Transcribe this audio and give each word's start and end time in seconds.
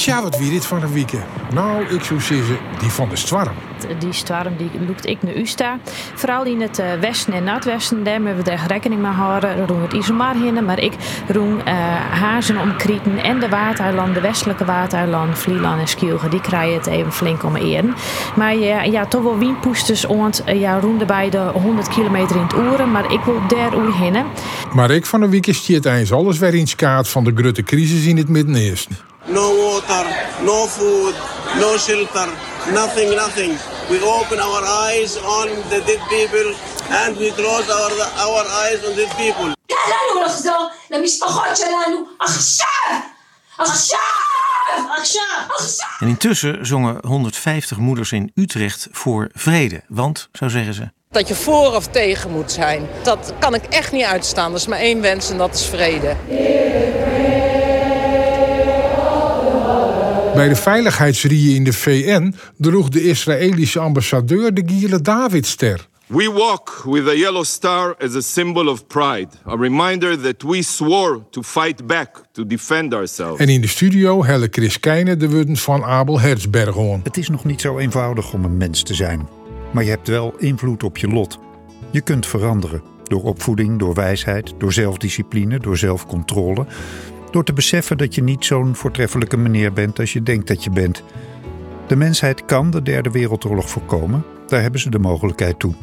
Tja, 0.00 0.22
wat 0.22 0.38
wie 0.38 0.50
dit 0.50 0.66
van 0.66 0.82
een 0.82 0.92
weekend? 0.92 1.24
Nou, 1.54 1.84
ik 1.84 2.02
zou 2.02 2.20
zeggen, 2.20 2.58
die 2.78 2.88
van 2.90 3.08
de 3.08 3.16
Stwarm. 3.16 3.54
Die 3.98 4.12
storm 4.12 4.56
die 4.56 4.70
loopt 4.86 5.06
ik 5.06 5.22
naar 5.22 5.36
Usta. 5.36 5.78
Vooral 6.14 6.44
in 6.44 6.60
het 6.60 6.78
eh, 6.78 6.86
westen 7.00 7.32
en 7.32 7.44
noordwesten, 7.44 8.04
daar 8.04 8.20
moeten 8.20 8.44
we 8.44 8.50
echt 8.50 8.70
rekening 8.70 9.02
mee 9.02 9.10
houden. 9.10 9.66
Roen 9.66 9.82
het 9.82 9.92
Isomar 9.92 10.34
heen, 10.34 10.64
maar 10.64 10.78
ik 10.78 10.92
roen 11.28 11.54
uh, 11.54 11.64
Hazen 12.10 12.58
omkrieten 12.60 13.22
en 13.22 13.40
de 13.40 13.48
Waardeilanden, 13.48 14.14
de 14.14 14.20
westelijke 14.20 14.64
Waardeilanden, 14.64 15.36
Vlieland 15.36 15.80
en 15.80 15.88
Skielge, 15.88 16.28
die 16.28 16.40
krijgen 16.40 16.74
het 16.74 16.86
even 16.86 17.12
flink 17.12 17.42
om 17.42 17.56
eren. 17.56 17.94
Maar 18.36 18.56
ja, 18.56 18.82
ja 18.82 19.06
toch 19.06 19.22
wel 19.22 19.38
wienpoesters, 19.38 20.04
uh, 20.04 20.60
ja, 20.60 20.80
bij 21.06 21.30
de 21.30 21.50
100 21.52 21.88
kilometer 21.88 22.36
in 22.36 22.42
het 22.42 22.56
oeren, 22.56 22.90
maar 22.90 23.12
ik 23.12 23.20
wil 23.20 23.40
daar 23.48 23.74
oer 23.74 23.96
heen. 23.96 24.24
Maar 24.74 24.90
ik 24.90 25.06
van 25.06 25.22
een 25.22 25.30
weekend 25.30 25.56
stiert 25.56 25.84
eens 25.84 26.12
alles 26.12 26.38
weer 26.38 26.54
in 26.54 26.68
kaart 26.76 27.08
van 27.08 27.24
de 27.24 27.32
grote 27.34 27.62
crisis 27.62 28.06
in 28.06 28.16
het 28.16 28.28
Midden-Oosten 28.28 29.09
no 29.38 29.46
water, 29.64 30.04
no 30.50 30.66
food, 30.66 31.14
no 31.62 31.76
shelter, 31.76 32.28
nothing, 32.72 33.10
nothing. 33.22 33.52
We 33.90 33.96
open 34.18 34.38
our 34.38 34.62
eyes 34.86 35.16
on 35.16 35.48
the 35.70 35.80
dead 35.86 36.02
people 36.14 36.48
and 37.00 37.16
we 37.16 37.30
close 37.30 37.68
our, 37.70 37.92
our 38.26 38.42
eyes 38.62 38.80
on 38.86 38.92
dead 38.96 39.12
people. 39.16 39.54
תן 39.66 39.76
לנו 39.90 40.22
לחזור 40.24 40.68
למשפחות 40.90 41.56
שלנו 41.56 42.04
עכשיו! 42.20 43.00
עכשיו! 43.58 44.20
En 46.00 46.08
intussen 46.08 46.66
zongen 46.66 46.98
150 47.06 47.78
moeders 47.78 48.12
in 48.12 48.30
Utrecht 48.34 48.88
voor 48.90 49.28
vrede. 49.32 49.82
Want, 49.88 50.28
zo 50.32 50.48
zeggen 50.48 50.74
ze. 50.74 50.90
Dat 51.10 51.28
je 51.28 51.34
voor 51.34 51.74
of 51.74 51.86
tegen 51.86 52.30
moet 52.30 52.52
zijn. 52.52 52.88
Dat 53.02 53.32
kan 53.38 53.54
ik 53.54 53.64
echt 53.64 53.92
niet 53.92 54.04
uitstaan. 54.04 54.50
Dat 54.50 54.60
is 54.60 54.66
maar 54.66 54.78
één 54.78 55.00
wens 55.00 55.30
en 55.30 55.38
dat 55.38 55.54
is 55.54 55.66
vrede. 55.66 56.16
Bij 60.40 60.48
de 60.48 60.56
veiligheidsrieën 60.56 61.54
in 61.54 61.64
de 61.64 61.72
VN 61.72 62.34
droeg 62.56 62.88
de 62.88 63.02
Israëlische 63.02 63.78
ambassadeur 63.78 64.54
de 64.54 64.62
Giele 64.66 65.00
Davidster. 65.00 65.88
We 66.06 66.32
walk 66.32 66.82
with 66.84 67.06
the 67.06 67.18
yellow 67.18 67.44
star 67.44 67.96
as 67.98 68.14
a 68.14 68.20
symbol 68.20 68.68
of 68.68 68.86
pride, 68.86 69.28
a 69.46 69.56
reminder 69.56 70.20
that 70.20 70.42
we 70.42 70.62
swore 70.62 71.20
to 71.30 71.42
fight 71.42 71.86
back, 71.86 72.24
to 72.32 72.46
defend 72.46 72.94
ourselves. 72.94 73.40
En 73.40 73.48
in 73.48 73.60
de 73.60 73.66
studio 73.68 74.24
helle 74.24 74.48
Chris 74.50 74.80
Keijne 74.80 75.16
de 75.16 75.30
woorden 75.30 75.56
van 75.56 75.84
Abel 75.84 76.20
Herzberghoorn. 76.20 77.00
Het 77.04 77.16
is 77.16 77.28
nog 77.28 77.44
niet 77.44 77.60
zo 77.60 77.78
eenvoudig 77.78 78.32
om 78.32 78.44
een 78.44 78.56
mens 78.56 78.82
te 78.82 78.94
zijn. 78.94 79.28
Maar 79.72 79.84
je 79.84 79.90
hebt 79.90 80.08
wel 80.08 80.34
invloed 80.38 80.82
op 80.82 80.96
je 80.96 81.08
lot. 81.08 81.38
Je 81.90 82.00
kunt 82.00 82.26
veranderen. 82.26 82.82
Door 83.04 83.22
opvoeding, 83.22 83.78
door 83.78 83.94
wijsheid, 83.94 84.54
door 84.58 84.72
zelfdiscipline, 84.72 85.58
door 85.58 85.76
zelfcontrole. 85.76 86.66
Door 87.30 87.44
te 87.44 87.52
beseffen 87.52 87.98
dat 87.98 88.14
je 88.14 88.22
niet 88.22 88.44
zo'n 88.44 88.74
voortreffelijke 88.76 89.36
meneer 89.36 89.72
bent 89.72 89.98
als 89.98 90.12
je 90.12 90.22
denkt 90.22 90.48
dat 90.48 90.64
je 90.64 90.70
bent. 90.70 91.02
De 91.86 91.96
mensheid 91.96 92.44
kan 92.44 92.70
de 92.70 92.82
derde 92.82 93.10
wereldoorlog 93.10 93.70
voorkomen. 93.70 94.24
Daar 94.46 94.62
hebben 94.62 94.80
ze 94.80 94.90
de 94.90 94.98
mogelijkheid 94.98 95.58
toe. 95.58 95.74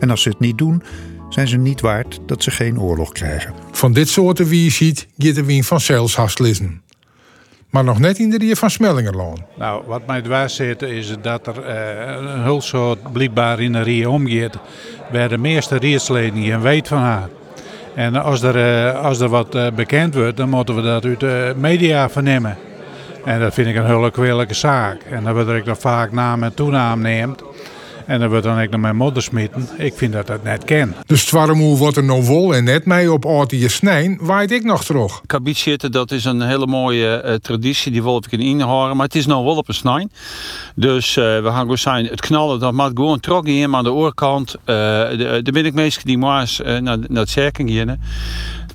En 0.00 0.10
als 0.10 0.22
ze 0.22 0.28
het 0.28 0.40
niet 0.40 0.58
doen, 0.58 0.82
zijn 1.28 1.48
ze 1.48 1.56
niet 1.56 1.80
waard 1.80 2.20
dat 2.26 2.42
ze 2.42 2.50
geen 2.50 2.80
oorlog 2.80 3.12
krijgen. 3.12 3.54
Van 3.70 3.92
dit 3.92 4.08
soort 4.08 4.48
wie 4.48 4.64
je 4.64 4.70
ziet, 4.70 5.08
gaat 5.18 5.36
er 5.36 5.44
wien 5.44 5.64
van 5.64 5.80
zelfs 5.80 6.16
hastlissen. 6.16 6.82
Maar 7.70 7.84
nog 7.84 7.98
net 7.98 8.18
in 8.18 8.30
de 8.30 8.38
rie 8.38 8.56
van 8.56 8.70
Smellingerlaan. 8.70 9.46
Nou, 9.56 9.82
wat 9.86 10.06
mij 10.06 10.22
dwars 10.22 10.56
zit 10.56 10.82
is 10.82 11.16
dat 11.22 11.46
er 11.46 11.62
eh, 11.62 12.16
een 12.16 12.40
hulpsoort 12.40 13.12
blijkbaar 13.12 13.60
in 13.60 13.72
de 13.72 13.82
rie 13.82 14.08
omgeeft. 14.08 14.58
Waar 15.12 15.28
de 15.28 15.38
meeste 15.38 15.76
rietsleden 15.76 16.42
geen 16.42 16.60
weet 16.60 16.88
van 16.88 16.98
haar. 16.98 17.28
En 17.94 18.22
als 18.22 18.42
er, 18.42 18.56
eh, 18.56 19.04
als 19.04 19.20
er 19.20 19.28
wat 19.28 19.54
eh, 19.54 19.66
bekend 19.74 20.14
wordt, 20.14 20.36
dan 20.36 20.48
moeten 20.48 20.74
we 20.76 20.82
dat 20.82 21.04
uit 21.04 21.20
de 21.20 21.54
media 21.56 22.10
vernemen. 22.10 22.56
En 23.24 23.40
dat 23.40 23.54
vind 23.54 23.68
ik 23.68 23.76
een 23.76 23.86
hele 23.86 24.10
kwalijke 24.10 24.54
zaak. 24.54 25.02
En 25.10 25.24
dan 25.24 25.44
wordt 25.44 25.66
nog 25.66 25.80
vaak 25.80 26.12
naam 26.12 26.42
en 26.42 26.54
toenaam 26.54 27.00
neemt. 27.00 27.42
En 28.12 28.20
dan 28.20 28.28
wordt 28.28 28.44
dan 28.44 28.60
ook 28.60 28.70
naar 28.70 28.80
mijn 28.80 28.96
moeder 28.96 29.22
smitten. 29.22 29.68
Ik 29.76 29.94
vind 29.96 30.12
dat 30.12 30.26
dat 30.26 30.42
net 30.42 30.64
ken. 30.64 30.94
Dus 31.06 31.24
Twarmoe 31.24 31.76
wordt 31.76 31.96
er 31.96 32.04
nog 32.04 32.26
wol 32.26 32.54
en 32.54 32.64
net 32.64 32.86
mee 32.86 33.12
op 33.12 33.26
Aartie 33.26 33.68
snijn, 33.68 34.18
waait 34.20 34.50
ik 34.50 34.64
nog 34.64 34.84
terug. 34.84 35.20
Kabiet 35.26 35.56
zitten, 35.56 35.92
dat 35.92 36.10
is 36.10 36.24
een 36.24 36.40
hele 36.40 36.66
mooie 36.66 37.22
uh, 37.24 37.34
traditie, 37.34 37.92
die 37.92 38.02
wil 38.02 38.16
ik 38.16 38.32
in 38.32 38.40
inhouden. 38.40 38.96
Maar 38.96 39.06
het 39.06 39.14
is 39.14 39.26
nou 39.26 39.44
wel 39.44 39.56
op 39.56 39.68
een 39.68 39.74
snijn. 39.74 40.10
Dus 40.74 41.16
uh, 41.16 41.24
we 41.24 41.44
gaan 41.44 41.60
gewoon 41.60 41.78
zijn, 41.78 42.06
het 42.06 42.20
knallen, 42.20 42.60
dat 42.60 42.72
maakt 42.72 42.96
gewoon 42.96 43.20
trok 43.20 43.46
in, 43.46 43.70
maar 43.70 43.78
aan 43.78 43.84
de 43.84 43.92
oorkant. 43.92 44.54
Uh, 44.54 44.64
de, 44.66 45.40
de 45.42 45.52
ben 45.52 45.64
ik 45.64 45.74
meestal 45.74 46.02
die 46.04 46.18
maas 46.18 46.60
naar, 46.64 46.82
naar 46.82 46.98
het 47.08 47.30
zerken 47.30 47.70
gaan. 47.70 48.00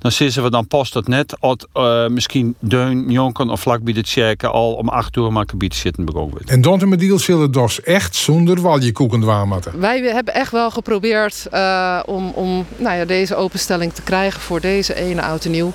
Dan 0.07 0.15
zitten 0.15 0.43
we 0.43 0.49
dan 0.49 0.67
past 0.67 0.93
dat 0.93 1.07
net 1.07 1.35
от 1.39 1.67
uh, 1.73 2.07
misschien 2.07 2.55
deun 2.59 3.09
jonken 3.09 3.49
of 3.49 3.61
vlak 3.61 3.83
bij 3.83 3.93
de 3.93 4.03
checken 4.03 4.51
al 4.51 4.73
om 4.73 4.89
acht 4.89 5.15
uur 5.15 5.31
maar 5.31 5.45
gebied 5.49 5.75
zitten 5.75 6.05
begonnen. 6.05 6.41
En 6.45 6.61
Dante 6.61 6.85
Mediel 6.85 7.19
zullen 7.19 7.51
dus 7.51 7.81
echt 7.81 8.15
zonder 8.15 8.61
waljekoeken 8.61 9.21
dwaamatten. 9.21 9.79
Wij 9.79 10.01
hebben 10.01 10.33
echt 10.33 10.51
wel 10.51 10.71
geprobeerd 10.71 11.47
uh, 11.53 11.99
om, 12.05 12.29
om 12.29 12.65
nou 12.77 12.97
ja, 12.97 13.05
deze 13.05 13.35
openstelling 13.35 13.93
te 13.93 14.01
krijgen 14.01 14.41
voor 14.41 14.61
deze 14.61 14.95
ene 14.95 15.21
oud 15.21 15.45
en 15.45 15.51
nieuw. 15.51 15.73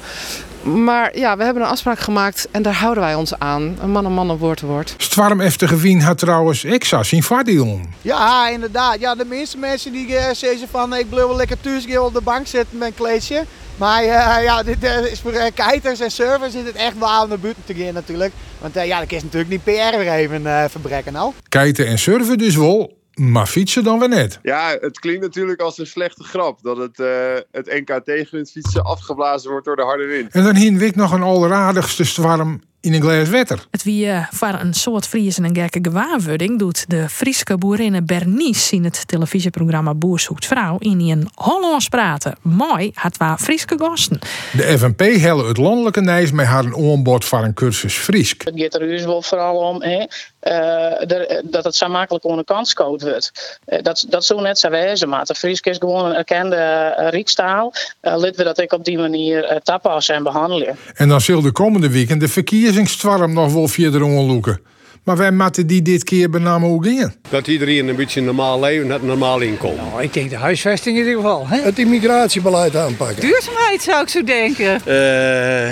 Maar 0.62 1.18
ja, 1.18 1.36
we 1.36 1.44
hebben 1.44 1.62
een 1.62 1.68
afspraak 1.68 1.98
gemaakt 1.98 2.48
en 2.50 2.62
daar 2.62 2.74
houden 2.74 3.02
wij 3.02 3.14
ons 3.14 3.38
aan. 3.38 3.76
Een 3.80 3.90
man 3.90 4.04
een 4.04 4.12
man, 4.12 4.30
een 4.30 4.36
woord 4.36 4.60
een 4.60 4.68
woord. 4.68 4.94
Stwarm 4.96 5.40
efter 5.40 5.68
gewien 5.68 6.00
had 6.00 6.18
trouwens 6.18 6.64
extra 6.64 7.02
zijn 7.02 7.22
vaardiel. 7.22 7.80
Ja, 8.02 8.48
inderdaad. 8.48 9.00
Ja, 9.00 9.14
de 9.14 9.24
meeste 9.24 9.58
mensen 9.58 9.92
die 9.92 10.08
uh, 10.08 10.24
zeggen 10.32 10.68
van 10.70 10.94
ik 10.94 11.08
blijf 11.08 11.26
wel 11.26 11.36
lekker 11.36 11.60
thuis 11.60 11.98
op 11.98 12.14
de 12.14 12.20
bank 12.20 12.46
zitten 12.46 12.78
met 12.78 12.88
een 12.88 12.94
kleedje. 12.94 13.44
Maar 13.82 14.04
uh, 14.04 14.42
ja, 14.42 14.62
dit 14.62 14.84
uh, 14.84 15.12
is 15.12 15.20
voor 15.20 15.32
uh, 15.32 15.44
kiters 15.54 16.00
en 16.00 16.10
servers 16.10 16.54
is 16.54 16.64
het 16.64 16.74
echt 16.74 16.98
wel 16.98 17.08
aan 17.08 17.28
de 17.28 17.38
buiten 17.38 17.64
te 17.64 17.74
gaan 17.74 17.94
natuurlijk. 17.94 18.32
Want 18.60 18.74
ja, 18.74 19.00
dat 19.00 19.12
is 19.12 19.22
natuurlijk 19.22 19.50
niet 19.50 19.64
PR 19.64 19.96
weer 19.96 20.12
even 20.12 20.70
verbrekken 20.70 21.12
nou. 21.12 21.32
Kiten 21.48 21.86
en 21.86 21.98
surfen 21.98 22.38
dus 22.38 22.56
wel, 22.56 22.98
maar 23.14 23.46
fietsen 23.46 23.84
dan 23.84 23.98
weer 23.98 24.08
net. 24.08 24.38
Ja, 24.42 24.76
het 24.80 24.98
klinkt 24.98 25.22
natuurlijk 25.22 25.60
als 25.60 25.78
een 25.78 25.86
slechte 25.86 26.24
grap. 26.24 26.62
Dat 26.62 26.76
het, 26.76 26.98
uh, 26.98 27.08
het 27.50 27.66
NK 27.66 28.00
tegen 28.04 28.38
het 28.38 28.50
fietsen 28.50 28.82
afgeblazen 28.82 29.50
wordt 29.50 29.66
door 29.66 29.76
de 29.76 29.82
harde 29.82 30.04
wind. 30.06 30.32
En 30.32 30.44
dan 30.44 30.54
hien 30.54 30.78
Wik 30.78 30.96
nog 30.96 31.12
een 31.12 31.22
alleraardigste 31.22 32.04
zwarm 32.04 32.60
in 32.82 32.92
een 32.94 33.00
glas 33.00 33.28
water. 33.28 33.66
Het 33.70 33.82
wie 33.82 34.06
uh, 34.06 34.26
voor 34.30 34.58
een 34.60 34.74
soort 34.74 35.06
Fries 35.06 35.38
en 35.38 35.44
een 35.44 35.56
gekke 35.56 35.78
gewaarwording 35.82 36.58
doet 36.58 36.84
de 36.88 37.08
Friese 37.08 37.56
boerinnen 37.58 38.06
Bernice 38.06 38.76
in 38.76 38.84
het 38.84 39.08
televisieprogramma 39.08 39.94
Boer 39.94 40.20
zoekt 40.20 40.46
vrouw 40.46 40.76
in 40.78 41.00
een 41.00 41.28
Hollands 41.34 41.88
praten. 41.88 42.36
Mooi 42.42 42.90
had 42.94 43.16
waar 43.16 43.38
Friese 43.38 43.66
gasten. 43.76 44.18
De 44.52 44.78
FNP 44.78 45.00
helle 45.00 45.48
het 45.48 45.56
landelijke 45.56 46.00
nijs 46.00 46.32
met 46.32 46.46
haar 46.46 46.64
een 46.64 46.74
oonbod 46.74 47.24
voor 47.24 47.44
een 47.44 47.54
cursus 47.54 47.94
Friesk. 47.94 48.42
Het 48.44 48.60
gaat 48.60 48.74
er 48.74 48.80
dus 48.88 49.04
wel 49.04 49.22
vooral 49.22 49.56
om 49.56 49.82
hè, 49.82 50.06
de, 50.42 51.42
dat 51.44 51.64
het 51.64 51.74
zo 51.74 51.88
makkelijk 51.88 52.24
onder 52.24 52.44
kant 52.44 52.68
scoot 52.68 53.02
wordt. 53.02 53.58
Uh, 53.66 53.78
dat, 53.82 54.06
dat 54.08 54.24
zo 54.24 54.40
net 54.40 54.58
zo 54.58 54.70
wezen, 54.70 55.08
maar 55.08 55.24
de 55.24 55.34
Friesk 55.34 55.66
is 55.66 55.76
gewoon 55.76 56.04
een 56.04 56.14
erkende 56.14 56.96
uh, 56.98 57.08
riekstaal. 57.08 57.72
Laten 58.00 58.36
we 58.36 58.44
dat 58.44 58.58
ik 58.58 58.72
op 58.72 58.84
die 58.84 58.98
manier 58.98 59.60
tapassen 59.62 60.14
en 60.14 60.22
behandelen. 60.22 60.76
En 60.94 61.08
dan 61.08 61.20
zal 61.20 61.42
de 61.42 61.52
komende 61.52 61.90
weekend 61.90 62.20
de 62.20 62.28
verkiezingstwarm 62.28 63.32
nog 63.32 63.52
wel 63.52 63.68
verder 63.68 64.02
onderloeken. 64.02 64.60
Maar 65.04 65.16
wij 65.16 65.32
moeten 65.32 65.66
die 65.66 65.82
dit 65.82 66.04
keer 66.04 66.30
benamen 66.30 66.68
hoe 66.68 66.84
gingen. 66.84 67.14
Dat 67.28 67.46
iedereen 67.46 67.88
een 67.88 67.96
beetje 67.96 68.20
normaal 68.20 68.60
leven 68.60 68.90
en 68.90 69.00
een 69.00 69.06
normaal 69.06 69.40
inkomen. 69.40 69.84
Nou, 69.84 70.02
ik 70.02 70.12
denk 70.12 70.30
de 70.30 70.36
huisvesting 70.36 70.96
in 70.96 71.02
ieder 71.02 71.20
geval. 71.20 71.48
Hè? 71.48 71.60
Het 71.60 71.78
immigratiebeleid 71.78 72.76
aanpakken. 72.76 73.20
Duurzaamheid 73.20 73.82
zou 73.82 74.02
ik 74.02 74.08
zo 74.08 74.24
denken. 74.24 74.80
Uh, 74.86 74.94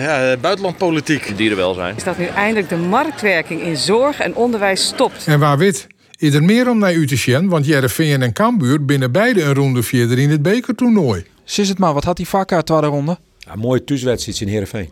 ja, 0.02 0.36
buitenlandpolitiek. 0.41 1.36
Dierenwelzijn. 1.36 1.96
Is 1.96 2.04
dat 2.04 2.18
nu 2.18 2.26
eindelijk 2.26 2.68
de 2.68 2.76
marktwerking 2.76 3.62
in 3.62 3.76
zorg 3.76 4.20
en 4.20 4.34
onderwijs 4.34 4.86
stopt? 4.86 5.26
En 5.26 5.38
waar 5.38 5.58
wit? 5.58 5.86
Is 6.16 6.34
er 6.34 6.42
meer 6.42 6.68
om 6.68 6.78
naar 6.78 6.94
u 6.94 7.06
te 7.06 7.16
zien, 7.16 7.48
want 7.48 7.66
Jereveen 7.66 8.22
en 8.22 8.32
Cambuur 8.32 8.84
binnen 8.84 9.12
beide 9.12 9.42
een 9.42 9.54
ronde 9.54 9.82
verder 9.82 10.18
in 10.18 10.30
het 10.30 10.42
bekertoernooi. 10.42 11.24
Sis 11.44 11.68
het 11.68 11.78
maar, 11.78 11.94
wat 11.94 12.04
had 12.04 12.16
die 12.16 12.28
vakka 12.28 12.62
tweede 12.62 12.86
ronde? 12.86 13.18
Ja, 13.38 13.54
mooie 13.54 13.84
thuiswedstrijd 13.84 14.41
in 14.41 14.48
Heerenveen. 14.48 14.91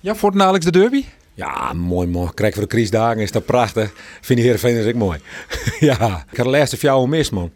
Ja, 0.00 0.14
voor 0.14 0.30
het 0.30 0.40
Alex 0.40 0.64
de 0.64 0.70
derby? 0.70 1.04
Ja, 1.34 1.72
mooi 1.72 2.06
mooi. 2.08 2.30
Krijg 2.34 2.54
voor 2.54 2.62
de 2.62 2.68
kriesdagen 2.68 3.22
is 3.22 3.32
dat 3.32 3.44
prachtig. 3.44 3.92
Vind 4.20 4.38
die 4.38 4.48
Heerenveen 4.48 4.76
is 4.76 4.86
ook 4.86 4.94
mooi. 4.94 5.18
ja, 5.80 6.24
ik 6.30 6.36
had 6.36 6.46
de 6.46 6.52
laatste 6.52 6.76
vier 6.76 6.90
jaar 6.90 7.08
mis, 7.08 7.30
man. 7.30 7.50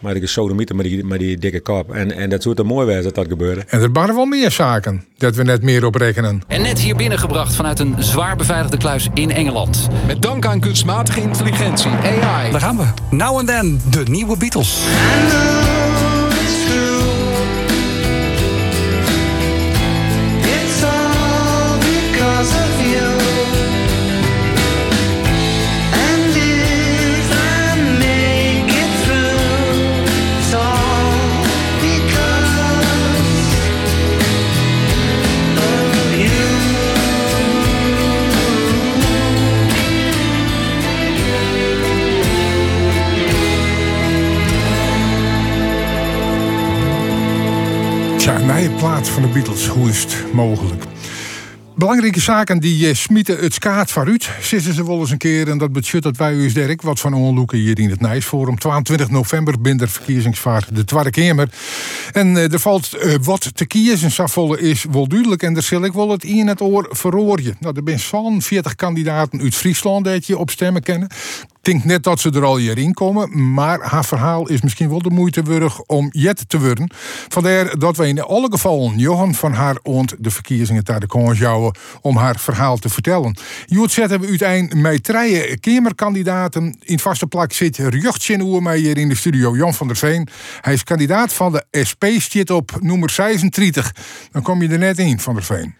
Maar 0.00 0.16
ik 0.16 0.22
is 0.22 0.32
zo 0.32 0.46
met 0.46 0.66
die, 0.66 1.04
met 1.04 1.18
die 1.18 1.38
dikke 1.38 1.60
kop. 1.60 1.92
En, 1.92 2.12
en 2.12 2.30
dat 2.30 2.42
zou 2.42 2.54
er 2.58 2.66
mooi 2.66 2.90
zijn 2.90 3.02
dat 3.02 3.14
dat 3.14 3.26
gebeurde. 3.28 3.64
En 3.66 3.80
er 3.80 3.92
waren 3.92 4.14
wel 4.14 4.24
meer 4.24 4.50
zaken 4.50 5.04
dat 5.16 5.34
we 5.36 5.42
net 5.42 5.62
meer 5.62 5.84
op 5.84 5.94
rekenen. 5.94 6.42
En 6.46 6.62
net 6.62 6.78
hier 6.78 6.96
binnengebracht 6.96 7.54
vanuit 7.54 7.78
een 7.78 7.94
zwaar 7.98 8.36
beveiligde 8.36 8.76
kluis 8.76 9.08
in 9.14 9.30
Engeland. 9.30 9.88
Met 10.06 10.22
dank 10.22 10.46
aan 10.46 10.60
kunstmatige 10.60 11.20
intelligentie, 11.20 11.90
AI. 11.90 12.50
Daar 12.50 12.60
gaan 12.60 12.76
we. 12.76 12.84
Now 13.10 13.36
and 13.36 13.46
then, 13.46 13.80
de 13.90 14.02
nieuwe 14.02 14.36
Beatles. 14.36 14.82
De 49.20 49.28
Beatles. 49.28 49.66
Hoe 49.66 49.88
is 49.88 50.02
het 50.02 50.32
mogelijk? 50.32 50.84
Belangrijke 51.76 52.20
zaken 52.20 52.58
die 52.58 52.88
uh, 52.88 52.94
smieten 52.94 53.38
het 53.38 53.54
skaat 53.54 53.90
vooruit. 53.90 54.30
Zitten 54.40 54.74
ze 54.74 54.86
wel 54.86 55.00
eens 55.00 55.10
een 55.10 55.18
keer 55.18 55.48
en 55.48 55.58
dat 55.58 55.72
budget 55.72 56.02
dat 56.02 56.16
wij 56.16 56.32
u 56.32 56.52
Dirk 56.52 56.82
wat 56.82 57.00
van 57.00 57.14
onloeken 57.14 57.58
hier 57.58 57.78
in 57.78 57.90
het 57.90 58.00
Nijsforum. 58.00 58.58
22 58.58 59.10
november 59.10 59.60
binder 59.60 59.88
verkiezingsvaart 59.88 60.76
de 60.76 60.84
Tweede 60.84 61.10
Kamer. 61.10 61.48
En 62.12 62.34
uh, 62.34 62.52
er 62.52 62.60
valt 62.60 62.96
uh, 63.04 63.14
wat 63.22 63.56
te 63.56 63.66
kiezen. 63.66 64.10
Safvolle 64.10 64.60
is 64.60 64.84
wel 64.90 65.08
duidelijk 65.08 65.42
en 65.42 65.54
daar 65.54 65.62
zal 65.62 65.84
ik 65.84 65.92
wel 65.92 66.10
het 66.10 66.24
in 66.24 66.46
het 66.46 66.60
oor 66.60 66.88
verroorje. 66.90 67.54
Nou, 67.60 67.74
er 67.76 67.82
zijn 67.84 67.98
zo'n 67.98 68.42
40 68.42 68.74
kandidaten 68.74 69.40
uit 69.40 69.54
Friesland 69.54 70.04
dat 70.04 70.26
je 70.26 70.38
op 70.38 70.50
stemmen 70.50 70.82
kennen. 70.82 71.08
Denk 71.70 71.84
net 71.84 72.02
dat 72.02 72.20
ze 72.20 72.30
er 72.30 72.44
al 72.44 72.56
hierin 72.56 72.94
komen, 72.94 73.52
maar 73.52 73.80
haar 73.80 74.04
verhaal 74.04 74.48
is 74.48 74.60
misschien 74.60 74.88
wel 74.88 75.02
de 75.02 75.10
moeite 75.10 75.42
waard 75.42 75.86
om 75.86 76.08
jet 76.12 76.48
te 76.48 76.60
worden. 76.60 76.90
Vandaar 77.28 77.78
dat 77.78 77.96
wij 77.96 78.08
in 78.08 78.22
alle 78.22 78.50
gevallen 78.50 78.98
Johan 78.98 79.34
van 79.34 79.52
haar 79.52 79.78
ont 79.82 80.14
de 80.18 80.30
verkiezingen 80.30 80.84
tijdens 80.84 81.12
de 81.12 81.18
konjouwen 81.18 81.74
om 82.00 82.16
haar 82.16 82.38
verhaal 82.38 82.76
te 82.76 82.88
vertellen. 82.88 83.36
Joet 83.66 83.92
zetten 83.92 84.20
we 84.20 84.26
uiteindelijk 84.26 84.80
met 84.80 85.04
drie 85.04 85.58
kamerkandidaten. 85.58 86.76
In 86.80 86.98
vaste 86.98 87.26
plak 87.26 87.52
zit 87.52 87.78
Rjuchtjen 87.78 88.40
Oer 88.40 88.62
mij 88.62 88.78
hier 88.78 88.98
in 88.98 89.08
de 89.08 89.16
studio, 89.16 89.56
Jan 89.56 89.74
van 89.74 89.86
der 89.86 89.96
Veen. 89.96 90.28
Hij 90.60 90.72
is 90.72 90.84
kandidaat 90.84 91.32
van 91.32 91.52
de 91.52 91.64
SP, 91.88 92.04
zit 92.18 92.50
op 92.50 92.78
nummer 92.80 93.10
36. 93.10 93.94
Dan 94.32 94.42
kom 94.42 94.62
je 94.62 94.68
er 94.68 94.78
net 94.78 94.98
in, 94.98 95.20
van 95.20 95.34
der 95.34 95.44
Veen. 95.44 95.79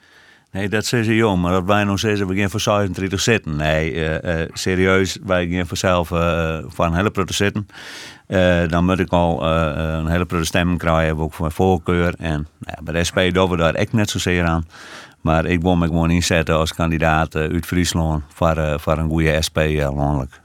Nee, 0.53 0.69
dat 0.69 0.87
zei 0.87 1.03
ze 1.03 1.15
jong, 1.15 1.43
maar 1.43 1.53
dat 1.53 1.65
wij 1.65 1.85
nog 1.85 1.99
steeds 1.99 2.21
we 2.21 2.37
gaan 2.37 2.51
voor 2.51 2.61
36 2.61 3.21
zitten. 3.21 3.57
Nee, 3.57 3.93
uh, 3.93 4.23
uh, 4.23 4.47
serieus, 4.53 5.19
wij 5.25 5.49
gaan 5.49 5.67
voor 5.67 5.77
zelf 5.77 6.11
uh, 6.11 6.59
voor 6.67 6.85
een 6.85 6.95
hele 6.95 7.11
grote 7.13 7.35
zitten. 7.35 7.67
dan 8.71 8.85
moet 8.85 8.99
ik 8.99 9.11
al 9.11 9.47
een 9.47 10.07
hele 10.07 10.25
grote 10.29 10.45
stemming 10.45 10.79
krijgen, 10.79 11.19
ook 11.19 11.33
voor 11.33 11.41
mijn 11.41 11.55
voorkeur. 11.55 12.15
En 12.19 12.47
nou 12.59 12.77
ja, 12.77 12.83
bij 12.83 12.95
de 12.95 13.05
SP 13.09 13.19
doen 13.33 13.51
we 13.51 13.57
daar 13.57 13.75
echt 13.75 13.93
net 13.93 14.11
zozeer 14.11 14.45
aan. 14.45 14.67
Maar 15.21 15.47
ik 15.47 15.61
wil 15.63 15.77
me 15.77 15.87
gewoon 15.87 16.11
inzetten 16.11 16.57
als 16.57 16.75
kandidaat 16.75 17.35
uit 17.35 17.67
Friesland 17.67 18.23
voor, 18.35 18.81
voor 18.81 18.99
een 18.99 19.09
goede 19.09 19.43
SP 19.47 19.59
landelijk. 19.95 20.41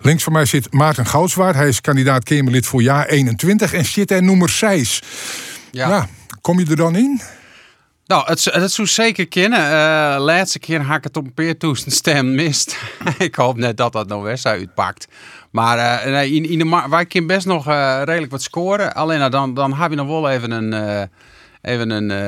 Links 0.00 0.22
van 0.22 0.32
mij 0.32 0.44
zit 0.44 0.72
Maarten 0.72 1.06
Goudswaard. 1.06 1.54
Hij 1.54 1.68
is 1.68 1.80
kandidaat 1.80 2.24
Kamerlid 2.24 2.66
voor 2.66 2.82
jaar 2.82 3.06
21 3.06 3.72
en 3.72 3.84
zit 3.84 4.10
er 4.10 4.22
nummer 4.22 4.48
6. 4.48 5.02
Ja. 5.70 5.88
ja. 5.88 6.06
Kom 6.40 6.58
je 6.58 6.66
er 6.66 6.76
dan 6.76 6.96
in? 6.96 7.20
Nou, 8.06 8.26
het, 8.26 8.44
het 8.44 8.72
zou 8.72 8.88
zeker 8.88 9.28
kennen. 9.28 9.60
Uh, 9.60 10.16
laatste 10.18 10.58
keer 10.58 10.82
had 10.82 10.96
ik 10.96 11.04
het 11.04 11.16
op 11.16 11.24
een 11.24 11.34
peertoesten 11.34 11.92
stem 11.92 12.34
mist. 12.34 12.76
ik 13.18 13.34
hoop 13.34 13.56
net 13.56 13.76
dat 13.76 13.92
dat 13.92 14.08
nou 14.08 14.22
weer 14.22 14.40
uitpakt. 14.42 15.08
Maar 15.50 16.04
uh, 16.04 16.12
nee, 16.12 16.30
in, 16.32 16.48
in 16.48 16.58
de 16.58 16.86
wij 16.90 17.06
kunnen 17.06 17.28
best 17.28 17.46
nog 17.46 17.68
uh, 17.68 18.00
redelijk 18.04 18.32
wat 18.32 18.42
scoren. 18.42 18.94
Alleen 18.94 19.30
dan, 19.30 19.54
dan 19.54 19.74
heb 19.74 19.90
je 19.90 19.96
nog 19.96 20.06
wel 20.06 20.30
even 20.30 20.50
een 20.50 21.08
even 21.66 21.90
een, 21.90 22.10
uh, 22.10 22.18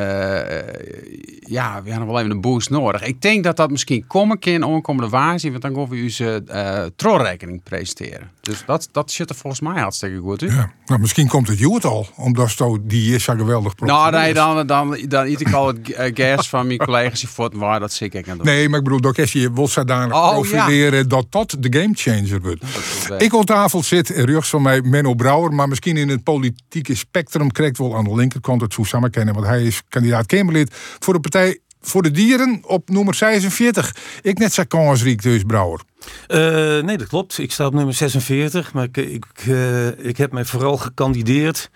ja, 1.41 1.83
we 1.83 1.91
hebben 1.91 2.09
wel 2.09 2.19
even 2.19 2.31
een 2.31 2.41
boost 2.41 2.71
nodig. 2.71 3.03
Ik 3.03 3.23
denk 3.23 3.45
dat 3.45 3.57
dat 3.57 3.71
misschien 3.71 4.07
komen 4.07 4.39
kan 4.39 4.63
onkomende 4.63 5.09
waarzien, 5.09 5.51
want 5.51 5.63
dan 5.63 5.75
gaan 5.75 5.89
we 5.89 5.97
u 5.97 6.11
ze 6.11 6.43
uh, 6.49 6.85
troonrekening 6.97 7.63
presenteren. 7.63 8.31
Dus 8.41 8.63
dat, 8.67 8.89
dat 8.93 9.11
zit 9.11 9.31
er 9.31 9.37
volgens 9.37 9.63
mij 9.63 9.81
hartstikke 9.81 10.19
goed 10.19 10.43
in. 10.43 10.53
Ja, 10.53 10.71
nou, 10.87 11.01
misschien 11.01 11.29
komt 11.29 11.49
het 11.49 11.59
Joet 11.59 11.85
al, 11.85 12.07
omdat 12.17 12.51
zo 12.51 12.79
die 12.83 13.15
is 13.15 13.25
zo 13.25 13.35
geweldig 13.35 13.77
Nou, 13.77 14.11
nee, 14.11 14.35
dan, 14.35 14.67
dan, 14.67 14.99
dan 15.09 15.25
eet 15.25 15.41
ik 15.41 15.53
al 15.53 15.67
het 15.67 15.79
gas 16.15 16.49
van 16.49 16.67
mijn 16.67 16.79
collega's 16.79 17.25
voor 17.25 17.51
waar 17.53 17.81
dat 17.81 17.93
zeker 17.93 18.23
kan 18.23 18.37
doen. 18.37 18.47
Nee, 18.47 18.69
maar 18.69 18.79
ik 18.79 18.85
bedoel, 18.85 19.01
dat 19.01 19.31
je 19.31 19.53
wil 19.53 19.69
zodanig 19.69 20.17
oh, 20.17 20.31
profileren 20.31 20.99
ja. 20.99 21.05
dat 21.05 21.27
dat 21.31 21.57
de 21.59 21.79
gamechanger 21.79 22.41
wordt. 22.41 22.65
Ik 23.19 23.35
op 23.35 23.47
tafel 23.47 23.83
zit, 23.83 24.09
rechts 24.09 24.49
van 24.49 24.63
mij 24.63 24.81
Menno 24.81 25.15
Brouwer, 25.15 25.53
maar 25.53 25.69
misschien 25.69 25.97
in 25.97 26.09
het 26.09 26.23
politieke 26.23 26.95
spectrum 26.95 27.53
krijgt 27.53 27.79
wel 27.79 27.97
aan 27.97 28.05
de 28.05 28.15
linkerkant 28.15 28.61
het 28.61 28.75
kennen, 29.11 29.28
want 29.33 29.47
hij 29.47 29.63
is 29.63 29.83
kandidaat 29.89 30.27
Kamerlid 30.27 30.75
voor 30.99 31.15
de 31.15 31.21
partij 31.21 31.59
voor 31.81 32.03
de 32.03 32.11
dieren 32.11 32.61
op 32.67 32.89
nummer 32.89 33.15
46. 33.15 33.97
Ik 34.23 34.39
net 34.39 34.53
zei 34.53 34.67
kansriek 34.67 35.23
dus, 35.23 35.43
Brouwer. 35.43 35.81
Uh, 36.29 36.39
nee, 36.83 36.97
dat 36.99 37.07
klopt. 37.07 37.39
Ik 37.39 37.53
sta 37.53 37.67
op 37.67 37.75
nummer 37.75 37.95
46, 37.95 38.73
maar 38.73 38.85
ik, 38.85 38.97
ik, 38.97 39.47
uh, 39.49 40.07
ik 40.07 40.17
heb 40.17 40.33
mij 40.33 40.45
vooral 40.45 40.77
gekandideerd 40.77 41.71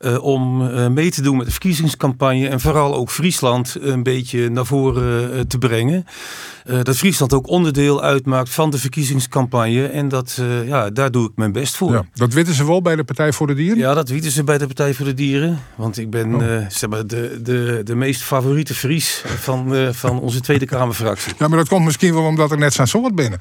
uh, 0.00 0.24
om 0.24 0.68
mee 0.92 1.10
te 1.10 1.22
doen 1.22 1.36
met 1.36 1.46
de 1.46 1.52
verkiezingscampagne 1.52 2.48
en 2.48 2.60
vooral 2.60 2.94
ook 2.94 3.10
Friesland 3.10 3.76
een 3.80 4.02
beetje 4.02 4.48
naar 4.48 4.66
voren 4.66 5.48
te 5.48 5.58
brengen. 5.58 6.04
dat 6.82 6.96
Friesland 6.96 7.32
ook 7.32 7.48
onderdeel 7.48 8.02
uitmaakt 8.02 8.50
van 8.50 8.70
de 8.70 8.78
verkiezingscampagne 8.78 9.86
en 9.86 10.08
dat, 10.08 10.40
ja, 10.66 10.90
daar 10.90 11.10
doe 11.10 11.28
ik 11.28 11.32
mijn 11.34 11.52
best 11.52 11.76
voor. 11.76 11.92
Ja, 11.92 12.04
dat 12.14 12.32
weten 12.32 12.54
ze 12.54 12.66
wel 12.66 12.82
bij 12.82 12.96
de 12.96 13.04
Partij 13.04 13.32
voor 13.32 13.46
de 13.46 13.54
Dieren? 13.54 13.78
Ja, 13.78 13.94
dat 13.94 14.08
weten 14.08 14.30
ze 14.30 14.44
bij 14.44 14.58
de 14.58 14.66
Partij 14.66 14.94
voor 14.94 15.06
de 15.06 15.14
Dieren, 15.14 15.58
want 15.74 15.98
ik 15.98 16.10
ben 16.10 16.34
oh. 16.34 16.66
zeg 16.68 16.90
maar 16.90 17.06
de, 17.06 17.38
de, 17.42 17.80
de 17.84 17.94
meest 17.94 18.22
favoriete 18.22 18.74
Fries 18.74 19.24
van, 19.26 19.94
van 19.94 20.20
onze 20.20 20.40
Tweede 20.40 20.66
Kamerfractie. 20.66 21.32
Ja, 21.38 21.48
maar 21.48 21.58
dat 21.58 21.68
komt 21.68 21.84
misschien 21.84 22.14
wel 22.14 22.24
omdat 22.24 22.50
er 22.50 22.58
net 22.58 22.72
zijn 22.72 22.88
soort 22.88 23.14
binnen. 23.14 23.38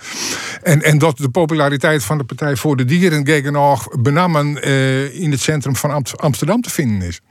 En, 0.62 0.82
en 0.82 0.98
dat 0.98 1.18
de 1.18 1.30
populariteit 1.30 2.04
van 2.04 2.18
de 2.18 2.24
Partij 2.24 2.56
voor 2.56 2.76
de 2.78 2.86
Dieren 2.86 3.26
gegen 3.26 3.52
nog 3.52 3.88
benammen 4.02 4.68
uh, 4.68 5.22
in 5.22 5.32
het 5.32 5.40
centrum 5.40 5.76
van 5.76 6.04
Amsterdam 6.16 6.62
te 6.62 6.70
vinden 6.70 7.08
is. 7.08 7.22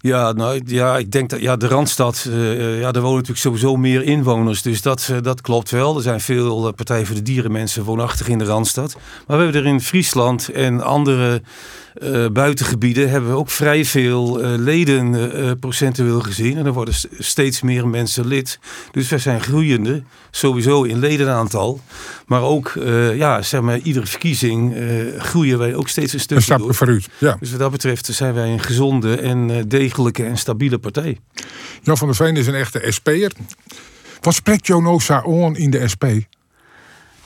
Ja, 0.00 0.32
nou, 0.32 0.62
ja, 0.64 0.98
ik 0.98 1.12
denk 1.12 1.30
dat 1.30 1.40
ja, 1.40 1.56
de 1.56 1.68
Randstad, 1.68 2.26
uh, 2.28 2.80
ja, 2.80 2.92
daar 2.92 3.02
wonen 3.02 3.16
natuurlijk 3.16 3.40
sowieso 3.40 3.76
meer 3.76 4.02
inwoners. 4.02 4.62
Dus 4.62 4.82
dat, 4.82 5.12
dat 5.22 5.40
klopt 5.40 5.70
wel. 5.70 5.96
Er 5.96 6.02
zijn 6.02 6.20
veel 6.20 6.72
Partij 6.72 7.06
voor 7.06 7.14
de 7.14 7.22
Dieren 7.22 7.52
mensen 7.52 7.84
woonachtig 7.84 8.28
in 8.28 8.38
de 8.38 8.44
Randstad. 8.44 8.94
Maar 9.26 9.36
we 9.36 9.42
hebben 9.42 9.62
er 9.62 9.68
in 9.68 9.80
Friesland 9.80 10.48
en 10.48 10.80
andere 10.80 11.42
uh, 11.98 12.26
buitengebieden 12.32 13.10
hebben 13.10 13.30
we 13.30 13.36
ook 13.36 13.50
vrij 13.50 13.84
veel 13.84 14.40
uh, 14.40 14.58
leden 14.58 15.14
uh, 15.14 15.50
procentueel 15.60 16.20
gezien. 16.20 16.58
En 16.58 16.66
er 16.66 16.72
worden 16.72 16.94
steeds 17.18 17.62
meer 17.62 17.88
mensen 17.88 18.26
lid. 18.26 18.58
Dus 18.90 19.08
we 19.08 19.18
zijn 19.18 19.40
groeiende, 19.40 20.02
sowieso 20.30 20.82
in 20.82 20.98
ledenaantal. 20.98 21.80
Maar 22.26 22.42
ook, 22.42 22.72
ja, 23.14 23.42
zeg 23.42 23.60
maar, 23.60 23.78
iedere 23.78 24.06
verkiezing 24.06 24.76
groeien 25.18 25.58
wij 25.58 25.74
ook 25.74 25.88
steeds 25.88 26.12
een 26.12 26.20
stukje 26.20 26.36
Een 26.36 26.58
stapje 26.58 26.74
vooruit, 26.74 27.08
ja. 27.18 27.36
Dus 27.40 27.50
wat 27.50 27.60
dat 27.60 27.70
betreft 27.70 28.06
zijn 28.06 28.34
wij 28.34 28.52
een 28.52 28.60
gezonde 28.60 29.16
en 29.16 29.68
degelijke 29.68 30.24
en 30.24 30.36
stabiele 30.36 30.78
partij. 30.78 31.18
Jan 31.82 31.96
van 31.96 32.06
der 32.06 32.16
Veen 32.16 32.36
is 32.36 32.46
een 32.46 32.54
echte 32.54 32.86
SP'er. 32.88 33.32
Wat 34.20 34.34
spreekt 34.34 34.66
Jonosa 34.66 35.22
on 35.22 35.56
in 35.56 35.70
de 35.70 35.88
SP? 35.92 36.04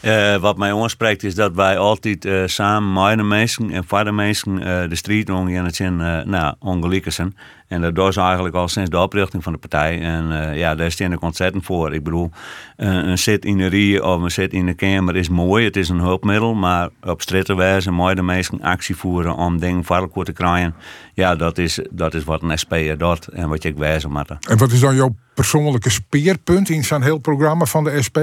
Uh, 0.03 0.37
wat 0.37 0.57
mij 0.57 0.75
aanspreekt 0.75 1.23
is 1.23 1.35
dat 1.35 1.55
wij 1.55 1.79
altijd 1.79 2.25
uh, 2.25 2.43
samen 2.47 2.93
met 2.93 3.17
de 3.17 3.23
mensen 3.23 3.71
en 3.71 3.85
voor 3.87 4.05
de 4.05 4.13
mensen 4.13 4.53
uh, 4.59 4.89
de 4.89 4.95
strijd 4.95 5.31
omgaan. 5.31 5.65
Het 5.65 5.77
zijn 5.77 5.97
nou, 6.31 6.55
ongelijken 6.59 7.13
zijn. 7.13 7.37
En 7.69 7.95
dat 7.95 8.15
ze 8.15 8.21
eigenlijk 8.21 8.55
al 8.55 8.69
sinds 8.69 8.91
de 8.91 8.99
oprichting 8.99 9.43
van 9.43 9.53
de 9.53 9.59
partij. 9.59 10.01
En 10.01 10.57
ja, 10.57 10.75
daar 10.75 10.91
staan 10.91 11.13
ik 11.13 11.23
ontzettend 11.23 11.65
voor. 11.65 11.95
Ik 11.95 12.05
bedoel, 12.05 12.31
een 12.77 13.19
zit 13.19 13.45
in 13.45 13.59
de 13.59 13.67
rie 13.67 14.05
of 14.05 14.23
een 14.23 14.31
zit 14.31 14.53
in 14.53 14.67
de 14.67 14.75
kamer 14.75 15.17
is 15.17 15.29
mooi. 15.29 15.65
Het 15.65 15.77
is 15.77 15.89
een 15.89 16.01
hulpmiddel. 16.01 16.55
Maar 16.55 16.89
op 17.03 17.21
stritten 17.23 17.57
wijzen, 17.57 17.95
mooi 17.95 18.15
de 18.15 18.23
mensen 18.23 18.61
actie 18.61 18.97
voeren 18.97 19.35
om 19.35 19.59
dingen 19.59 19.85
voor 19.85 20.25
te 20.25 20.33
krijgen. 20.33 20.75
Ja, 21.15 21.35
dat 21.35 21.59
is, 21.59 21.79
dat 21.91 22.15
is 22.15 22.25
wat 22.25 22.43
een 22.43 22.59
SP'er 22.59 22.99
doet 22.99 23.27
en 23.29 23.49
wat 23.49 23.63
je 23.63 23.75
wijzen 23.75 24.13
moet. 24.13 24.31
En 24.49 24.59
wat 24.59 24.73
is 24.73 24.81
dan 24.81 24.95
jouw 24.95 25.15
persoonlijke 25.35 25.91
speerpunt 25.91 26.69
in 26.69 26.85
zo'n 26.85 27.03
heel 27.03 27.19
programma 27.19 27.65
van 27.65 27.85
de 27.85 28.03
SP? 28.07 28.19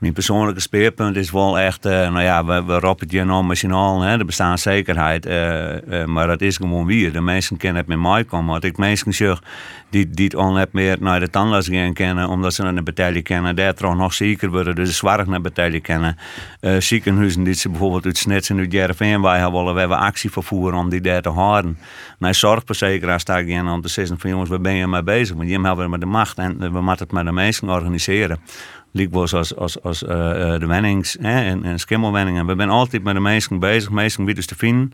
Mijn 0.00 0.12
persoonlijke 0.12 0.60
speerpunt 0.60 1.16
is 1.16 1.30
wel 1.30 1.58
echt, 1.58 1.86
uh, 1.86 1.92
nou 1.92 2.22
ja, 2.22 2.44
we, 2.44 2.64
we 2.64 2.78
roepen 2.78 3.06
het 3.06 3.14
enorm 3.14 4.00
hè, 4.00 4.18
de 4.18 4.24
bestaanszekerheid. 4.24 5.26
Uh, 5.26 5.82
uh, 5.88 6.04
maar 6.04 6.26
dat 6.26 6.40
is 6.40 6.56
gewoon 6.56 6.86
wie. 6.86 7.10
De 7.10 7.20
mensen 7.20 7.56
kennen 7.56 7.78
het 7.78 7.88
met 7.88 7.98
mij 7.98 8.24
komen. 8.24 8.50
Want 8.50 8.64
ik 8.64 8.76
mensen 8.76 9.14
zeg 9.14 9.42
die, 9.90 10.10
die 10.10 10.24
het 10.24 10.34
al 10.34 10.66
meer 10.72 10.96
naar 11.00 11.20
de 11.20 11.30
tandarts 11.30 11.68
gaan 11.68 11.92
kennen, 11.92 12.28
omdat 12.28 12.54
ze 12.54 12.62
naar 12.62 12.74
de 12.74 12.82
betaling 12.82 13.24
kennen, 13.24 13.56
daar 13.56 13.74
toch 13.74 13.96
nog 13.96 14.14
zieker 14.14 14.50
worden, 14.50 14.74
dus 14.74 14.96
zwaar 14.96 15.28
naar 15.28 15.40
betaling 15.40 15.82
kennen. 15.82 16.16
ziekenhuizen 16.78 17.44
die 17.44 17.54
ze 17.54 17.68
bijvoorbeeld 17.68 18.04
uit 18.04 18.18
Snits 18.18 18.50
en 18.50 18.58
uit 18.58 18.72
Jereveen 18.72 19.22
wij 19.22 19.50
willen, 19.50 19.74
we 19.74 19.80
hebben 19.80 19.98
actie 19.98 20.30
vervoeren 20.30 20.78
om 20.78 20.88
die 20.88 21.00
daar 21.00 21.22
te 21.22 21.28
houden. 21.28 21.78
Nou, 22.18 22.34
zorgverzekeraar 22.34 23.20
sta 23.20 23.38
ik 23.38 23.48
in 23.48 23.68
om 23.68 23.80
te 23.80 23.88
zeggen 23.88 24.18
van 24.18 24.30
jongens, 24.30 24.50
waar 24.50 24.60
ben 24.60 24.74
je 24.74 24.86
mee 24.86 25.02
bezig? 25.02 25.36
Want 25.36 25.48
je 25.48 25.60
hebben 25.60 25.90
met 25.90 26.00
de 26.00 26.06
macht 26.06 26.38
en 26.38 26.58
we 26.58 26.80
moeten 26.80 27.04
het 27.04 27.12
met 27.12 27.24
de 27.24 27.32
mensen 27.32 27.68
organiseren. 27.68 28.38
Liekbos 28.92 29.34
als, 29.34 29.56
als, 29.56 29.82
als 29.82 30.02
uh, 30.02 30.08
de 30.58 30.66
wennings 30.66 31.16
hè, 31.20 31.44
en, 31.44 31.64
en 31.64 31.78
skimmelwenningen. 31.78 32.46
We 32.46 32.54
zijn 32.56 32.70
altijd 32.70 33.02
met 33.02 33.14
de 33.14 33.20
mensen 33.20 33.58
bezig, 33.58 33.90
mensen 33.90 34.24
wie 34.24 34.34
dus 34.34 34.46
te 34.46 34.56
vinden. 34.56 34.92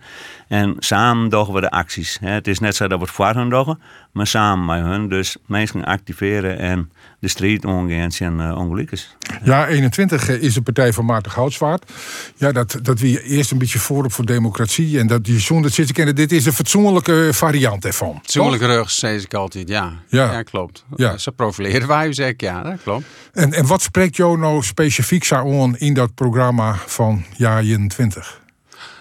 En 0.49 0.75
samen 0.79 1.29
doen 1.29 1.53
we 1.53 1.61
de 1.61 1.71
acties. 1.71 2.19
Hè. 2.21 2.31
Het 2.31 2.47
is 2.47 2.59
net 2.59 2.77
zo 2.77 2.89
dat 2.89 2.99
we 2.99 3.05
het 3.05 3.15
voor 3.15 3.35
hun 3.35 3.49
doen, 3.49 3.79
maar 4.13 4.27
samen 4.27 4.65
met 4.65 4.93
hun. 4.93 5.09
Dus 5.09 5.37
mensen 5.47 5.85
activeren 5.85 6.59
en 6.59 6.91
de 7.27 7.33
strijd 7.33 8.15
zijn 8.15 8.39
uh, 8.39 8.59
ongelukkig. 8.59 9.17
Ja, 9.43 9.67
21 9.67 10.29
is 10.29 10.55
de 10.55 10.63
partij 10.63 10.93
van 10.93 11.05
Maarten 11.05 11.33
Goudswaard. 11.33 11.93
Ja, 12.37 12.53
dat, 12.53 12.79
dat 12.83 13.01
wie 13.01 13.23
eerst 13.23 13.51
een 13.51 13.59
beetje 13.59 13.79
voorop 13.79 14.13
voor 14.13 14.25
democratie 14.25 14.99
en 14.99 15.07
dat 15.07 15.25
die 15.25 15.41
zonder 15.41 15.71
zitten 15.71 15.95
kennen. 15.95 16.15
Dit 16.15 16.33
is 16.33 16.47
een 16.47 16.53
fatsoenlijke 16.53 17.29
variant 17.33 17.85
ervan. 17.85 18.15
Fatsoenlijke 18.23 18.67
rug, 18.67 18.91
zeg 18.91 19.23
ik 19.23 19.35
altijd, 19.35 19.69
ja. 19.69 19.93
Ja, 20.09 20.43
klopt. 20.43 20.85
Ja. 20.97 21.19
Ze 21.19 21.33
profileren 21.33 21.89
wij, 21.89 22.13
zeg 22.13 22.29
ik, 22.29 22.41
ja, 22.41 22.63
dat 22.63 22.83
klopt. 22.83 23.05
En, 23.33 23.53
en 23.53 23.67
wat 23.67 23.83
spreekt 23.83 24.17
jou 24.17 24.39
nou 24.39 24.63
specifiek 24.63 25.33
aan 25.33 25.77
in 25.77 25.95
dat 25.95 26.15
programma 26.15 26.75
van 26.87 27.25
jaar 27.37 27.63
21? 27.63 28.45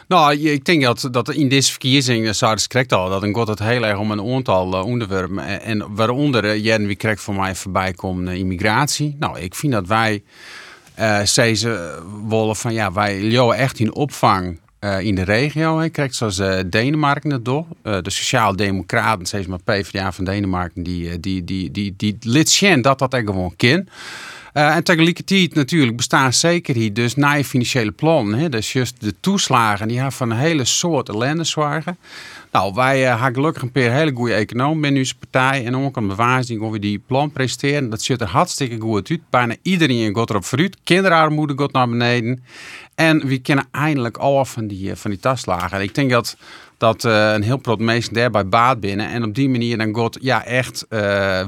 Nou, 0.07 0.35
ik 0.35 0.65
denk 0.65 0.81
dat, 0.83 1.07
dat 1.11 1.29
in 1.29 1.49
deze 1.49 1.71
verkiezingen, 1.71 2.35
zoals 2.35 2.67
correct 2.67 2.93
al, 2.93 3.09
dat 3.09 3.29
god 3.31 3.47
het 3.47 3.59
heel 3.59 3.85
erg 3.85 3.97
om 3.97 4.11
een 4.11 4.33
aantal 4.33 4.73
eh, 4.73 4.85
onderwerpen. 4.85 5.61
En, 5.61 5.95
waaronder, 5.95 6.57
Jen, 6.57 6.87
wie 6.87 6.95
krijgt 6.95 7.21
voor 7.21 7.35
mij 7.35 7.55
voorbij 7.55 7.93
komt, 7.93 8.27
eh, 8.27 8.35
immigratie. 8.35 9.15
Nou, 9.19 9.39
ik 9.39 9.55
vind 9.55 9.73
dat 9.73 9.87
wij, 9.87 10.23
eh 10.95 11.23
ze 11.23 12.01
willen 12.27 12.55
van 12.55 12.73
ja, 12.73 12.91
wij 12.91 13.21
joh 13.21 13.57
echt 13.57 13.79
in 13.79 13.93
opvang 13.93 14.59
eh, 14.85 14.99
in 14.99 15.15
de 15.15 15.23
regio. 15.23 15.79
Hè. 15.79 15.89
Krijgt 15.89 16.15
zoals 16.15 16.39
eh, 16.39 16.59
Denemarken 16.65 17.31
het 17.31 17.45
door. 17.45 17.65
Eh, 17.81 17.97
de 18.01 18.09
Sociaal-Democraten, 18.09 19.25
steeds 19.25 19.47
maar 19.47 19.63
PvdA 19.63 20.11
van 20.11 20.25
Denemarken, 20.25 20.83
die, 20.83 21.09
eh, 21.09 21.15
die, 21.19 21.43
die, 21.43 21.71
die, 21.71 21.95
die, 21.97 22.47
zien 22.47 22.81
dat 22.81 22.99
dat 22.99 23.15
gewoon 23.15 23.53
kan. 23.55 23.87
Uh, 24.57 24.75
en 24.75 24.83
tegelijkertijd 24.83 25.53
natuurlijk 25.53 25.95
zekerheid 26.29 26.95
dus 26.95 27.15
na 27.15 27.33
je 27.33 27.45
financiële 27.45 27.91
plan. 27.91 28.33
Hè, 28.33 28.49
dus 28.49 28.73
juist 28.73 29.01
de 29.01 29.13
toeslagen 29.19 29.87
die 29.87 29.97
hebben 29.97 30.15
van 30.15 30.31
een 30.31 30.37
hele 30.37 30.65
soort 30.65 31.09
ellende 31.09 31.43
zwagen. 31.43 31.97
Nou, 32.55 32.73
wij 32.73 33.01
uh, 33.01 33.09
hebben 33.09 33.33
gelukkig 33.33 33.61
een 33.61 33.71
paar 33.71 33.83
hele 33.83 34.11
goede 34.15 34.33
economen 34.33 34.81
binnen 34.81 34.99
onze 34.99 35.15
partij. 35.15 35.65
En 35.65 35.77
ook 35.77 35.97
een 35.97 36.07
bewijs 36.07 36.49
hoe 36.49 36.71
we 36.71 36.79
die 36.79 36.99
plan 37.07 37.31
presenteren. 37.31 37.89
Dat 37.89 38.01
ziet 38.01 38.21
er 38.21 38.27
hartstikke 38.27 38.79
goed 38.79 39.09
uit. 39.09 39.19
Bijna 39.29 39.55
iedereen 39.61 40.15
gaat 40.15 40.29
erop 40.29 40.45
vooruit. 40.45 40.77
Kinderarmoede 40.83 41.53
gaat 41.57 41.71
naar 41.71 41.89
beneden. 41.89 42.43
En 42.95 43.27
we 43.27 43.37
kennen 43.37 43.65
eindelijk 43.71 44.17
al 44.17 44.45
van 44.45 44.67
die, 44.67 44.95
van 44.95 45.11
die 45.11 45.19
taslagen. 45.19 45.77
En 45.77 45.83
ik 45.83 45.95
denk 45.95 46.09
dat 46.09 46.37
dat 46.77 47.03
uh, 47.03 47.33
een 47.33 47.43
heel 47.43 47.59
groot 47.61 47.79
mensen 47.79 48.13
daarbij 48.13 48.47
baat 48.47 48.79
binnen. 48.79 49.09
En 49.09 49.23
op 49.23 49.35
die 49.35 49.49
manier 49.49 49.77
dan 49.77 49.95
God 49.95 50.17
ja 50.21 50.45
echt 50.45 50.85
uh, 50.89 50.99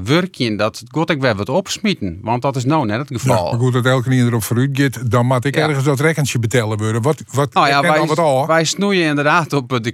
werkje 0.04 0.56
dat 0.56 0.84
God 0.92 1.10
ik 1.10 1.22
weer 1.22 1.36
wat 1.36 1.50
opsmieten. 1.50 2.20
Want 2.22 2.42
dat 2.42 2.56
is 2.56 2.66
nou 2.66 2.86
net 2.86 2.98
het 2.98 3.22
geval. 3.22 3.46
Ja, 3.46 3.52
maar 3.52 3.60
goed, 3.60 3.74
dat 3.74 3.86
elke 3.86 4.10
keer 4.10 4.26
erop 4.26 4.44
vooruit 4.44 4.70
gaat, 4.74 5.12
dan 5.12 5.26
moet 5.26 5.46
ik 5.46 5.56
ja. 5.56 5.68
ergens 5.68 5.86
dat 5.86 6.00
rekkentje 6.00 6.40
betellen 6.40 6.78
worden. 6.78 7.02
Wat, 7.02 7.24
wat 7.32 7.54
nou 7.54 7.68
ja, 7.68 7.82
wij, 7.82 8.06
wat 8.06 8.20
al? 8.20 8.48
wij 8.48 8.64
snoeien 8.64 9.06
inderdaad 9.06 9.54
op 9.54 9.80
de 9.84 9.92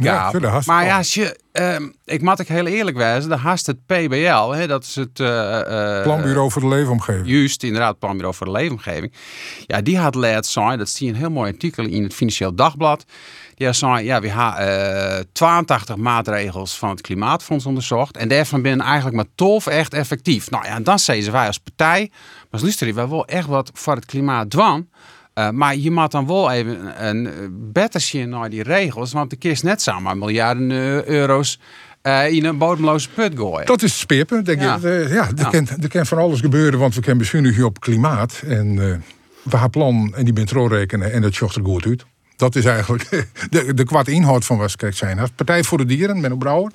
Ja, 0.00 0.30
maar 0.66 0.84
ja, 0.84 0.96
als 0.96 1.14
je, 1.14 1.38
uh, 1.52 1.88
ik 2.04 2.22
moet 2.22 2.38
ik 2.38 2.48
heel 2.48 2.66
eerlijk 2.66 2.96
wijzen, 2.96 3.30
de 3.30 3.36
haast 3.36 3.66
het 3.66 3.86
PBL, 3.86 4.50
hè, 4.50 4.66
dat 4.66 4.84
is 4.84 4.94
het... 4.94 5.20
eh, 5.20 6.02
Planbureau 6.02 6.50
voor 6.50 6.62
de 6.62 6.68
Leefomgeving. 6.68 7.28
Juist, 7.28 7.62
inderdaad, 7.62 7.98
Planbureau 7.98 8.34
voor 8.34 8.46
de 8.46 8.52
Leefomgeving. 8.52 9.12
Ja, 9.66 9.82
die 9.82 9.98
had 9.98 10.14
laat 10.14 10.46
zijn, 10.46 10.78
dat 10.78 10.88
zie 10.88 11.06
je 11.06 11.12
een 11.12 11.18
heel 11.18 11.30
mooi 11.30 11.52
artikel 11.52 11.84
in 11.84 12.02
het 12.02 12.14
Financieel 12.14 12.54
Dagblad. 12.54 13.04
Die 13.54 13.72
zei, 13.72 14.04
ja, 14.04 14.20
we 14.20 14.28
hebben 14.28 15.18
uh, 15.18 15.24
82 15.32 15.96
maatregels 15.96 16.78
van 16.78 16.88
het 16.88 17.00
Klimaatfonds 17.00 17.66
onderzocht. 17.66 18.16
En 18.16 18.28
daarvan 18.28 18.62
binnen 18.62 18.86
eigenlijk 18.86 19.16
maar 19.16 19.26
12 19.34 19.66
echt 19.66 19.94
effectief. 19.94 20.50
Nou 20.50 20.64
ja, 20.64 20.74
en 20.74 20.82
dan 20.82 20.98
zeggen 20.98 21.32
wij 21.32 21.46
als 21.46 21.58
partij, 21.58 22.10
maar 22.50 22.60
luister, 22.60 22.94
wij 22.94 23.08
willen 23.08 23.24
echt 23.24 23.46
wat 23.46 23.70
voor 23.74 23.94
het 23.94 24.06
klimaat 24.06 24.50
doen. 24.50 24.88
Uh, 25.38 25.50
maar 25.50 25.76
je 25.76 25.90
moet 25.90 26.10
dan 26.10 26.26
wel 26.26 26.50
even 26.50 27.06
een, 27.06 27.28
beter 27.72 28.00
zien 28.00 28.28
naar 28.28 28.50
die 28.50 28.62
regels. 28.62 29.12
Want 29.12 29.30
de 29.30 29.36
kist 29.36 29.62
net 29.62 29.82
samen 29.82 30.18
miljarden 30.18 30.70
uh, 30.70 31.04
euro's 31.04 31.60
uh, 32.02 32.32
in 32.32 32.44
een 32.44 32.58
bodemloze 32.58 33.08
put 33.10 33.32
gooien. 33.36 33.66
Dat 33.66 33.82
is 33.82 33.90
het 33.90 34.00
speerpunt. 34.00 34.46
Denk 34.46 34.60
ja, 34.60 34.78
je, 34.82 34.86
uh, 34.86 35.12
ja, 35.12 35.28
er, 35.28 35.36
ja. 35.36 35.50
Kan, 35.50 35.68
er 35.82 35.88
kan 35.88 36.06
van 36.06 36.18
alles 36.18 36.40
gebeuren, 36.40 36.78
want 36.78 36.94
we 36.94 37.00
kunnen 37.00 37.18
bezuinigen 37.18 37.64
op 37.64 37.80
klimaat. 37.80 38.42
En 38.46 38.76
we 38.76 39.00
hebben 39.50 39.70
plan 39.70 40.14
en 40.14 40.24
die 40.24 40.32
bent 40.32 40.50
rekenen 40.50 41.12
en 41.12 41.22
dat 41.22 41.34
zocht 41.34 41.56
er 41.56 41.64
goed 41.64 41.86
uit. 41.86 42.04
Dat 42.36 42.56
is 42.56 42.64
eigenlijk 42.64 43.08
de, 43.50 43.74
de 43.74 43.84
kwart 43.84 44.08
inhoud 44.08 44.44
van 44.44 44.58
wat 44.58 44.76
kijk 44.76 44.96
zijn. 44.96 45.18
Partij 45.34 45.62
voor 45.62 45.78
de 45.78 45.84
Dieren, 45.84 46.20
Menno 46.20 46.36
Brouwer. 46.36 46.72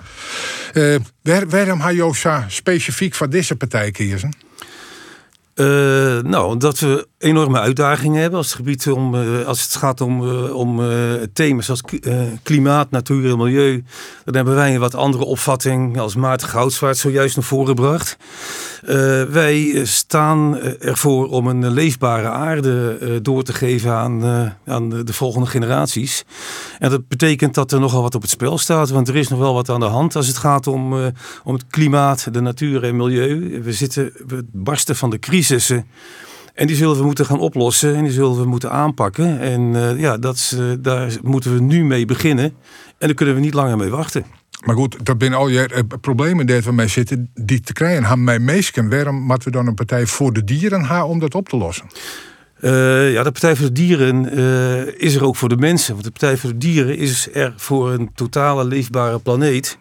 Waar, 1.21 1.47
waarom 1.47 1.81
ga 1.81 1.89
je 1.89 2.03
ook 2.03 2.15
zo 2.15 2.41
specifiek 2.47 3.13
van 3.13 3.29
deze 3.29 3.55
partij 3.55 3.91
kiezen? 3.91 4.33
Uh, 5.55 5.65
nou, 6.21 6.47
omdat 6.47 6.79
we 6.79 7.07
enorme 7.17 7.59
uitdagingen 7.59 8.21
hebben 8.21 8.37
als 8.37 8.47
het, 8.47 8.55
gebied 8.55 8.87
om, 8.91 9.15
uh, 9.15 9.45
als 9.45 9.61
het 9.61 9.75
gaat 9.75 10.01
om, 10.01 10.79
uh, 10.79 11.13
thema's 11.33 11.69
als 11.69 11.81
klimaat, 12.43 12.91
natuur 12.91 13.31
en 13.31 13.37
milieu. 13.37 13.83
Dan 14.25 14.35
hebben 14.35 14.55
wij 14.55 14.73
een 14.73 14.79
wat 14.79 14.95
andere 14.95 15.23
opvatting 15.23 15.99
als 15.99 16.15
Maarten 16.15 16.47
Goudswaard 16.47 16.97
zojuist 16.97 17.35
naar 17.35 17.45
voren 17.45 17.67
gebracht. 17.67 18.17
Wij 19.29 19.85
staan 19.85 20.57
ervoor 20.79 21.27
om 21.27 21.47
een 21.47 21.71
leefbare 21.71 22.27
aarde 22.27 23.19
door 23.21 23.43
te 23.43 23.53
geven 23.53 23.91
aan, 23.91 24.23
aan 24.65 24.89
de 24.89 25.13
volgende 25.13 25.47
generaties. 25.47 26.25
En 26.79 26.89
dat 26.89 27.07
betekent 27.07 27.53
dat 27.53 27.71
er 27.71 27.79
nogal 27.79 28.01
wat 28.01 28.15
op 28.15 28.21
het 28.21 28.29
spel 28.29 28.57
staat, 28.57 28.89
want 28.89 29.07
er 29.07 29.15
is 29.15 29.27
nog 29.27 29.39
wel 29.39 29.53
wat 29.53 29.69
aan 29.69 29.79
de 29.79 29.85
hand 29.85 30.15
als 30.15 30.27
het 30.27 30.37
gaat 30.37 30.67
om, 30.67 30.93
om 31.43 31.53
het 31.53 31.67
klimaat, 31.67 32.33
de 32.33 32.41
natuur 32.41 32.83
en 32.83 32.95
milieu. 32.95 33.61
We, 33.63 33.73
zitten, 33.73 34.11
we 34.27 34.45
barsten 34.51 34.95
van 34.95 35.09
de 35.09 35.19
crisissen. 35.19 35.85
En 36.53 36.67
die 36.67 36.75
zullen 36.75 36.97
we 36.97 37.03
moeten 37.03 37.25
gaan 37.25 37.39
oplossen 37.39 37.95
en 37.95 38.03
die 38.03 38.13
zullen 38.13 38.37
we 38.37 38.45
moeten 38.45 38.71
aanpakken. 38.71 39.39
En 39.39 39.73
ja, 39.97 40.17
dat, 40.17 40.53
uh, 40.55 40.73
daar 40.79 41.11
moeten 41.21 41.53
we 41.53 41.61
nu 41.61 41.83
mee 41.83 42.05
beginnen. 42.05 42.45
En 42.97 43.07
daar 43.07 43.13
kunnen 43.13 43.35
we 43.35 43.41
niet 43.41 43.53
langer 43.53 43.77
mee 43.77 43.89
wachten. 43.89 44.25
Maar 44.63 44.75
goed, 44.75 45.05
dat 45.05 45.19
zijn 45.19 45.33
al 45.33 45.47
je 45.47 45.69
uh, 45.73 45.79
problemen 46.01 46.45
die 46.45 46.61
we 46.61 46.71
mee 46.71 46.87
zitten, 46.87 47.29
die 47.33 47.59
te 47.59 47.73
krijgen 47.73 48.03
hebben 48.03 48.23
mij 48.23 48.39
meesken. 48.39 48.89
Waarom 48.89 49.15
moeten 49.15 49.51
we 49.51 49.57
dan 49.57 49.67
een 49.67 49.73
partij 49.73 50.05
voor 50.05 50.33
de 50.33 50.43
dieren 50.43 50.85
hebben 50.85 51.07
om 51.07 51.19
dat 51.19 51.35
op 51.35 51.49
te 51.49 51.57
lossen? 51.57 51.85
Uh, 52.63 53.13
ja, 53.13 53.23
de 53.23 53.31
Partij 53.31 53.55
voor 53.55 53.65
de 53.65 53.71
Dieren 53.71 54.39
uh, 54.39 54.81
is 54.97 55.15
er 55.15 55.23
ook 55.23 55.35
voor 55.35 55.49
de 55.49 55.57
mensen. 55.57 55.93
Want 55.93 56.05
de 56.05 56.11
Partij 56.11 56.37
voor 56.37 56.49
de 56.49 56.57
Dieren 56.57 56.97
is 56.97 57.27
er 57.33 57.53
voor 57.57 57.91
een 57.91 58.09
totale 58.15 58.65
leefbare 58.65 59.19
planeet. 59.19 59.77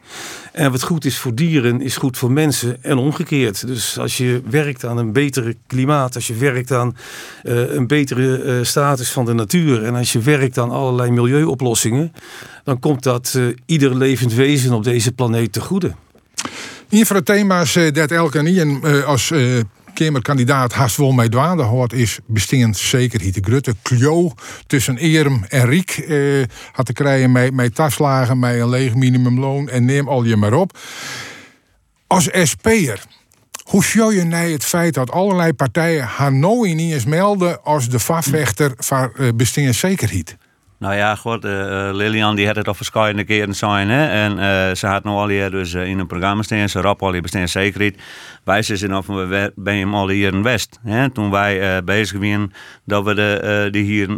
En 0.52 0.70
wat 0.70 0.82
goed 0.82 1.04
is 1.04 1.18
voor 1.18 1.34
dieren, 1.34 1.80
is 1.80 1.96
goed 1.96 2.18
voor 2.18 2.32
mensen 2.32 2.82
en 2.82 2.96
omgekeerd. 2.96 3.66
Dus 3.66 3.98
als 3.98 4.16
je 4.16 4.42
werkt 4.50 4.84
aan 4.84 4.96
een 4.96 5.12
betere 5.12 5.56
klimaat, 5.66 6.14
als 6.14 6.26
je 6.26 6.34
werkt 6.34 6.72
aan 6.72 6.96
uh, 7.42 7.74
een 7.74 7.86
betere 7.86 8.60
status 8.64 9.10
van 9.10 9.24
de 9.24 9.32
natuur... 9.32 9.84
en 9.84 9.94
als 9.94 10.12
je 10.12 10.18
werkt 10.18 10.58
aan 10.58 10.70
allerlei 10.70 11.10
milieuoplossingen... 11.10 12.12
dan 12.64 12.78
komt 12.78 13.02
dat 13.02 13.38
ieder 13.66 13.96
levend 13.96 14.34
wezen 14.34 14.72
op 14.72 14.84
deze 14.84 15.12
planeet 15.12 15.52
te 15.52 15.60
goede. 15.60 15.92
Een 16.88 17.06
van 17.06 17.16
de 17.16 17.22
thema's 17.22 17.78
dat 17.92 18.10
elke 18.10 18.38
en 18.38 19.04
als 19.04 19.32
Kamerkandidaat 20.02 20.72
haast 20.72 20.96
wel 20.96 21.12
mee 21.12 21.28
dwaande 21.28 21.62
hoort 21.62 21.92
is 21.92 22.18
bestingen 22.26 22.74
zeker 22.74 23.18
de 23.32 23.40
Grutte. 23.42 23.74
Kljo 23.82 24.32
tussen 24.66 24.96
Erem 24.96 25.44
en 25.48 25.66
Riek 25.66 25.90
eh, 25.90 26.42
had 26.72 26.86
te 26.86 26.92
krijgen 26.92 27.32
met, 27.32 27.52
met 27.52 27.74
taslagen, 27.74 28.38
met 28.38 28.60
een 28.60 28.68
leeg 28.68 28.94
minimumloon 28.94 29.68
en 29.68 29.84
neem 29.84 30.08
al 30.08 30.24
je 30.24 30.36
maar 30.36 30.52
op. 30.52 30.78
Als 32.06 32.28
SP'er, 32.32 33.02
hoe 33.64 33.82
show 33.82 34.12
je 34.12 34.24
nou 34.24 34.52
het 34.52 34.64
feit 34.64 34.94
dat 34.94 35.10
allerlei 35.10 35.52
partijen 35.52 36.04
haar 36.04 36.32
niet 36.32 36.92
eens 36.92 37.04
melden 37.04 37.64
als 37.64 37.88
de 37.88 37.98
vastvechter 37.98 38.72
van 38.76 39.12
uh, 39.16 39.28
bestingen 39.34 39.74
zekerheid? 39.74 40.36
Nou 40.82 40.94
ja, 40.94 41.14
goed, 41.14 41.44
uh, 41.44 41.88
Lilian 41.92 42.36
die 42.36 42.46
had 42.46 42.56
het 42.56 42.68
al 42.68 42.74
verschillende 42.74 43.24
keren 43.24 43.54
zijn. 43.54 43.88
Hè? 43.88 44.06
En 44.06 44.32
uh, 44.32 44.74
ze 44.74 44.86
had 44.86 45.04
nog 45.04 45.18
al 45.18 45.28
hier 45.28 45.50
dus 45.50 45.74
in 45.74 45.98
een 45.98 46.06
programma 46.06 46.42
staan. 46.42 46.68
Ze 46.68 46.80
rap 46.80 47.02
al 47.02 47.12
hier 47.12 47.22
bestaan 47.22 47.48
zekerheid. 47.48 48.02
Wij 48.44 48.62
zijn 48.62 48.94
of 48.94 49.06
we 49.06 49.52
ben 49.56 49.74
je 49.74 49.86
al 49.86 50.08
hier 50.08 50.32
in 50.32 50.42
West. 50.42 50.78
Hè? 50.84 51.10
Toen 51.10 51.30
wij 51.30 51.84
bezig 51.84 52.18
waren 52.18 52.52
dat 52.84 53.04
we 53.04 53.14
de, 53.14 53.68
die 53.70 53.84
hier 53.84 54.08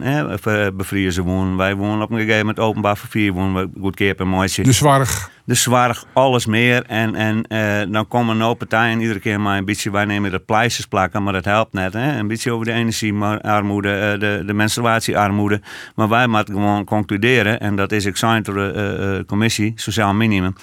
bevriezen 0.76 1.25
wonen. 1.25 1.56
Wij 1.56 1.75
wonen 1.75 2.02
op 2.02 2.11
een 2.11 2.18
gegeven 2.18 2.38
moment 2.38 2.59
openbaar 2.59 2.97
vervier. 2.97 3.33
Wonen 3.33 3.71
we 3.73 3.80
goed 3.80 3.97
keer 3.97 4.14
per 4.14 4.26
mooitje. 4.26 4.62
De 4.62 4.73
zwarg. 4.73 5.30
De 5.47 5.55
zwarg, 5.55 6.05
alles 6.13 6.47
meer. 6.47 6.85
En, 6.87 7.15
en 7.15 7.93
dan 7.93 8.09
komen 8.09 8.37
nou 8.37 8.55
partijen 8.55 9.01
iedere 9.01 9.19
keer 9.19 9.41
maar 9.41 9.59
een 9.59 9.65
beetje. 9.65 9.91
Wij 9.91 10.05
nemen 10.05 10.31
de 10.31 10.39
pleisters 10.39 10.87
plakken, 10.87 11.23
maar 11.23 11.33
dat 11.33 11.45
helpt 11.45 11.73
net. 11.73 11.93
Hè? 11.93 12.19
Een 12.19 12.27
beetje 12.27 12.53
over 12.53 12.67
de 12.67 12.73
energiearmoede, 12.73 14.17
de, 14.19 14.43
de 14.47 14.55
menstruatiearmoede. 14.55 15.61
Maar 15.95 16.09
wij 16.09 16.27
moeten 16.27 16.55
gewoon 16.55 16.85
concluderen, 16.85 17.61
en 17.61 17.77
dat 17.77 17.93
is 17.93 18.05
examen 18.05 18.43
door 18.43 18.55
de 18.55 19.19
uh, 19.19 19.27
commissie, 19.27 19.73
sociaal 19.75 20.15
minimum. 20.15 20.55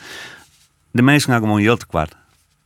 De 0.91 1.01
mensen 1.01 1.31
gaan 1.31 1.41
gewoon 1.41 1.59
heel 1.59 1.77
te 1.77 1.87
kwart. 1.87 2.15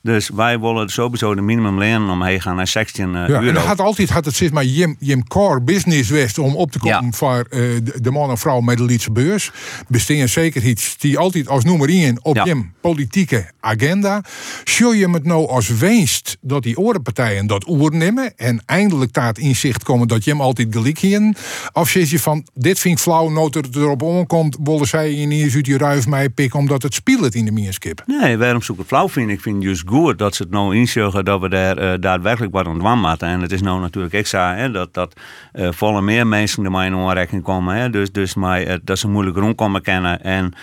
Dus 0.05 0.29
wij 0.29 0.59
willen 0.59 0.89
sowieso 0.89 1.35
de 1.35 1.41
minimum 1.41 1.77
lenen 1.77 2.09
omheen 2.09 2.41
gaan 2.41 2.55
naar 2.55 2.67
16 2.67 3.07
uh, 3.07 3.13
ja, 3.13 3.41
euro. 3.41 3.59
Had 3.59 3.79
altijd 3.79 4.09
had 4.09 4.25
het 4.25 4.35
zeg 4.35 4.51
maar 4.51 4.65
Jim, 4.65 4.95
Jim 5.00 5.27
core 5.27 5.62
business 5.62 6.09
west 6.09 6.38
om 6.38 6.55
op 6.55 6.71
te 6.71 6.79
komen 6.79 7.03
ja. 7.03 7.12
voor 7.12 7.47
uh, 7.50 7.79
de, 8.01 8.12
man 8.12 8.29
en 8.29 8.38
vrouw 8.38 8.59
met 8.59 8.77
de 8.77 8.83
Lietse 8.83 9.12
beurs. 9.12 9.51
Bestingen 9.88 10.29
zeker 10.29 10.63
iets 10.63 10.97
die 10.97 11.17
altijd 11.17 11.47
als 11.47 11.63
nummer 11.63 11.89
1 11.89 12.19
op 12.21 12.35
ja. 12.35 12.43
Jim 12.43 12.74
politieke 12.81 13.51
agenda. 13.59 14.24
Show 14.65 14.93
je 14.93 15.09
het 15.09 15.25
nou 15.25 15.47
als 15.47 15.67
winst 15.67 16.38
dat 16.41 16.63
die 16.63 16.77
orenpartijen 16.77 17.47
dat 17.47 17.67
oornemen 17.67 18.38
en 18.38 18.63
eindelijk 18.65 19.12
taat 19.12 19.38
inzicht 19.38 19.83
komen 19.83 20.07
dat 20.07 20.24
Jim 20.24 20.41
altijd 20.41 20.67
gelijk 20.71 20.97
hier. 20.97 21.35
Of 21.74 21.89
zeg 21.89 22.09
je 22.09 22.19
van 22.19 22.47
dit 22.53 22.79
vind 22.79 22.97
ik 22.97 23.03
flauw, 23.03 23.29
nood 23.29 23.55
er 23.55 23.65
erop 23.71 24.01
omkomt, 24.01 24.57
willen 24.63 24.88
zij 24.88 25.12
in 25.12 25.31
eens 25.31 25.55
uit 25.55 25.65
je 25.65 25.77
ruif 25.77 26.07
mij 26.07 26.29
pikken 26.29 26.59
omdat 26.59 26.83
het 26.83 26.93
speelt 26.93 27.35
in 27.35 27.45
de 27.45 27.51
meerskip. 27.51 28.03
Nee, 28.05 28.38
waarom 28.38 28.62
zoek 28.62 28.79
ik 28.79 28.88
flauw 28.88 29.09
vind 29.09 29.29
ik 29.29 29.41
vind 29.41 29.63
juist 29.63 29.83
goed 29.88 29.93
goed 29.95 30.17
dat 30.17 30.35
ze 30.35 30.43
het 30.43 30.51
nou 30.51 30.75
inzeggen 30.75 31.25
dat 31.25 31.41
we 31.41 31.49
daar 31.49 31.77
eh, 31.77 31.93
daadwerkelijk 31.99 32.53
wat 32.53 32.67
aan 32.67 32.79
doen 32.79 32.99
moeten. 32.99 33.27
En 33.27 33.41
het 33.41 33.51
is 33.51 33.61
nou 33.61 33.81
natuurlijk 33.81 34.13
extra 34.13 34.55
hè, 34.55 34.71
dat, 34.71 34.93
dat 34.93 35.13
eh, 35.51 35.67
volle 35.71 36.01
meer 36.01 36.27
mensen 36.27 36.65
ermee 36.65 36.85
in 36.89 36.95
aanrekening 36.95 37.43
komen. 37.43 37.75
Hè, 37.75 37.89
dus 37.89 38.11
dus 38.11 38.35
maar, 38.35 38.61
eh, 38.61 38.75
dat 38.83 38.99
ze 38.99 39.07
moeilijk 39.07 39.37
rondkomen 39.37 39.81
kennen. 39.81 40.21
En 40.21 40.53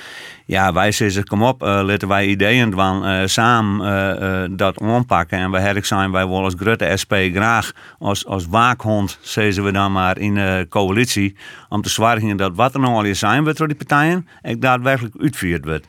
ja, 0.46 0.72
wij 0.72 0.92
zeggen, 0.92 1.24
kom 1.24 1.42
op, 1.42 1.62
uh, 1.62 1.80
laten 1.84 2.08
wij 2.08 2.26
ideeën 2.26 2.74
uh, 2.78 3.20
samen 3.24 3.86
uh, 3.86 4.56
dat 4.56 4.80
aanpakken. 4.80 5.38
En 5.38 5.50
wij 5.50 5.60
herk 5.60 5.84
zijn 5.84 6.10
wij 6.10 6.26
wel 6.26 6.44
als 6.44 6.54
grote 6.58 6.96
SP 7.02 7.12
graag 7.32 7.72
als, 7.98 8.26
als 8.26 8.46
waakhond, 8.46 9.18
zeggen 9.20 9.64
we 9.64 9.72
dan 9.72 9.92
maar, 9.92 10.18
in 10.18 10.34
de 10.34 10.66
coalitie. 10.68 11.36
Om 11.68 11.82
te 11.82 11.88
zorgen 11.88 12.36
dat 12.36 12.52
wat 12.54 12.74
er 12.74 12.80
nou 12.80 13.06
al 13.06 13.14
zijn 13.14 13.42
wordt 13.42 13.58
door 13.58 13.68
die 13.68 13.76
partijen, 13.76 14.28
ik 14.42 14.60
daadwerkelijk 14.60 15.14
uitvoerd 15.20 15.64
wordt. 15.64 15.86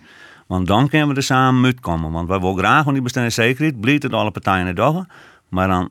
Want 0.54 0.68
dan 0.68 0.90
kunnen 0.90 1.08
we 1.08 1.16
er 1.16 1.24
samen 1.24 1.66
uitkomen. 1.66 2.12
Want 2.12 2.28
wij 2.28 2.40
willen 2.40 2.58
graag 2.58 2.84
van 2.84 2.94
die 2.94 3.02
bestaanszekerheid, 3.02 3.80
blijft 3.80 4.04
het 4.04 4.14
alle 4.14 4.32
partijen 4.32 4.76
doen. 4.76 5.08
Maar 5.50 5.68
dan 5.68 5.90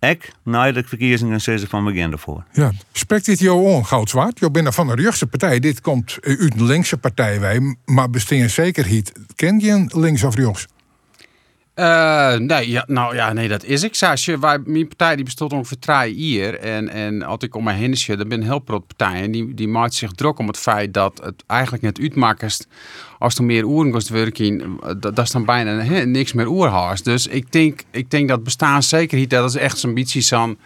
ik 0.00 0.32
na 0.44 0.72
de 0.72 0.84
verkiezingen 0.86 1.40
zeggen 1.40 1.68
van 1.68 1.84
begin 1.84 2.12
ervoor. 2.12 2.44
Ja, 2.52 2.72
spreekt 2.92 3.26
dit 3.26 3.38
jou 3.38 3.74
aan, 3.74 3.86
Goudzwaard? 3.86 4.38
Je 4.38 4.50
bent 4.50 4.74
van 4.74 4.86
de 4.86 4.94
rechtse 4.94 5.26
partij. 5.26 5.58
Dit 5.58 5.80
komt 5.80 6.18
uit 6.20 6.40
een 6.40 6.64
linkse 6.64 6.96
partij, 6.96 7.40
wij. 7.40 7.76
Maar 7.84 8.10
bestaanszekerheid, 8.10 9.12
ken 9.34 9.58
je 9.58 9.70
een 9.70 9.90
links 9.94 10.24
of 10.24 10.34
rechts? 10.34 10.66
Uh, 11.74 12.36
nee, 12.36 12.70
ja, 12.70 12.84
nou 12.86 13.14
ja, 13.14 13.32
nee, 13.32 13.48
dat 13.48 13.64
is 13.64 13.82
ik. 13.82 13.96
Wij, 14.40 14.58
mijn 14.64 14.88
partij 14.88 15.16
die 15.16 15.24
bestond 15.24 15.52
ongeveer 15.52 15.78
drie 15.78 16.16
jaar. 16.16 16.54
En, 16.54 16.88
en 16.88 17.22
als 17.22 17.38
ik 17.42 17.54
om 17.54 17.64
mij 17.64 17.74
heen 17.74 17.96
zie, 17.96 18.16
dan 18.16 18.28
ben 18.28 18.38
een 18.38 18.46
heel 18.46 18.62
groot 18.64 18.86
partij. 18.86 19.22
En 19.22 19.30
die, 19.30 19.54
die 19.54 19.68
maakt 19.68 19.94
zich 19.94 20.12
druk 20.12 20.38
om 20.38 20.46
het 20.46 20.56
feit 20.56 20.94
dat 20.94 21.20
het 21.24 21.44
eigenlijk 21.46 21.82
net 21.82 22.00
uitmaakt 22.00 22.66
als 23.18 23.34
er 23.34 23.44
meer 23.44 23.64
oeren 23.64 23.92
kost 23.92 24.08
werken, 24.08 24.78
dat, 24.80 25.02
dat 25.02 25.18
is 25.18 25.30
dan 25.30 25.44
bijna 25.44 25.70
he, 25.70 26.04
niks 26.04 26.32
meer 26.32 26.48
oerhaast. 26.48 27.04
Dus 27.04 27.26
ik 27.26 27.52
denk, 27.52 27.82
ik 27.90 28.10
denk 28.10 28.28
dat 28.28 28.44
bestaanszekerheid, 28.44 29.30
dat 29.30 29.48
is 29.48 29.56
echt 29.56 29.78
zo'n 29.78 29.94
beetje 29.94 30.20
zo'n 30.20 30.58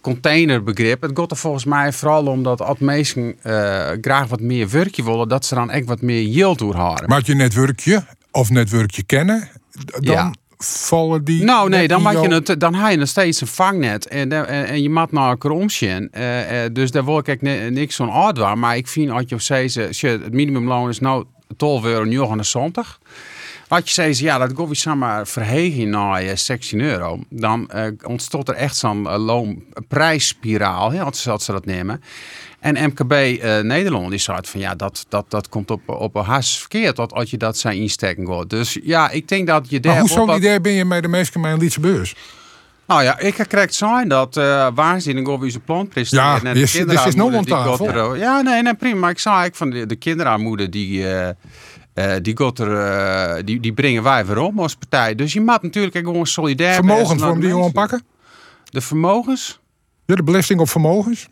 containerbegrip. 0.00 1.02
Het 1.02 1.18
gaat 1.18 1.30
er 1.30 1.36
volgens 1.36 1.64
mij 1.64 1.92
vooral 1.92 2.26
om 2.26 2.42
dat 2.42 2.60
als 2.60 2.78
mensen 2.78 3.36
uh, 3.42 3.90
graag 4.00 4.28
wat 4.28 4.40
meer 4.40 4.70
werkje 4.70 5.04
willen, 5.04 5.28
dat 5.28 5.44
ze 5.44 5.54
dan 5.54 5.70
echt 5.70 5.86
wat 5.86 6.00
meer 6.00 6.22
yield 6.22 6.60
houden. 6.60 7.08
Maar 7.08 7.22
je 7.24 7.34
netwerkje 7.34 8.04
of 8.30 8.50
netwerkje 8.50 9.02
kennen, 9.02 9.48
dan 10.00 10.14
ja 10.14 10.32
vallen 10.64 11.24
die. 11.24 11.44
Nou, 11.44 11.68
nee, 11.68 11.88
dan, 11.88 12.02
mag 12.02 12.22
je 12.22 12.34
het, 12.34 12.60
dan 12.60 12.74
heb 12.74 12.90
je 12.90 12.96
nog 12.96 13.08
steeds 13.08 13.40
een 13.40 13.46
vangnet. 13.46 14.08
En, 14.08 14.32
en, 14.32 14.66
en 14.66 14.82
je 14.82 14.90
maakt 14.90 15.12
naar 15.12 15.30
een 15.30 15.38
kromsje. 15.38 16.08
Uh, 16.12 16.64
uh, 16.64 16.70
dus 16.72 16.90
daar 16.90 17.04
wil 17.04 17.18
ik 17.18 17.42
niks 17.70 17.96
van 17.96 18.10
uit 18.10 18.38
Maar 18.56 18.76
ik 18.76 18.88
vind, 18.88 19.10
als 19.10 19.24
je 19.26 19.38
steeds, 19.38 19.74
het 20.08 20.32
minimumloon 20.32 20.88
is 20.88 21.00
nou 21.00 21.24
12 21.56 21.84
euro 21.84 22.04
zondag. 22.44 22.98
Wat 23.68 23.88
je 23.88 23.94
zei, 23.94 24.14
ja, 24.18 24.38
dat 24.38 24.56
gaat 24.56 24.76
samen 24.76 25.26
verhegen 25.26 25.90
naar 25.90 26.38
16 26.38 26.80
euro. 26.80 27.20
Dan 27.28 27.70
uh, 27.74 27.86
ontstond 28.02 28.48
er 28.48 28.54
echt 28.54 28.76
zo'n 28.76 29.08
loonprijsspiraal, 29.08 30.92
hè, 30.92 31.02
als, 31.02 31.28
als 31.28 31.44
ze 31.44 31.52
dat 31.52 31.64
nemen. 31.64 32.02
En 32.64 32.86
MKB 32.88 33.12
uh, 33.12 33.58
Nederland 33.58 34.10
die 34.10 34.18
zei 34.18 34.38
van 34.42 34.60
ja, 34.60 34.74
dat, 34.74 35.06
dat, 35.08 35.24
dat 35.28 35.48
komt 35.48 35.70
op, 35.70 35.88
op 35.88 36.14
een 36.14 36.24
haast 36.24 36.58
verkeerd 36.58 36.96
wat, 36.96 37.12
als 37.12 37.30
je 37.30 37.36
dat 37.36 37.58
zijn 37.58 37.76
instekken 37.76 38.24
wordt. 38.24 38.50
Dus 38.50 38.78
ja, 38.82 39.10
ik 39.10 39.28
denk 39.28 39.46
dat 39.46 39.70
je 39.70 39.80
daar. 39.80 39.92
Maar 39.92 40.00
hoe 40.00 40.10
solidair 40.10 40.60
ben 40.60 40.72
je 40.72 40.84
met 40.84 41.02
de 41.02 41.08
meeste 41.08 41.38
mijn 41.38 41.58
Lietse 41.58 41.80
beurs? 41.80 42.14
Nou 42.86 43.02
ja, 43.02 43.18
ik 43.18 43.34
ga 43.34 43.44
correct 43.44 43.74
zijn 43.74 44.08
dat 44.08 44.36
uh, 44.36 44.68
waanzinnig 44.74 45.26
over 45.26 45.50
zijn 45.50 45.62
plan 45.62 45.88
presenteren. 45.88 46.40
Ja, 46.42 46.48
en 46.48 46.54
de 46.54 46.60
is, 46.60 46.74
is, 46.74 47.06
is 47.06 47.14
nog 47.14 47.44
tafel. 47.44 48.14
Ja, 48.14 48.40
nee, 48.40 48.62
nee, 48.62 48.74
prima. 48.74 48.98
Maar 48.98 49.10
ik 49.10 49.18
zei 49.18 49.44
ik 49.44 49.54
van 49.54 49.70
de, 49.70 49.86
de 49.86 49.96
kinderarmoede 49.96 50.68
die... 50.68 50.98
Uh, 50.98 51.28
uh, 51.94 52.12
die, 52.22 52.36
got 52.36 52.58
er, 52.58 52.70
uh, 53.38 53.44
die, 53.44 53.60
die 53.60 53.72
brengen 53.72 54.02
wij 54.02 54.26
weer 54.26 54.38
om 54.38 54.58
als 54.58 54.74
partij. 54.74 55.14
Dus 55.14 55.32
je 55.32 55.40
moet 55.40 55.62
natuurlijk 55.62 55.96
gewoon 55.96 56.26
solidair 56.26 56.74
Vermogens, 56.74 57.20
waarom 57.20 57.40
die 57.40 57.48
jongen 57.48 57.72
pakken? 57.72 58.02
De 58.64 58.80
vermogens? 58.80 59.60
Ja, 60.04 60.14
de 60.14 60.22
belasting 60.22 60.60
op 60.60 60.68
vermogens? 60.68 61.28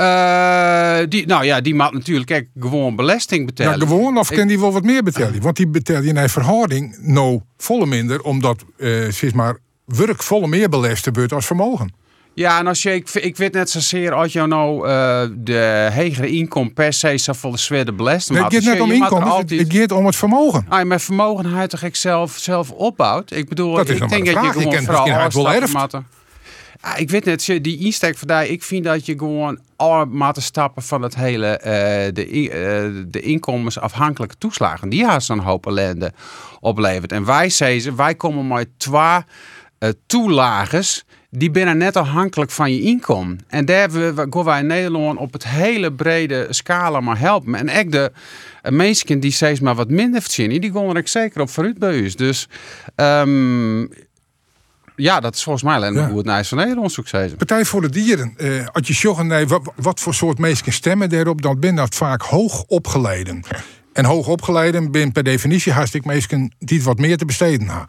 Uh, 0.00 0.98
die, 1.08 1.26
nou 1.26 1.44
ja, 1.44 1.60
die 1.60 1.74
maakt 1.74 1.92
natuurlijk 1.92 2.26
kijk, 2.26 2.48
gewoon 2.60 2.96
belasting 2.96 3.46
betalen. 3.46 3.78
Ja, 3.78 3.86
gewoon 3.86 4.18
of 4.18 4.30
kan 4.30 4.48
die 4.48 4.60
wel 4.60 4.72
wat 4.72 4.82
meer 4.82 5.02
betalen? 5.02 5.42
Want 5.42 5.56
die 5.56 5.68
betaalt 5.68 6.04
je 6.04 6.12
naar 6.12 6.28
verhouding 6.28 6.96
nou 7.00 7.40
volle 7.56 7.86
minder, 7.86 8.22
omdat 8.22 8.64
uh, 8.76 9.10
zeg 9.10 9.34
maar 9.34 9.56
werk 9.84 10.22
volle 10.22 10.46
meer 10.46 10.68
belasten 10.68 11.14
wordt 11.14 11.32
als 11.32 11.46
vermogen. 11.46 11.92
Ja, 12.34 12.58
en 12.58 12.66
als 12.66 12.82
je, 12.82 12.94
ik, 12.94 13.10
ik 13.10 13.36
weet 13.36 13.52
net 13.52 13.70
zozeer 13.70 14.12
als 14.12 14.32
je 14.32 14.46
nou 14.46 14.88
uh, 14.88 15.22
de 15.36 15.88
hegere 15.92 16.28
inkomen 16.28 16.72
per 16.72 16.92
se 16.92 17.18
zou 17.18 17.36
volle 17.36 17.56
zware 17.56 17.92
belasting 17.92 18.38
Het 18.38 18.54
gaat 18.54 18.64
net 18.64 18.80
om 18.80 18.90
inkomen, 18.90 19.28
altijd... 19.28 19.60
het 19.60 19.72
gaat 19.72 19.92
om 19.92 20.06
het 20.06 20.16
vermogen. 20.16 20.66
Ah, 20.68 20.86
met 20.86 21.02
vermogen 21.02 21.46
hij 21.46 21.66
toch 21.66 21.82
ik 21.82 21.96
zelf, 21.96 22.36
zelf 22.36 22.70
opbouwt. 22.70 23.32
Ik 23.32 23.48
bedoel, 23.48 23.74
dat 23.74 23.88
ik 23.88 24.08
denk 24.08 24.26
dat 24.26 24.44
je 24.44 24.50
gewoon 24.52 24.82
vooral 24.82 25.30
wel 25.30 25.52
erft. 25.52 25.98
Ah, 26.80 26.98
ik 26.98 27.10
weet 27.10 27.24
net, 27.24 27.46
die 27.46 27.78
insteek 27.78 28.18
vandaag, 28.18 28.46
ik 28.46 28.62
vind 28.62 28.84
dat 28.84 29.06
je 29.06 29.18
gewoon 29.18 29.58
alle 29.76 30.06
maten 30.06 30.42
stappen 30.42 30.82
van 30.82 31.02
het 31.02 31.14
hele, 31.14 31.58
uh, 31.58 32.14
de, 32.14 32.30
uh, 32.30 32.50
de 33.06 33.20
inkomensafhankelijke 33.20 34.38
toeslagen, 34.38 34.88
die 34.88 35.04
haast 35.04 35.30
een 35.30 35.38
hoop 35.38 35.66
ellende 35.66 36.12
oplevert. 36.60 37.12
En 37.12 37.24
wij 37.24 37.48
zeggen, 37.48 37.96
wij 37.96 38.14
komen 38.14 38.46
maar 38.46 38.64
twee 38.76 39.00
uh, 39.78 39.88
toelages 40.06 41.04
die 41.30 41.50
binnen 41.50 41.78
net 41.78 41.96
afhankelijk 41.96 42.50
van 42.50 42.72
je 42.72 42.80
inkomen. 42.80 43.40
En 43.48 43.64
daar 43.64 43.90
gaan 43.90 44.44
wij 44.44 44.60
in 44.60 44.66
Nederland 44.66 45.18
op 45.18 45.32
het 45.32 45.46
hele 45.46 45.92
brede 45.92 46.46
scala 46.50 47.00
maar 47.00 47.18
helpen. 47.18 47.54
En 47.54 47.68
echt 47.68 47.92
de 47.92 48.12
mensen 48.70 49.20
die 49.20 49.30
steeds 49.30 49.60
maar 49.60 49.74
wat 49.74 49.90
minder 49.90 50.22
verzinnen, 50.22 50.60
die 50.60 50.72
gaan 50.72 50.96
er 50.96 51.08
zeker 51.08 51.40
op 51.40 51.50
vooruit 51.50 51.78
bij. 51.78 52.12
Dus 52.16 52.48
um, 52.96 53.90
ja, 55.00 55.20
dat 55.20 55.34
is 55.34 55.42
volgens 55.42 55.64
mij 55.64 55.74
alleen 55.74 55.94
ja. 55.94 56.08
hoe 56.08 56.16
het 56.16 56.26
Nijs 56.26 56.48
van 56.48 56.58
Nederland 56.58 56.92
succes 56.92 57.32
Partij 57.32 57.64
voor 57.64 57.80
de 57.80 57.88
Dieren. 57.88 58.34
Uh, 58.36 58.66
als 58.72 58.88
je 58.88 58.94
zegt, 58.94 59.22
nee, 59.22 59.46
wat, 59.46 59.72
wat, 59.76 60.00
voor 60.00 60.14
soort 60.14 60.38
mensen 60.38 60.72
stemmen 60.72 61.08
daarop, 61.08 61.42
dan 61.42 61.60
ben 61.60 61.74
dat 61.74 61.94
vaak 61.94 62.22
hoog 62.22 62.64
opgeleiden. 62.66 63.44
En 63.92 64.04
hoog 64.04 64.26
opgeleiden 64.26 64.90
ben 64.90 65.12
per 65.12 65.22
definitie 65.22 65.72
hartstikke 65.72 66.08
mensen 66.08 66.52
die 66.58 66.82
wat 66.82 66.98
meer 66.98 67.16
te 67.16 67.24
besteden 67.24 67.68
hebben. 67.68 67.88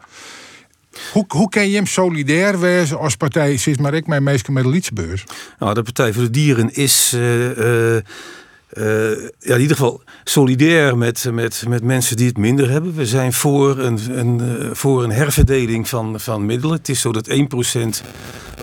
Hoe, 1.12 1.24
hoe 1.28 1.48
kan 1.48 1.68
je 1.68 1.76
hem 1.76 1.86
solidair 1.86 2.60
wezen 2.60 2.98
als 2.98 3.16
partij, 3.16 3.56
sinds 3.56 3.78
maar 3.78 3.94
ik 3.94 4.06
mijn 4.06 4.22
meeste 4.22 4.52
met 4.52 4.62
de 4.62 4.68
Lietsbeurs? 4.68 5.24
Nou, 5.58 5.74
de 5.74 5.82
Partij 5.82 6.12
voor 6.12 6.22
de 6.22 6.30
Dieren 6.30 6.74
is. 6.74 7.12
Uh, 7.14 7.56
uh, 7.56 8.00
ja, 9.38 9.54
in 9.54 9.60
ieder 9.60 9.76
geval 9.76 10.02
solidair 10.24 10.98
met, 10.98 11.26
met, 11.32 11.64
met 11.68 11.82
mensen 11.82 12.16
die 12.16 12.26
het 12.26 12.36
minder 12.36 12.70
hebben. 12.70 12.94
We 12.94 13.06
zijn 13.06 13.32
voor 13.32 13.78
een, 13.78 14.18
een, 14.18 14.40
uh, 14.42 14.70
voor 14.72 15.04
een 15.04 15.12
herverdeling 15.12 15.88
van, 15.88 16.20
van 16.20 16.46
middelen. 16.46 16.76
Het 16.76 16.88
is 16.88 17.00
zo 17.00 17.12
dat 17.12 17.28
1% 17.30 17.34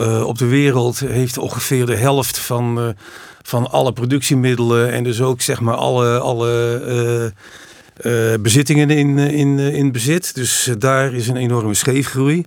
uh, 0.01 0.23
op 0.27 0.37
de 0.37 0.45
wereld 0.45 0.99
heeft 0.99 1.37
ongeveer 1.37 1.85
de 1.85 1.95
helft 1.95 2.39
van, 2.39 2.95
van 3.41 3.71
alle 3.71 3.93
productiemiddelen. 3.93 4.91
En 4.91 5.03
dus 5.03 5.21
ook 5.21 5.41
zeg 5.41 5.59
maar 5.59 5.75
alle, 5.75 6.19
alle 6.19 7.33
bezittingen 8.41 8.89
in, 8.89 9.17
in, 9.17 9.59
in 9.59 9.91
bezit. 9.91 10.35
Dus 10.35 10.69
daar 10.77 11.13
is 11.13 11.27
een 11.27 11.37
enorme 11.37 11.73
scheefgroei. 11.73 12.45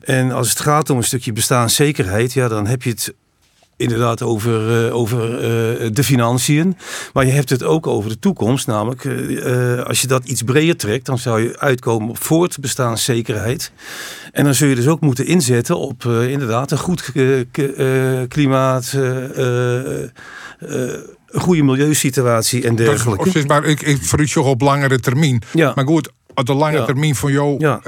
En 0.00 0.32
als 0.32 0.48
het 0.48 0.60
gaat 0.60 0.90
om 0.90 0.96
een 0.96 1.04
stukje 1.04 1.32
bestaanszekerheid, 1.32 2.32
ja, 2.32 2.48
dan 2.48 2.66
heb 2.66 2.82
je 2.82 2.90
het 2.90 3.14
inderdaad 3.80 4.22
over, 4.22 4.86
uh, 4.86 4.94
over 4.94 5.30
uh, 5.30 5.90
de 5.92 6.04
financiën. 6.04 6.76
Maar 7.12 7.26
je 7.26 7.32
hebt 7.32 7.50
het 7.50 7.62
ook 7.62 7.86
over 7.86 8.10
de 8.10 8.18
toekomst. 8.18 8.66
Namelijk, 8.66 9.04
uh, 9.04 9.82
als 9.82 10.00
je 10.00 10.06
dat 10.06 10.24
iets 10.24 10.42
breder 10.42 10.76
trekt, 10.76 11.06
dan 11.06 11.18
zou 11.18 11.42
je 11.42 11.58
uitkomen 11.58 12.08
op 12.08 12.22
voortbestaanszekerheid. 12.22 13.72
En 14.32 14.44
dan 14.44 14.54
zul 14.54 14.68
je 14.68 14.74
dus 14.74 14.88
ook 14.88 15.00
moeten 15.00 15.26
inzetten 15.26 15.78
op 15.78 16.04
inderdaad 16.04 16.70
een 16.70 16.78
goed 16.78 17.12
klimaat 18.28 18.92
een 21.30 21.40
goede 21.40 21.62
milieusituatie 21.62 22.66
en 22.66 22.76
dergelijke. 22.76 23.32
Dat, 23.32 23.46
maar 23.46 23.64
ik, 23.64 23.82
ik 23.82 24.02
voor 24.02 24.20
u 24.20 24.40
op 24.40 24.60
langere 24.60 25.00
termijn. 25.00 25.42
Ja. 25.52 25.72
Maar 25.74 25.86
goed, 25.86 26.10
als 26.34 26.44
de 26.44 26.54
lange 26.54 26.84
termijn 26.84 27.14
van 27.14 27.32
jouw 27.32 27.56
ja. 27.58 27.80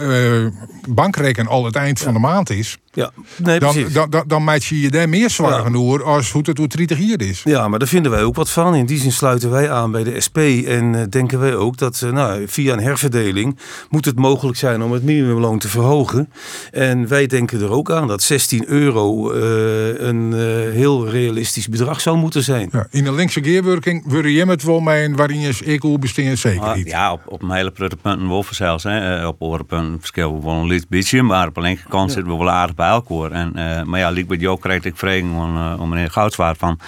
bankrekening 0.89 1.49
al 1.49 1.65
het 1.65 1.77
eind 1.77 2.01
van 2.01 2.13
de 2.13 2.19
maand 2.19 2.51
is, 2.51 2.79
ja. 2.93 3.11
nee, 3.37 3.59
dan, 3.59 3.77
dan, 3.93 4.11
dan, 4.11 4.25
dan 4.27 4.45
maak 4.45 4.61
je 4.61 4.81
je 4.81 4.91
daar 4.91 5.09
meer 5.09 5.31
zorgen 5.31 5.73
door 5.73 6.05
als 6.05 6.31
hoe 6.31 6.43
het 6.45 6.59
hoe 6.59 6.69
30 6.69 6.99
jaar 6.99 7.21
is. 7.21 7.41
Ja, 7.45 7.69
maar 7.69 7.79
daar 7.79 7.89
vinden 7.89 8.11
wij 8.11 8.23
ook 8.23 8.35
wat 8.35 8.51
van. 8.51 8.75
In 8.75 8.87
die 8.87 8.99
zin 8.99 9.13
sluiten 9.13 9.51
wij 9.51 9.71
aan 9.71 9.91
bij 9.91 10.05
de 10.05 10.21
SP 10.27 10.39
en 10.67 10.95
uh, 10.95 11.01
denken 11.11 11.39
wij 11.39 11.55
ook 11.55 11.77
dat 11.77 12.01
uh, 12.05 12.13
nou, 12.13 12.49
via 12.49 12.73
een 12.73 12.81
herverdeling 12.81 13.59
moet 13.91 14.05
het 14.05 14.19
mogelijk 14.19 14.59
zijn 14.59 14.83
om 14.83 14.93
het 14.93 15.03
minimumloon 15.03 15.59
te 15.59 15.69
verhogen. 15.69 16.33
En 16.71 17.09
wij 17.09 17.27
denken 17.27 17.61
er 17.61 17.71
ook 17.71 17.91
aan 17.91 18.07
dat 18.07 18.23
16 18.23 18.69
euro 18.69 19.33
een 19.33 20.33
heel 20.73 21.09
realistisch 21.09 21.69
bedrag 21.69 22.01
zou 22.01 22.17
moeten 22.17 22.43
zijn. 22.43 22.69
Ja, 22.73 22.87
in 22.91 23.07
een 23.07 23.15
linkse 23.15 23.43
geerwerking 23.43 24.05
wil 24.07 24.27
je 24.27 24.47
het 24.47 24.63
wel 24.63 24.81
mee 24.81 25.15
waarin 25.15 25.41
je 25.41 25.59
eco 25.65 25.99
besteden 25.99 26.39
zeker 26.39 26.63
ah, 26.63 26.85
Ja, 26.85 27.13
op, 27.13 27.23
op 27.27 27.43
een 27.43 27.51
hele 27.51 27.71
prutte 27.71 27.97
punten 27.97 28.27
wolven 28.27 28.55
zelfs. 28.55 28.85
Hè. 28.85 29.27
Op 29.27 29.39
punten 29.69 29.97
verschil 29.99 30.35
we 30.35 30.45
wel 30.45 30.71
een 30.71 30.85
beetje, 30.89 31.23
maar 31.23 31.49
op 31.49 31.57
een 31.57 31.65
enkele 31.65 31.89
kant 31.89 32.09
ja. 32.09 32.15
zitten 32.15 32.33
we 32.33 32.39
wel 32.39 32.51
aardig 32.51 32.75
bij 32.83 32.91
elkaar. 32.91 33.31
En, 33.31 33.53
uh, 33.57 33.83
maar 33.83 34.01
ja, 34.01 34.11
liep 34.11 34.29
met 34.29 34.41
jou 34.41 34.59
kreeg 34.61 34.85
ik 34.85 34.97
vragen 34.97 35.31
om, 35.31 35.57
uh, 35.57 35.81
om 35.81 35.89
meneer 35.89 36.11
Goudswaard 36.11 36.59
van, 36.59 36.79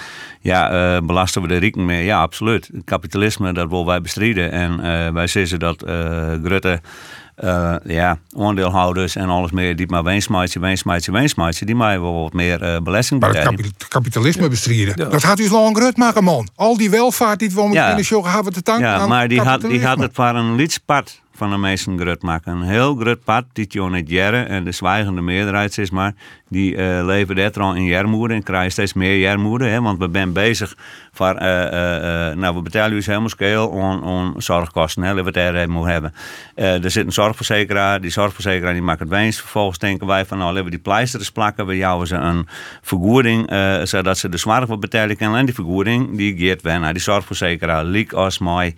ja, 0.41 0.95
uh, 0.95 1.01
belasten 1.01 1.41
we 1.41 1.47
de 1.47 1.57
rieken 1.57 1.85
meer? 1.85 2.01
Ja, 2.03 2.21
absoluut. 2.21 2.69
Het 2.73 2.83
kapitalisme, 2.85 3.53
dat 3.53 3.69
willen 3.69 3.85
wij 3.85 4.01
bestrijden. 4.01 4.51
En 4.51 5.13
wij 5.13 5.27
zeggen 5.27 5.59
dat 5.59 5.83
Grutte 6.43 6.81
eh, 7.35 7.75
ja, 7.85 8.17
aandeelhouders 8.37 9.15
en 9.15 9.29
alles 9.29 9.51
meer 9.51 9.75
die 9.75 9.87
maar 9.89 10.03
weensmaatje, 10.03 10.59
weensmaatje, 10.59 11.11
weensmaatje, 11.11 11.65
die 11.65 11.75
mij 11.75 11.99
wel 12.01 12.21
wat 12.21 12.33
meer 12.33 12.61
eh, 12.61 12.81
belasting 12.81 13.19
Maar 13.19 13.33
het 13.33 13.43
kapi- 13.43 13.71
kapitalisme 13.87 14.49
bestrijden. 14.49 14.95
Dat 14.95 15.23
gaat 15.23 15.39
u 15.39 15.49
lang 15.49 15.77
grut 15.77 15.97
maken, 15.97 16.23
man. 16.23 16.47
Al 16.55 16.77
die 16.77 16.89
welvaart 16.89 17.39
die 17.39 17.49
we 17.51 17.61
om 17.61 17.73
Ja. 17.73 17.89
in 17.89 17.95
de 17.95 18.03
show 18.03 18.25
hebben 18.25 18.53
te 18.53 18.61
danken 18.63 18.85
Ja, 18.85 18.95
aan 18.97 19.09
maar 19.09 19.27
die 19.27 19.41
had, 19.41 19.61
die 19.61 19.85
had 19.85 19.99
het 19.99 20.11
voor 20.13 20.25
een 20.25 20.55
lidspad 20.55 21.21
van 21.35 21.49
de 21.49 21.57
meesten 21.57 21.99
grut 21.99 22.21
maken. 22.21 22.51
Een 22.51 22.61
heel 22.61 22.95
grut 22.95 23.23
pad, 23.23 23.45
die 23.53 23.67
je. 24.05 24.31
En 24.31 24.63
de 24.63 24.71
zwijgende 24.71 25.21
meerderheid 25.21 25.77
is 25.77 25.89
maar, 25.89 26.13
die 26.49 26.75
eh 26.75 27.05
leven 27.05 27.35
dit 27.35 27.57
al 27.57 27.73
in 27.73 27.83
jarmoede 27.83 28.33
en 28.33 28.43
krijgen 28.43 28.71
steeds 28.71 28.93
meer 28.93 29.17
jarmoede. 29.17 29.65
Hè, 29.65 29.81
want 29.81 29.99
we 29.99 30.09
zijn 30.11 30.33
bezig 30.33 30.75
voor, 31.11 31.35
eh, 31.35 32.29
eh, 32.29 32.37
nou 32.37 32.55
we 32.55 32.61
betalen 32.61 32.91
dus 32.91 33.05
helemaal 33.05 33.29
scale 33.29 33.81
aan, 33.81 34.03
aan 34.03 34.33
zorgkosten. 34.37 35.03
Hè, 35.03 35.15
het 35.23 35.35
even 35.35 35.75
over 35.75 35.91
hebben. 35.91 36.13
Er 36.55 36.91
zit 36.91 37.05
een 37.05 37.11
zorgverzekeraar, 37.11 38.01
die 38.01 38.11
zorgverzekeraar 38.11 38.73
die 38.73 38.81
maakt 38.81 38.99
het 38.99 39.09
winst. 39.09 39.39
Vervolgens 39.39 39.79
denken 39.79 40.07
wij 40.07 40.25
van 40.25 40.37
nou 40.37 40.49
laten 40.49 40.65
we 40.65 40.69
die 40.69 40.79
pleisters 40.79 41.31
plakken. 41.31 41.65
We 41.65 41.77
jouwen 41.77 42.07
ze 42.07 42.15
een 42.15 42.47
vergoeding, 42.81 43.49
zodat 43.83 44.17
ze 44.17 44.29
de 44.29 44.37
zorg 44.37 44.65
wat 44.65 44.79
betalen 44.79 45.17
kunnen. 45.17 45.39
En 45.39 45.45
die 45.45 45.55
vergoeding 45.55 46.17
die 46.17 46.37
geeft 46.37 46.61
weer 46.61 46.79
naar 46.79 46.93
die 46.93 47.01
zorgverzekeraar. 47.01 47.83
Liek 47.83 48.13
als 48.13 48.39
mij 48.39 48.75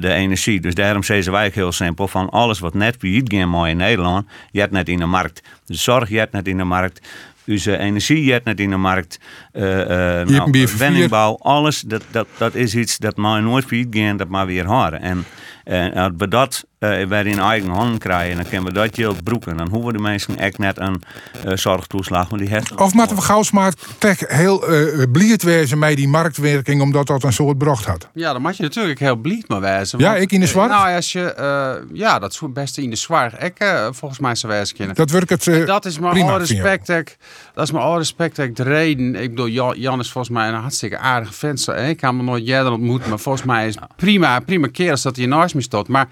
de 0.00 0.12
energie. 0.12 0.60
Dus 0.60 0.74
daarom 0.74 1.02
zeggen 1.02 1.32
wij 1.32 1.46
ook 1.46 1.63
heel 1.64 1.72
simpel 1.72 2.08
van 2.08 2.30
alles 2.30 2.58
wat 2.58 2.74
net 2.74 2.96
wie 3.00 3.22
geen 3.24 3.48
mooi 3.48 3.70
in 3.70 3.76
Nederland, 3.76 4.26
je 4.50 4.60
hebt 4.60 4.72
net 4.72 4.88
in 4.88 4.98
de 4.98 5.06
markt. 5.06 5.42
De 5.64 5.74
zorg 5.74 6.08
je 6.08 6.18
hebt 6.18 6.32
net 6.32 6.48
in 6.48 6.56
de 6.56 6.64
markt. 6.64 7.08
Onze 7.46 7.78
energie 7.78 8.24
je 8.24 8.32
hebt 8.32 8.44
net 8.44 8.60
in 8.60 8.70
de 8.70 8.76
markt. 8.76 9.20
een 9.52 11.10
nou, 11.10 11.36
alles. 11.40 11.80
Dat, 11.80 12.02
dat, 12.10 12.26
dat 12.38 12.54
is 12.54 12.74
iets 12.74 12.98
dat 12.98 13.16
maar 13.16 13.42
nooit 13.42 13.64
failliet 13.64 13.96
gaan, 13.96 14.16
dat 14.16 14.28
maar 14.28 14.46
weer 14.46 14.66
horen. 14.66 15.00
En, 15.00 15.24
en 15.64 15.94
als 15.94 16.12
we 16.16 16.28
dat 16.28 16.64
eh, 16.78 16.88
weer 17.06 17.26
in 17.26 17.38
eigen 17.38 17.70
handen 17.70 17.98
krijgen, 17.98 18.36
dan 18.36 18.48
kunnen 18.48 18.64
we 18.66 18.72
dat 18.72 18.96
heel 18.96 19.14
broeken. 19.24 19.56
Dan 19.56 19.68
hoeven 19.68 19.92
de 19.92 19.98
mensen 19.98 20.36
echt 20.38 20.58
net 20.58 20.78
een 20.78 21.02
eh, 21.44 21.56
zorgtoeslag, 21.56 22.28
die 22.28 22.48
heeft 22.48 22.74
Of 22.80 22.94
moeten 22.94 23.16
we 23.16 23.22
gauwsmaat 23.22 23.74
heel 24.18 24.72
uh, 24.74 25.02
blierd 25.12 25.42
wezen 25.42 25.78
met 25.78 25.96
die 25.96 26.08
marktwerking, 26.08 26.80
omdat 26.82 27.06
dat 27.06 27.22
een 27.22 27.32
soort 27.32 27.58
brocht 27.58 27.84
had. 27.84 28.08
Ja, 28.14 28.32
dan 28.32 28.42
moet 28.42 28.56
je 28.56 28.62
natuurlijk 28.62 28.98
heel 28.98 29.16
blied 29.16 29.48
maar 29.48 29.60
wijzen. 29.60 29.98
Ja, 29.98 30.16
ik 30.16 30.32
in 30.32 30.40
de 30.40 30.46
eh, 30.46 30.52
zwart? 30.52 30.70
Nou, 30.70 30.94
als 30.94 31.12
je, 31.12 31.32
eh, 31.32 31.74
ja, 31.92 32.18
dat 32.18 32.32
is 32.32 32.38
het 32.40 32.52
beste 32.54 32.82
in 32.82 32.90
de 32.90 32.96
zwart. 32.96 33.42
Ik, 33.42 33.58
eh, 33.58 33.86
volgens 33.90 34.20
mij 34.20 34.34
zou 34.34 34.52
wijzen 34.52 34.76
kunnen. 34.76 34.94
Dat 34.94 35.10
werkt 35.10 35.30
het, 35.30 35.46
eh, 35.46 35.66
dat 35.66 35.84
is 35.84 35.98
maar 35.98 36.10
alle 36.10 36.32
je 36.32 36.38
respect. 36.38 36.88
ik- 36.88 37.16
Dat 37.54 37.64
is 37.64 37.72
maar 37.72 37.82
alle 37.82 37.98
respect. 37.98 38.38
ik, 38.38 38.56
De 38.56 38.62
reden. 38.62 39.14
Ik 39.14 39.30
bedoel, 39.30 39.74
Jan, 39.74 40.00
is 40.00 40.10
volgens 40.10 40.34
mij 40.34 40.48
een 40.48 40.54
hartstikke 40.54 40.98
aardige 40.98 41.32
vent. 41.32 41.68
Ik 41.68 42.00
heb 42.00 42.00
hem 42.00 42.24
nooit 42.24 42.46
jij 42.46 42.66
ontmoet, 42.66 43.06
maar 43.06 43.18
volgens 43.18 43.44
mij 43.44 43.66
is 43.66 43.76
prima, 43.96 44.40
prima 44.40 44.68
keer 44.68 44.90
als 44.90 45.02
dat 45.02 45.16
hij 45.16 45.26
naast 45.26 45.54
me 45.54 45.60
stond. 45.60 45.88
Maar 45.88 46.08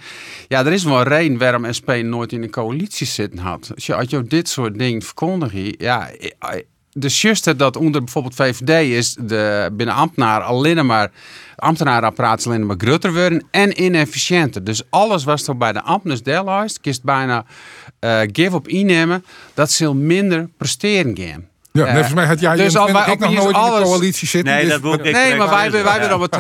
ja, 0.48 0.64
er 0.64 0.72
is 0.72 0.85
wel 0.85 0.98
een 0.98 1.02
reden 1.02 1.38
waarom 1.38 1.72
SP 1.78 1.90
nooit 2.02 2.33
in 2.33 2.42
een 2.42 2.50
coalitie 2.50 3.07
zitten 3.07 3.38
had. 3.38 3.70
Als 3.74 3.87
je, 3.87 3.94
als 3.94 4.11
je 4.11 4.22
dit 4.22 4.48
soort 4.48 4.78
dingen 4.78 5.02
verkondigt, 5.02 5.74
ja. 5.78 6.11
De 6.92 7.09
juiste 7.09 7.57
dat 7.57 7.76
onder 7.76 8.05
bijvoorbeeld 8.05 8.35
VVD 8.35 8.90
is 8.90 9.16
de 9.20 9.70
binnen 9.72 9.94
ambtenaren 9.94 10.46
alleen 10.46 10.87
maar 10.87 11.11
ambtenarenapparaat 11.57 12.38
is 12.38 12.46
alleen 12.46 12.66
maar 12.66 12.76
groter 12.78 13.12
worden 13.12 13.46
en 13.50 13.83
inefficiënter. 13.83 14.64
Dus 14.64 14.83
alles 14.90 15.24
wat 15.24 15.46
er 15.46 15.57
bij 15.57 15.72
de 15.72 15.83
ambtenaren 15.83 16.24
deelhuist, 16.24 16.81
kist 16.81 17.02
bijna 17.02 17.44
eh 17.98 18.20
give 18.33 18.57
op 18.57 18.68
innemen, 18.68 19.24
dat 19.55 19.70
zal 19.70 19.94
minder 19.94 20.48
presteren 20.57 21.18
gaan. 21.18 21.50
Ja, 21.73 21.85
Eh, 21.87 21.93
volgens 21.93 22.15
mij 22.15 22.27
had 22.27 22.41
jij 22.41 22.57
dus 22.57 22.77
al 22.77 22.89
ik 23.13 23.19
nog 23.19 23.29
hier 23.29 23.39
nooit 23.39 23.51
is 23.51 23.57
in 23.57 23.63
de 23.63 23.71
alles- 23.71 23.89
coalitie 23.89 24.29
zitten. 24.29 24.55
Nee, 24.55 24.65
dus- 24.65 24.81
dat 24.81 24.95
ik- 25.07 25.13
Nee, 25.13 25.37
maar 25.37 25.51
wij, 25.51 25.71
wij, 25.71 25.81
Ja. 25.85 25.91
hebben 25.91 26.09
dan 26.09 26.19
wat 26.19 26.31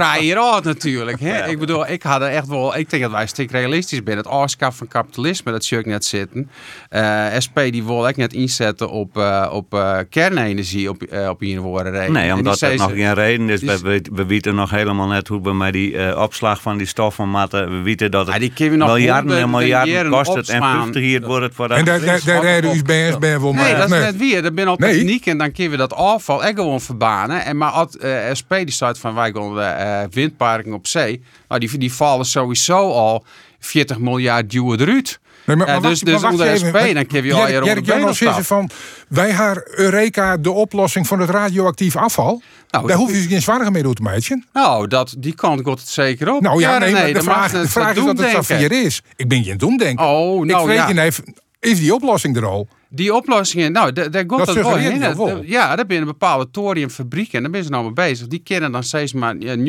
natuurlijk. 0.64 1.20
Hè? 1.20 1.48
Ik 1.48 1.58
bedoel, 1.58 1.88
ik 1.88 2.02
had 2.02 2.20
er 2.20 2.28
echt 2.28 2.46
wel. 2.46 2.76
Ik 2.76 2.90
denk 2.90 3.02
dat 3.02 3.12
wij 3.12 3.26
stik 3.26 3.50
realistisch 3.50 4.00
zijn. 4.04 4.16
Het 4.16 4.26
afschaffen 4.26 4.78
van 4.78 4.88
kapitalisme, 4.88 5.52
dat 5.52 5.64
zie 5.64 5.78
ik 5.78 5.86
net 5.86 6.04
zitten. 6.04 6.50
Eh, 6.88 7.26
SP 7.44 7.56
die 7.70 7.84
wil 7.84 8.08
ik 8.08 8.16
net 8.16 8.32
inzetten 8.32 8.90
op, 8.90 9.16
eh, 9.18 9.48
op 9.52 9.74
eh, 9.74 9.98
kernenergie 10.10 10.88
op, 10.90 11.02
op 11.28 11.42
een 11.42 11.60
woorden 11.60 11.92
reden. 11.92 12.06
En 12.06 12.12
Nee, 12.12 12.32
omdat 12.34 12.58
dat 12.58 12.74
nog 12.76 12.90
geen 12.92 13.14
reden 13.14 13.48
is. 13.50 13.60
die 13.60 13.68
We, 13.70 13.78
we, 13.82 14.02
we 14.12 14.24
weten 14.26 14.54
nog 14.54 14.70
helemaal 14.70 15.06
net 15.06 15.28
hoe 15.28 15.42
we 15.42 15.52
met 15.54 15.72
die 15.72 15.96
eh, 15.96 16.20
opslag 16.20 16.62
van 16.62 16.76
die 16.76 16.86
stoffen 16.86 17.28
matten. 17.28 17.70
We 17.70 17.82
weten 17.82 18.10
dat 18.10 18.26
het 18.26 18.34
Ja, 18.34 18.70
we 18.70 18.76
nog 18.76 18.88
miljarden 18.88 19.36
en 19.38 19.50
miljarden 19.50 19.92
jaren 19.94 20.10
kost 20.10 20.34
het. 20.34 20.48
En 20.48 20.56
opslaan. 20.56 20.80
50 20.82 21.02
hier 21.02 21.20
wordt 21.26 21.44
het 21.44 21.54
voor 21.54 21.68
dat. 21.68 21.78
En 21.78 21.84
daar, 21.84 22.00
rijden 22.24 22.76
u 22.76 22.82
bij 22.82 23.40
wel 23.40 23.52
Nee, 23.52 23.74
dat 23.74 23.84
is 23.84 23.90
Nee. 23.90 24.00
net 24.00 24.16
weer. 24.16 24.44
Er 24.44 24.54
ben 24.54 24.66
al 24.66 24.76
Nee. 24.78 25.20
En 25.26 25.38
dan 25.38 25.52
kun 25.52 25.70
je 25.70 25.76
dat 25.76 25.94
afval 25.94 26.44
echt 26.44 26.54
gewoon 26.54 26.80
verbanen. 26.80 27.44
En 27.44 27.56
maar 27.56 27.70
als 27.70 27.96
eh, 27.96 28.18
SP 28.40 28.52
die 28.54 28.70
staat 28.70 28.98
van 28.98 29.14
wij 29.14 29.32
gaan 29.32 29.54
de 29.54 29.60
eh, 29.60 30.00
windparken 30.10 30.72
op 30.72 30.86
zee, 30.86 31.22
nou 31.48 31.60
die, 31.60 31.78
die 31.78 31.92
vallen 31.92 32.24
sowieso 32.26 32.92
al 32.92 33.24
40 33.58 33.98
miljard 33.98 34.50
duwen 34.50 34.80
eruit. 34.80 35.20
Nee, 35.44 35.56
maar, 35.56 35.66
Eh, 35.66 35.74
dus 35.74 35.82
wacht- 35.82 36.04
dus 36.04 36.22
onder 36.24 36.46
even, 36.46 36.58
SP, 36.68 36.76
want 36.76 36.94
dan 36.94 37.06
kun 37.06 37.24
je 37.24 37.34
al 37.34 37.46
hier 37.46 37.62
op 37.62 37.84
de 37.84 38.44
van, 38.44 38.70
wij 39.08 39.32
haar 39.32 39.62
Eureka 39.64 40.36
de 40.36 40.50
oplossing 40.50 41.06
van 41.06 41.20
het 41.20 41.30
radioactief 41.30 41.96
afval. 41.96 42.42
Nou, 42.70 42.86
Daar 42.86 42.96
hoef 42.96 43.12
je 43.12 43.20
geen 43.28 43.42
zwaarder 43.42 43.70
mee 43.70 43.82
te 43.92 44.02
meisje. 44.02 44.42
Nou, 44.52 44.86
dat, 44.86 45.14
die 45.18 45.34
kant 45.34 45.60
gaat 45.64 45.78
het 45.78 45.88
zeker 45.88 46.34
op. 46.34 46.40
Nou 46.42 46.60
ja, 46.60 46.78
nee, 46.78 47.12
de 47.12 47.12
mag 47.12 47.22
vraag, 47.22 47.50
de 47.50 47.68
vraag 47.68 47.90
is 47.90 47.96
wat 47.98 48.06
het 48.06 48.16
doemdenken. 48.16 48.44
Safier 48.44 48.72
is. 48.84 49.02
Ik 49.16 49.28
ben 49.28 49.44
geen 49.44 49.58
doemdenker. 49.58 50.06
Oh, 50.06 50.44
nou 50.44 50.48
ik 50.50 50.56
vrees 50.56 50.76
ja. 50.76 50.88
je 50.88 51.00
even, 51.00 51.34
is 51.60 51.78
die 51.78 51.94
oplossing 51.94 52.36
er 52.36 52.46
al? 52.46 52.68
Die 52.94 53.14
oplossingen, 53.14 53.72
nou, 53.72 53.92
daar 53.92 54.08
gaat 54.12 54.28
Dat 54.28 54.54
wel 54.54 55.14
Dat-. 55.16 55.40
Ja, 55.44 55.76
daar 55.76 55.86
binnen 55.86 56.06
bepaalde 56.06 56.50
thoriumfabrieken. 56.50 57.36
En 57.36 57.42
daar 57.42 57.50
ben 57.50 57.64
ze 57.64 57.70
nou 57.70 57.84
mee 57.84 57.92
bezig. 57.92 58.26
Die 58.26 58.42
kennen 58.44 58.72
dan 58.72 58.82
steeds 58.82 59.12
maar 59.12 59.36
ja, 59.38 59.56
99,6% 59.56 59.62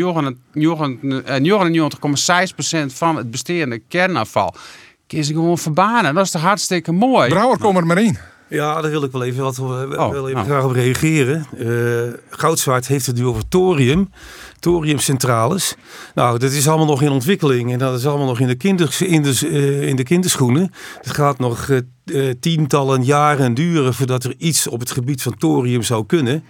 van 2.86 3.16
het 3.16 3.32
bestaande 3.32 3.82
kernafval. 3.88 4.56
Kun 5.08 5.24
ze 5.24 5.34
gewoon 5.34 5.58
verbanen. 5.58 6.14
Dat 6.14 6.26
is 6.26 6.32
toch 6.32 6.42
hartstikke 6.42 6.92
mooi. 6.92 7.30
Brouwer, 7.30 7.58
kom 7.58 7.78
er 7.78 7.86
maar 7.86 8.02
in. 8.02 8.18
Ja, 8.48 8.82
daar 8.82 8.92
wil 8.92 9.04
ik 9.04 9.12
wel 9.12 9.24
even, 9.24 9.44
wat, 9.44 9.58
wel 9.58 10.30
even 10.30 10.34
nou. 10.34 10.46
graag 10.46 10.64
op 10.64 10.72
reageren. 10.72 11.46
Eh 11.58 11.68
Goudzwaard 12.30 12.88
heeft 12.88 13.06
het 13.06 13.16
nu 13.16 13.26
over 13.26 13.48
thorium, 13.48 14.10
thoriumcentrales. 14.64 15.76
Nou, 16.16 16.40
dat 16.40 16.52
is 16.52 16.68
allemaal 16.68 16.86
nog 16.86 17.02
in 17.02 17.12
ontwikkeling 17.12 17.72
en 17.72 17.80
dat 17.80 18.00
is 18.00 18.06
allemaal 18.06 18.28
nog 18.28 18.40
in 18.40 18.48
de, 18.48 18.58
in 19.08 19.22
de, 19.22 19.40
eh, 19.42 19.88
in 19.88 19.96
de 19.96 20.04
kinderschoenen. 20.04 20.72
Het 21.02 21.14
gaat 21.14 21.40
nog 21.40 21.70
eh, 21.70 21.78
eh, 22.06 22.36
tientallen 22.40 23.04
jaren 23.04 23.54
duren 23.54 23.94
voordat 23.94 24.24
er 24.24 24.34
iets 24.38 24.68
op 24.68 24.80
het 24.80 24.92
gebied 24.92 25.22
van 25.22 25.38
thorium 25.38 25.84
zou 25.84 26.06
kunnen. 26.06 26.44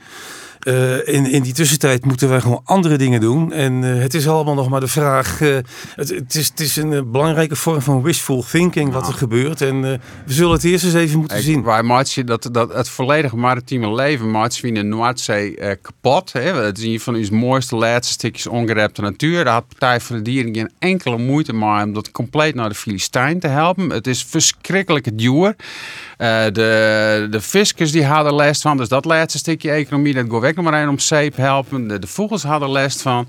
Eh, 0.63 1.07
in, 1.07 1.25
in 1.31 1.41
die 1.41 1.53
tussentijd 1.53 2.05
moeten 2.05 2.29
wij 2.29 2.41
gewoon 2.41 2.61
andere 2.63 2.97
dingen 2.97 3.21
doen. 3.21 3.51
En 3.53 3.83
eh, 3.83 4.01
het 4.01 4.13
is 4.13 4.27
allemaal 4.27 4.53
nog 4.53 4.69
maar 4.69 4.79
de 4.79 4.87
vraag. 4.87 5.41
eh, 5.41 5.55
het, 5.95 6.09
het, 6.09 6.35
is, 6.35 6.47
het 6.47 6.59
is 6.59 6.75
een 6.75 7.11
belangrijke 7.11 7.55
vorm 7.55 7.81
van 7.81 8.01
wishful 8.01 8.43
thinking 8.51 8.93
wat 8.93 9.07
er 9.07 9.13
gebeurt. 9.13 9.61
En 9.61 9.81
we 9.81 9.99
zullen 10.25 10.51
het 10.53 10.63
eerst 10.63 10.85
eens 10.85 10.93
even 10.93 11.19
moeten 11.19 11.37
Ik- 11.37 11.43
zien. 11.43 11.63
Wij 11.63 11.83
maken 11.83 12.25
dat, 12.25 12.49
dat 12.51 12.73
het 12.73 12.89
volledige 12.89 13.35
maritieme 13.37 13.93
leven 13.93 14.31
we 14.31 14.49
in 14.61 14.73
de 14.73 14.83
Noordzee 14.83 15.77
kapot. 15.81 16.31
Hè. 16.33 16.41
Het 16.41 16.77
is 16.77 16.83
een 16.83 16.99
van 16.99 17.15
onze 17.15 17.33
mooiste 17.33 17.75
laatste 17.75 18.13
stukjes 18.13 18.47
ongerepte 18.47 19.01
natuur. 19.01 19.43
Daar 19.43 19.53
had 19.53 19.67
Partij 19.67 19.99
voor 19.99 20.15
de 20.15 20.21
Dieren 20.21 20.55
geen 20.55 20.71
enkele 20.79 21.17
moeite 21.17 21.53
mee 21.53 21.83
om 21.83 21.93
dat 21.93 22.11
compleet 22.11 22.55
naar 22.55 22.69
de 22.69 22.75
Filistijn 22.75 23.39
te 23.39 23.47
helpen. 23.47 23.89
Het 23.89 24.07
is 24.07 24.23
verschrikkelijk 24.23 25.17
duur. 25.17 25.55
De, 26.17 27.27
de 27.31 27.41
fiscus 27.41 27.91
die 27.91 28.05
hadden 28.05 28.33
last 28.33 28.61
van. 28.61 28.77
Dus 28.77 28.87
dat 28.87 29.05
laatste 29.05 29.37
stukje 29.37 29.71
economie, 29.71 30.13
dat 30.13 30.25
gaat 30.29 30.33
ook 30.33 30.52
maar 30.61 30.81
een 30.81 30.89
om 30.89 30.99
zeep 30.99 31.35
helpen. 31.35 31.87
De, 31.87 31.99
de 31.99 32.07
vogels 32.07 32.43
hadden 32.43 32.69
last 32.69 33.01
van. 33.01 33.27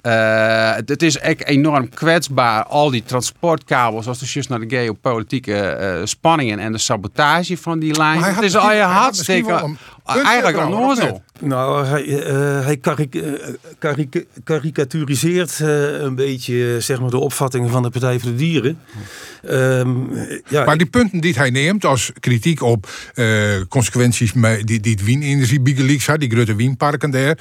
Eh, 0.00 0.74
het, 0.74 0.88
het 0.88 1.02
is 1.02 1.18
echt 1.18 1.44
enorm 1.44 1.88
kwetsbaar. 1.88 2.64
Al 2.64 2.90
die 2.90 3.02
transportkabels, 3.02 4.06
als 4.06 4.18
de 4.18 4.26
juist 4.28 4.48
naar 4.48 4.60
de 4.60 4.68
geopolitieke 4.68 5.56
eh, 5.56 6.00
spanningen 6.04 6.58
en 6.58 6.72
de 6.72 6.78
sabotage 6.78 7.56
van 7.56 7.78
die 7.78 7.96
lijn. 7.96 8.22
Het 8.22 8.42
is 8.42 8.56
al 8.56 8.72
je 8.72 8.82
hartstikke. 8.82 9.52
een 9.52 9.78
punt, 10.94 11.20
Nou, 11.40 11.84
hij, 11.86 12.22
eh, 12.24 12.64
hij 12.64 12.76
karik- 12.76 13.14
eh, 13.14 13.32
karik- 13.78 14.26
karikaturiseert 14.44 15.58
een 15.58 16.14
beetje 16.14 16.76
zeg 16.80 17.00
maar, 17.00 17.10
de 17.10 17.18
opvattingen 17.18 17.70
van 17.70 17.82
de 17.82 17.90
Partij 17.90 18.18
voor 18.20 18.30
de 18.30 18.36
Dieren. 18.36 18.78
Ehm, 19.42 19.88
ja, 20.48 20.64
Maar 20.64 20.78
die 20.78 20.86
punten 20.86 21.20
die 21.20 21.34
hij 21.34 21.50
neemt 21.50 21.84
als 21.84 22.12
kritiek 22.20 22.62
op 22.62 22.88
consequenties 23.68 24.32
met 24.32 24.66
die, 24.66 24.80
die 24.80 24.92
het 24.92 25.04
Wien-energie 25.04 26.00
had, 26.06 26.20
die 26.20 26.30
grote 26.30 26.54
Wienparken 26.54 27.10
daar, 27.10 27.38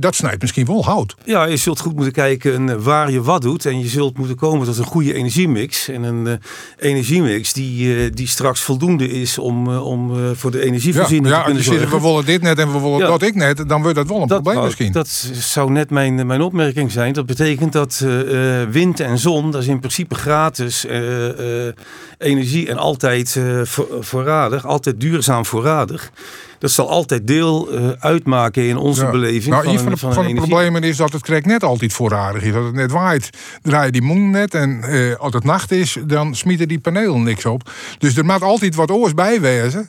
dat 0.00 0.14
snijdt 0.14 0.40
misschien 0.40 0.66
wel 0.66 0.84
hout. 0.84 1.14
Ja, 1.24 1.44
je 1.44 1.56
zult 1.56 1.80
goed 1.80 1.94
moeten 1.94 2.12
kijken 2.12 2.82
waar 2.82 3.10
je 3.10 3.22
wat 3.22 3.42
doet. 3.42 3.66
En 3.66 3.78
je 3.80 3.88
zult 3.88 4.18
moeten 4.18 4.36
komen 4.36 4.66
tot 4.66 4.78
een 4.78 4.84
goede 4.84 5.14
energiemix. 5.14 5.88
En 5.88 6.02
een 6.02 6.40
energiemix 6.78 7.52
die, 7.52 8.10
die 8.10 8.26
straks 8.26 8.60
voldoende 8.60 9.08
is 9.10 9.38
om, 9.38 9.68
om 9.68 10.34
voor 10.34 10.50
de 10.50 10.58
Ja, 10.58 10.64
energievoorziening 10.64 11.26
ja 11.28 11.36
te 11.38 11.44
kunnen 11.44 11.62
dus 11.62 11.70
zitten, 11.70 11.88
zorgen. 11.88 12.06
we 12.08 12.12
willen 12.12 12.26
dit 12.26 12.42
net 12.42 12.58
en 12.58 12.72
we 12.72 12.80
willen 12.80 12.98
Ja, 12.98 13.06
dat 13.06 13.17
ik 13.22 13.34
net, 13.34 13.68
dan 13.68 13.82
wordt 13.82 13.96
dat 13.96 14.08
wel 14.08 14.20
een 14.20 14.26
probleem 14.26 14.54
nou, 14.54 14.66
misschien. 14.66 14.92
Dat 14.92 15.08
zou 15.32 15.70
net 15.70 15.90
mijn, 15.90 16.26
mijn 16.26 16.40
opmerking 16.40 16.92
zijn. 16.92 17.12
Dat 17.12 17.26
betekent 17.26 17.72
dat 17.72 18.00
eh, 18.04 18.60
eh, 18.62 18.68
wind 18.70 19.00
en 19.00 19.18
zon, 19.18 19.50
dat 19.50 19.62
is 19.62 19.68
in 19.68 19.78
principe 19.78 20.14
gratis 20.14 20.86
eh, 20.86 21.66
eh, 21.68 21.74
energie 22.18 22.68
en 22.68 22.76
altijd 22.76 23.36
eh, 23.36 23.60
voor- 23.64 23.96
voorradig, 24.00 24.66
altijd 24.66 25.00
duurzaam 25.00 25.44
voorradig. 25.46 26.10
Dat 26.58 26.70
zal 26.70 26.88
altijd 26.90 27.26
deel 27.26 27.70
eh, 27.70 27.88
uitmaken 27.98 28.68
in 28.68 28.76
onze 28.76 29.04
Ja. 29.04 29.10
beleving 29.10 29.46
Nou, 29.54 29.64
van, 29.64 29.72
een 29.72 29.78
van 29.78 29.90
de, 29.92 30.14
van 30.14 30.26
de 30.26 30.34
problemen 30.34 30.82
is 30.82 30.96
dat 30.96 31.12
het 31.12 31.22
krek 31.22 31.46
net 31.46 31.62
altijd 31.64 31.92
voorradig 31.92 32.42
is. 32.42 32.52
Dat 32.52 32.64
het 32.64 32.74
net 32.74 32.90
waait, 32.90 33.30
draai 33.62 33.86
je 33.86 33.92
die 33.92 34.02
moen 34.02 34.30
net. 34.30 34.54
En 34.54 34.82
eh, 34.82 35.14
als 35.16 35.34
het 35.34 35.44
nacht 35.44 35.70
is, 35.72 35.96
dan 36.06 36.34
smieten 36.34 36.68
die 36.68 36.80
panelen 36.80 37.22
niks 37.22 37.44
op. 37.46 37.70
Dus 37.98 38.16
er 38.16 38.24
moet 38.24 38.42
altijd 38.42 38.74
wat 38.74 38.90
oors 38.90 39.14
bij 39.14 39.40
wezen. 39.40 39.88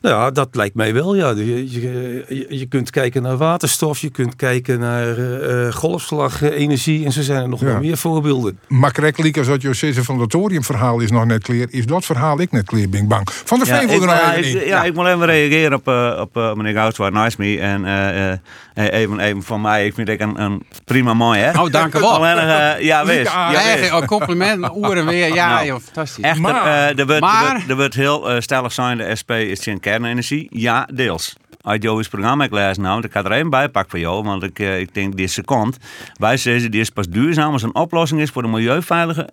Nou 0.00 0.14
ja, 0.14 0.30
dat 0.30 0.48
lijkt 0.52 0.74
mij 0.74 0.94
wel. 0.94 1.14
Ja. 1.16 1.30
Je, 1.30 1.70
je, 1.72 2.46
je- 2.48 2.66
kunt 2.66 2.90
kijken 2.90 3.22
naar 3.22 3.36
waterstof, 3.36 3.98
je 3.98 4.10
kunt 4.10 4.36
kijken 4.36 4.78
naar 4.78 5.18
eh, 5.18 5.66
eh, 5.66 5.72
golfslagenergie 5.74 7.04
en 7.04 7.12
zo 7.12 7.22
zijn 7.22 7.42
er 7.42 7.48
nog 7.48 7.60
Ja. 7.60 7.66
wel 7.66 7.78
meer 7.78 7.96
voorbeelden. 7.96 8.58
Maar 8.68 8.92
correct, 8.92 9.38
als 9.38 9.46
wat 9.46 9.62
je 9.62 9.74
zegt 9.74 9.98
van 9.98 10.20
het 10.20 10.30
thoriumverhaal 10.30 11.00
is 11.00 11.10
nog 11.10 11.24
net 11.24 11.42
clear, 11.42 11.66
is 11.70 11.86
dat 11.86 12.04
verhaal 12.04 12.40
ik 12.40 12.50
net 12.52 12.64
clear, 12.66 12.88
Bing 12.88 13.08
Bang. 13.08 13.28
Van 13.30 13.58
de 13.58 13.66
Ja, 13.66 13.78
Veen 13.78 13.88
ik, 13.90 13.98
wil 13.98 14.08
ja, 14.08 14.34
even 14.34 14.60
ik, 14.60 14.66
ja, 14.66 14.84
ik 14.84 14.94
wil 14.94 15.06
even 15.06 15.24
reageren 15.26 15.74
op, 15.74 15.88
eh, 15.88 16.18
op 16.20 16.56
meneer 16.56 16.72
Goudswaard, 16.74 17.12
nice 17.12 17.36
me. 17.38 17.58
En 17.60 17.84
eh, 17.84 18.32
eh, 18.32 18.38
even, 18.74 19.20
even 19.20 19.42
van 19.42 19.60
mij, 19.60 19.86
ik 19.86 19.94
vind 19.94 20.08
ik 20.08 20.20
een, 20.20 20.40
een 20.42 20.62
prima 20.84 21.14
mooi, 21.14 21.40
hè? 21.40 21.60
Oh, 21.60 21.70
dank 21.70 21.94
u 21.94 21.98
wel. 22.00 22.10
Alleen, 22.24 22.84
ja, 22.84 23.06
wees. 23.06 23.26
Ja, 23.32 23.50
Ja, 23.50 23.62
echt, 23.72 23.90
wees. 23.90 24.04
compliment, 24.06 24.76
oeren 24.76 25.06
weer. 25.06 25.34
Ja, 25.34 25.48
Nou, 25.54 25.66
joh, 25.66 25.80
fantastisch. 25.84 26.24
Echter, 26.24 26.42
Maar- 26.42 26.64
eh, 26.66 26.98
er, 26.98 27.06
wordt, 27.06 27.20
maar- 27.20 27.44
er, 27.44 27.50
wordt, 27.52 27.68
er 27.70 27.76
wordt 27.76 27.94
heel 27.94 28.28
stellig 28.38 28.72
zijn, 28.72 28.98
de 28.98 29.16
SP 29.20 29.30
is 29.30 29.60
geen 29.66 29.80
kernenergie. 29.80 30.46
Ja, 30.50 30.88
deels. 30.92 31.36
Als 31.60 31.76
Joey's 31.80 32.08
programma 32.08 32.44
ik 32.44 32.52
lees 32.52 32.76
nou, 32.76 33.04
ik 33.04 33.12
ga 33.12 33.24
er 33.24 33.32
even 33.32 33.50
bij 33.50 33.68
pakken 33.68 33.90
voor 33.90 34.00
jou, 34.00 34.24
want 34.24 34.42
ik, 34.42 34.58
eh, 34.58 34.78
ik 34.78 34.94
denk 34.94 35.16
die 35.16 35.26
second. 35.26 35.76
Wij 36.14 36.36
zeggen 36.36 36.70
die 36.70 36.80
is 36.80 36.90
pas 36.90 37.08
duurzaam 37.08 37.52
als 37.52 37.62
een 37.62 37.74
oplossing 37.74 38.20
is 38.20 38.30
voor 38.30 38.42
de 38.42 38.48
milieuveilige 38.48 39.28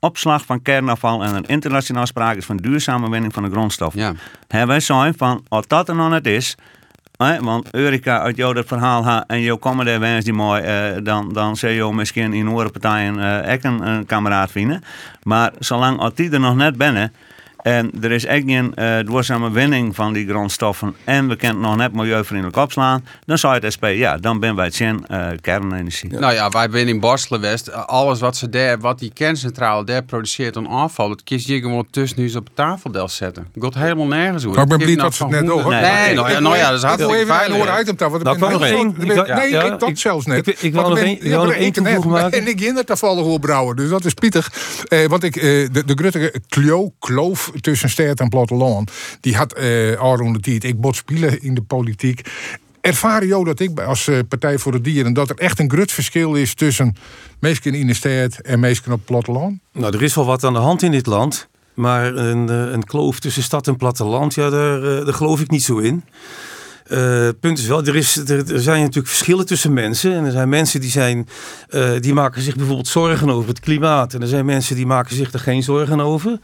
opslag 0.00 0.44
van 0.44 0.62
kernafval 0.62 1.24
en 1.24 1.34
een 1.34 1.46
internationaal 1.46 2.06
sprake 2.06 2.38
is 2.38 2.44
van 2.44 2.56
duurzame 2.56 3.10
winning 3.10 3.32
van 3.32 3.42
de 3.42 3.50
grondstof. 3.50 3.94
Ja. 3.94 4.12
Hè, 4.48 4.66
wij 4.66 4.80
zijn 4.80 5.14
van, 5.16 5.44
als 5.48 5.66
dat 5.66 5.88
er 5.88 5.94
nog 5.94 6.10
net 6.10 6.26
is, 6.26 6.56
hè, 7.16 7.40
want 7.40 7.70
Eureka, 7.70 8.20
uit 8.20 8.36
jou 8.36 8.54
dat 8.54 8.66
verhaal 8.66 9.04
ha, 9.04 9.24
en 9.26 9.40
jou 9.40 9.58
komen 9.58 9.86
daar 9.86 10.00
wens 10.00 10.24
die 10.24 10.32
mooi, 10.32 10.62
eh, 10.62 11.02
dan, 11.02 11.32
dan 11.32 11.56
zul 11.56 11.70
je 11.70 11.94
misschien 11.94 12.32
in 12.32 12.48
andere 12.48 12.70
partijen 12.70 13.18
eh 13.18 13.54
ook 13.54 13.62
een, 13.62 13.86
een 13.86 14.06
kameraad 14.06 14.50
vinden. 14.50 14.82
Maar 15.22 15.52
zolang 15.58 15.98
als 15.98 16.14
die 16.14 16.30
er 16.30 16.40
nog 16.40 16.56
net 16.56 16.76
binnen, 16.76 17.12
en 17.64 17.90
er 18.02 18.12
is 18.12 18.24
echt 18.24 18.42
geen 18.46 18.74
eh 18.74 18.96
duurzame 19.06 19.50
winning 19.50 19.94
van 19.94 20.12
die 20.12 20.28
grondstoffen 20.28 20.94
en 21.04 21.28
we 21.28 21.36
kunnen 21.36 21.60
nog 21.60 21.76
net 21.76 21.92
milieuvriendelijk 21.92 22.56
opslaan, 22.56 23.04
dan 23.26 23.38
zou 23.38 23.54
het 23.54 23.72
SP, 23.74 23.84
ja, 23.84 24.16
dan 24.16 24.40
ben 24.40 24.54
wij 24.54 24.64
het 24.64 24.74
zin 24.74 25.04
eh, 25.06 25.26
kernenergie. 25.40 26.10
Nou 26.18 26.32
ja, 26.34 26.48
wij 26.48 26.68
zijn 26.70 26.88
in 26.88 27.00
Borselen 27.00 27.40
West. 27.40 27.72
Alles 27.72 28.20
wat, 28.20 28.36
ze 28.36 28.48
daar, 28.48 28.78
wat 28.78 28.98
die 28.98 29.10
kerncentrale 29.14 29.84
daar 29.84 30.02
produceert 30.02 30.56
aan 30.56 30.66
afval, 30.66 31.08
dat 31.08 31.22
kies 31.22 31.46
je 31.46 31.60
gewoon 31.60 31.86
tussen 31.90 32.20
nu 32.20 32.32
op 32.34 32.48
tafeldel 32.54 33.08
zetten. 33.08 33.46
Gaat 33.60 33.74
helemaal 33.74 34.06
nergens 34.06 34.44
over. 34.46 34.56
Maar 34.56 34.62
ik 34.62 34.68
ben 34.68 34.78
Het 34.88 34.96
blij 34.96 35.08
dat 35.08 35.18
nou 35.18 35.30
ze 35.30 35.36
het 35.36 35.44
net 35.46 35.50
van 35.50 35.62
doen. 35.62 35.62
honderd- 35.62 35.82
Nee, 36.04 36.14
nou, 36.14 36.30
ja, 36.30 36.40
nou 36.40 36.56
ja, 36.56 36.70
dat 36.70 36.84
is 36.84 36.90
Ik 36.90 36.96
wil 36.96 37.06
hartstikke 37.08 37.14
even 37.14 37.34
veilig. 37.34 37.74
een 37.76 37.80
item 37.82 37.96
tafel. 37.96 38.18
Nou, 38.18 38.34
ik 38.34 38.40
wou 38.40 38.52
nog 38.52 38.62
één. 38.64 38.94
Nee, 38.98 39.72
ik, 39.72 39.80
dat 39.80 39.98
zelfs 39.98 40.26
net. 40.26 40.46
ik- 40.62 40.74
wou 40.74 40.88
nog 40.88 40.98
één- 40.98 41.72
toevoeging 41.72 42.12
maken. 42.12 42.38
En 42.40 42.48
ik 42.48 42.60
in 42.60 42.76
het 42.76 42.86
toevallig 42.86 43.24
hoor 43.24 43.38
brouwen, 43.38 43.76
dus 43.76 43.88
dat 43.88 44.04
is 44.04 44.14
pittig. 44.14 44.52
Eh, 44.88 45.06
want 45.06 45.22
ik, 45.22 45.36
eh, 45.36 45.42
de, 45.42 45.82
de 45.86 45.92
Grutte 45.94 46.40
kloof 46.98 47.50
tussen 47.60 47.90
stad 47.90 48.20
en 48.20 48.28
platteland, 48.28 48.90
die 49.20 49.36
had 49.36 49.52
eh 49.52 49.98
al 49.98 50.16
rond 50.16 50.34
de 50.34 50.40
tijd. 50.40 50.64
Ik 50.64 50.80
bot 50.80 50.96
spelen 50.96 51.42
in 51.42 51.54
de 51.54 51.62
politiek. 51.62 52.20
Ervaren 52.80 53.26
jou 53.28 53.44
dat 53.44 53.60
ik 53.60 53.80
als 53.80 54.08
eh, 54.08 54.18
Partij 54.28 54.58
voor 54.58 54.72
de 54.72 54.80
Dieren 54.80 55.12
dat 55.12 55.30
er 55.30 55.36
echt 55.38 55.58
een 55.58 55.70
grut 55.70 55.92
verschil 55.92 56.34
is 56.34 56.54
tussen 56.54 56.96
mensen 57.38 57.74
in 57.74 57.86
de 57.86 57.94
stad 57.94 58.38
en 58.40 58.60
mensen 58.60 58.84
op 58.84 58.90
het 58.98 59.04
platteland? 59.04 59.58
Nou, 59.72 59.94
er 59.94 60.02
is 60.02 60.14
wel 60.14 60.24
wat 60.24 60.44
aan 60.44 60.52
de 60.52 60.58
hand 60.58 60.82
in 60.82 60.90
dit 60.90 61.06
land. 61.06 61.48
Maar 61.74 62.14
een, 62.14 62.48
eh, 62.48 62.72
een 62.72 62.84
kloof 62.84 63.18
tussen 63.18 63.42
stad 63.42 63.66
en 63.66 63.76
platteland, 63.76 64.34
ja, 64.34 64.50
daar, 64.50 64.82
eh, 64.82 65.04
daar 65.04 65.14
geloof 65.14 65.40
ik 65.40 65.50
niet 65.50 65.62
zo 65.62 65.78
in. 65.78 66.04
Eh, 66.84 67.28
punt 67.40 67.58
is 67.58 67.66
wel, 67.66 67.84
er, 67.84 67.96
is, 67.96 68.16
er, 68.16 68.60
zijn 68.60 68.80
natuurlijk 68.80 69.06
verschillen 69.06 69.46
tussen 69.46 69.72
mensen. 69.72 70.12
En 70.12 70.24
er 70.24 70.32
zijn 70.32 70.48
mensen 70.48 70.80
die, 70.80 70.90
zijn, 70.90 71.28
eh, 71.68 71.90
die 72.00 72.14
maken 72.14 72.42
zich 72.42 72.56
bijvoorbeeld 72.56 72.88
zorgen 72.88 73.30
over 73.30 73.48
het 73.48 73.60
klimaat. 73.60 74.14
En 74.14 74.20
er 74.20 74.28
zijn 74.28 74.44
mensen 74.44 74.76
die 74.76 74.86
maken 74.86 75.16
zich 75.16 75.32
er 75.32 75.38
geen 75.38 75.62
zorgen 75.62 76.00
over. 76.00 76.38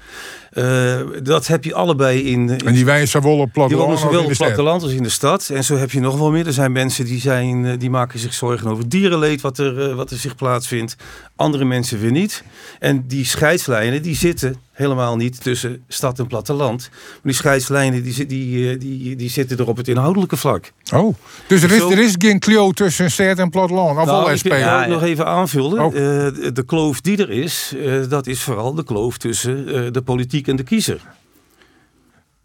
Eh, 0.51 1.01
dat 1.23 1.47
heb 1.47 1.65
je 1.65 1.75
allebei 1.75 2.21
in... 2.23 2.49
in 2.49 2.59
En 2.67 2.73
die 2.75 2.85
wijzen 2.85 3.23
wel 3.23 3.33
op 3.39 3.45
die 3.45 3.53
platteland 3.53 3.83
wonen 3.83 3.91
als 3.93 4.01
zowel 4.01 4.19
in 4.19 4.19
op 4.19 4.23
de 4.25 4.29
het 4.29 4.37
stad. 4.37 4.47
platteland 4.47 4.83
als 4.83 4.93
in 4.93 5.03
de 5.03 5.09
stad. 5.09 5.49
En 5.49 5.65
zo 5.65 5.77
heb 5.77 5.91
je 5.91 6.01
nog 6.01 6.19
wel 6.19 6.31
meer. 6.31 6.47
Er 6.47 6.53
zijn 6.53 6.73
mensen 6.73 7.05
die, 7.05 7.21
zijn, 7.21 7.67
eh, 7.67 7.79
die 7.79 7.91
maken 7.91 8.19
zich 8.19 8.35
zorgen 8.35 8.71
over 8.71 8.89
dierenleed 8.89 9.41
wat 9.41 9.59
er, 9.59 9.89
eh, 9.91 9.95
wat 9.95 10.11
er 10.11 10.17
zich 10.17 10.35
plaatsvindt. 10.35 10.97
Andere 11.37 11.65
mensen 11.65 12.01
weer 12.01 12.11
niet. 12.11 12.43
En 12.79 13.05
die 13.07 13.25
scheidslijnen 13.25 14.03
die 14.03 14.17
zitten 14.17 14.57
helemaal 14.73 15.17
niet 15.17 15.43
tussen 15.43 15.85
stad 15.89 16.19
en 16.19 16.27
platteland. 16.27 16.89
Maar 16.91 17.19
die 17.23 17.33
scheidslijnen 17.33 18.03
die, 18.03 18.27
die, 18.27 18.77
die, 18.77 19.17
die 19.17 19.31
zitten 19.31 19.59
er 19.59 19.69
op 19.69 19.77
het 19.77 19.89
inhoudelijke 19.89 20.37
vlak. 20.37 20.73
Oh, 20.95 21.15
dus 21.47 21.63
er 21.63 21.71
is, 21.71 21.79
Zo- 21.79 21.91
er 21.91 21.99
is 21.99 22.15
geen 22.19 22.39
Klio 22.39 22.71
tussen 22.71 23.11
stad 23.11 23.39
en 23.39 23.51
platteland? 23.51 23.99
Of 23.99 24.05
Nou, 24.07 24.25
wel 24.25 24.33
ik 24.33 24.43
het 24.53 24.89
nog 24.89 25.03
even 25.03 25.27
aanvullen. 25.27 25.85
Oh. 25.85 25.87
Eh, 25.87 25.93
de, 26.35 26.51
de 26.53 26.65
kloof 26.65 27.01
die 27.01 27.17
er 27.17 27.31
is, 27.31 27.73
eh, 27.85 27.93
dat 28.09 28.27
is 28.27 28.43
vooral 28.43 28.75
de 28.75 28.85
kloof 28.85 29.19
tussen 29.19 29.69
eh, 29.69 29.93
de 29.93 30.03
politiek 30.03 30.40
en 30.49 30.57
de 30.57 30.63
kiezer. 30.63 31.01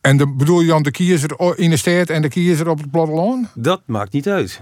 En 0.01 0.17
de, 0.17 0.27
bedoel 0.27 0.61
je 0.61 0.67
dan 0.67 0.83
de 0.83 0.91
kiezer 0.91 1.55
in 1.55 1.69
de 1.69 1.77
stad 1.77 2.09
en 2.09 2.21
de 2.21 2.29
kiezer 2.29 2.69
op 2.69 2.77
het 2.77 2.91
platteland? 2.91 3.47
Dat 3.53 3.81
maakt 3.85 4.13
niet 4.13 4.27
uit. 4.27 4.61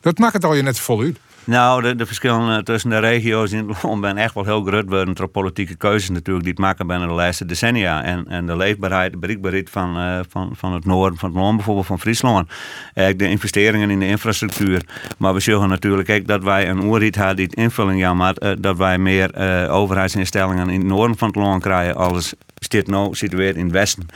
Dat 0.00 0.18
maakt 0.18 0.32
het 0.32 0.44
al 0.44 0.54
je 0.54 0.62
net 0.62 0.78
voluit. 0.78 1.18
Nou, 1.48 1.82
de, 1.82 1.94
de 1.94 2.06
verschillen 2.06 2.56
eh, 2.56 2.62
tussen 2.62 2.90
de 2.90 2.98
regio's 2.98 3.52
in 3.52 3.68
het 3.68 3.82
land 3.82 4.02
zijn 4.02 4.18
echt 4.18 4.34
wel 4.34 4.44
heel 4.44 4.64
groot 4.64 4.88
worden 4.88 5.14
door 5.14 5.28
politieke 5.28 5.76
keuzes 5.76 6.10
natuurlijk 6.10 6.44
die 6.44 6.54
het 6.54 6.62
maken 6.62 6.86
binnen 6.86 7.08
de 7.08 7.14
laatste 7.14 7.44
decennia. 7.44 8.02
En, 8.02 8.26
en 8.28 8.46
de 8.46 8.56
leefbaarheid, 8.56 9.12
de 9.12 9.18
bereikbaarheid 9.18 9.70
van, 9.70 9.96
eh, 9.96 10.20
van, 10.28 10.50
van 10.56 10.72
het 10.72 10.84
noorden 10.84 11.18
van 11.18 11.28
het 11.28 11.38
land, 11.38 11.56
bijvoorbeeld 11.56 11.86
van 11.86 12.00
Friesland. 12.00 12.48
Eh, 12.94 13.16
de 13.16 13.28
investeringen 13.28 13.90
in 13.90 13.98
de 13.98 14.06
infrastructuur. 14.06 14.82
Maar 15.18 15.34
we 15.34 15.40
zullen 15.40 15.68
natuurlijk 15.68 16.10
ook 16.10 16.26
dat 16.26 16.42
wij 16.42 16.68
een 16.68 16.84
oerriet 16.84 17.16
hadden 17.16 17.36
die 17.36 17.46
het 17.46 17.54
invulling 17.54 18.00
jammer, 18.00 18.36
eh, 18.36 18.52
dat 18.60 18.76
wij 18.76 18.98
meer 18.98 19.30
eh, 19.30 19.74
overheidsinstellingen 19.74 20.68
in 20.68 20.80
het 20.80 20.88
noorden 20.88 21.18
van 21.18 21.28
het 21.28 21.36
land 21.36 21.62
krijgen 21.62 21.96
als 21.96 22.34
dit 22.68 22.86
nou 22.86 23.14
situeert 23.14 23.56
in 23.56 23.64
het 23.64 23.72
westen. 23.72 24.06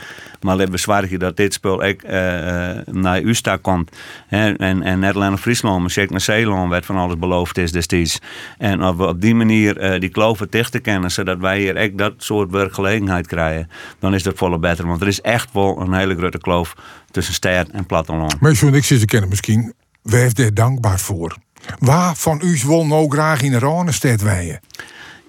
Maar 0.41 0.57
we 0.57 0.69
bezwaar 0.69 1.09
je 1.09 1.17
dat 1.17 1.37
dit 1.37 1.53
spul 1.53 1.83
ook 1.83 2.01
eh, 2.01 2.69
eh, 2.69 2.87
naar 2.87 3.21
Usta 3.21 3.57
komt. 3.57 3.91
En, 4.27 4.57
en 4.57 4.99
net 4.99 5.15
alleen 5.15 5.37
Friesland, 5.37 5.81
maar 5.81 5.91
zeker 5.91 6.11
naar 6.11 6.21
Zeeland 6.21 6.69
werd 6.69 6.85
van 6.85 6.97
alles 6.97 7.17
beloofd 7.17 7.57
is 7.57 7.71
destijds. 7.71 8.19
En 8.57 8.83
of 8.83 8.95
we 8.95 9.07
op 9.07 9.21
die 9.21 9.35
manier 9.35 9.77
eh, 9.77 9.99
die 9.99 10.09
kloven 10.09 10.47
dicht 10.49 10.81
kennen, 10.81 11.11
zodat 11.11 11.39
wij 11.39 11.59
hier 11.59 11.77
ook 11.83 11.97
dat 11.97 12.13
soort 12.17 12.51
werkgelegenheid 12.51 13.27
krijgen, 13.27 13.69
dan 13.99 14.13
is 14.13 14.23
dat 14.23 14.37
volle 14.37 14.59
beter. 14.59 14.87
Want 14.87 15.01
er 15.01 15.07
is 15.07 15.21
echt 15.21 15.53
wel 15.53 15.81
een 15.81 15.93
hele 15.93 16.15
grote 16.15 16.37
kloof 16.37 16.75
tussen 17.11 17.33
stad 17.33 17.67
en 17.67 17.85
platteland. 17.85 18.39
Maar 18.39 18.55
zo 18.55 18.69
niks 18.69 18.87
ze 18.87 19.05
kennen 19.05 19.29
misschien. 19.29 19.73
Wij 20.01 20.21
heeft 20.21 20.37
daar 20.37 20.53
dankbaar 20.53 20.99
voor. 20.99 21.35
Waar 21.79 22.15
van 22.15 22.41
u 22.43 22.59
wil 22.65 22.85
nou 22.85 23.09
graag 23.09 23.41
in 23.41 23.51
de 23.51 23.59
Ronestad 23.59 24.21
wijden? 24.21 24.59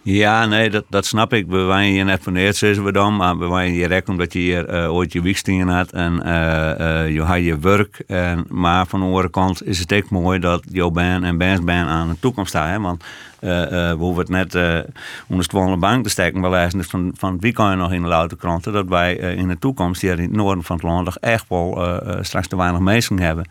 Ja, 0.04 0.46
nee, 0.46 0.70
dat, 0.70 0.84
dat 0.88 1.06
snap 1.06 1.32
ik. 1.32 1.46
We 1.46 1.62
waren 1.62 1.86
hier 1.86 2.04
net 2.04 2.22
van 2.22 2.36
eerst, 2.36 2.60
we 2.60 2.92
dan. 2.92 3.16
Maar 3.16 3.38
we 3.38 3.46
waren 3.46 3.70
hier 3.70 3.96
ook 3.96 4.08
omdat 4.08 4.32
je 4.32 4.38
hier 4.38 4.68
eh, 4.68 4.94
ooit 4.94 5.12
je 5.12 5.22
wiekstingen 5.22 5.68
had. 5.68 5.90
En 5.90 6.22
eh, 6.22 7.12
je 7.12 7.22
had 7.22 7.44
je 7.44 7.58
werk. 7.58 8.02
En, 8.06 8.44
maar 8.48 8.86
van 8.86 9.00
de 9.00 9.06
andere 9.06 9.30
kant 9.30 9.66
is 9.66 9.78
het 9.78 9.92
ook 9.92 10.10
mooi 10.10 10.38
dat 10.38 10.64
jouw 10.70 10.90
band 10.90 11.24
en 11.24 11.38
bands 11.38 11.64
band 11.64 11.88
aan 11.88 12.08
de 12.08 12.18
toekomst 12.20 12.48
staan. 12.48 12.68
Hè? 12.68 12.80
Want 12.80 13.04
we 13.38 13.94
hoeven 13.98 14.20
het 14.20 14.52
net 14.52 14.84
onder 15.26 15.70
de 15.70 15.76
bank 15.76 16.02
te 16.04 16.10
steken. 16.10 16.50
Lezen 16.50 16.78
dus 16.78 16.86
van, 16.86 17.12
van 17.16 17.40
wie 17.40 17.52
kan 17.52 17.70
je 17.70 17.76
nog 17.76 17.92
in 17.92 18.02
de 18.02 18.08
louter 18.08 18.36
kranten. 18.36 18.72
Dat 18.72 18.88
wij 18.88 19.14
in 19.14 19.48
de 19.48 19.58
toekomst 19.58 20.00
hier 20.00 20.18
in 20.18 20.22
het 20.22 20.32
noorden 20.32 20.64
van 20.64 20.76
het 20.76 20.84
land 20.84 21.18
echt 21.18 21.44
wel 21.48 21.98
straks 22.20 22.48
te 22.48 22.56
weinig 22.56 22.80
mensen 22.80 23.18
hebben. 23.18 23.46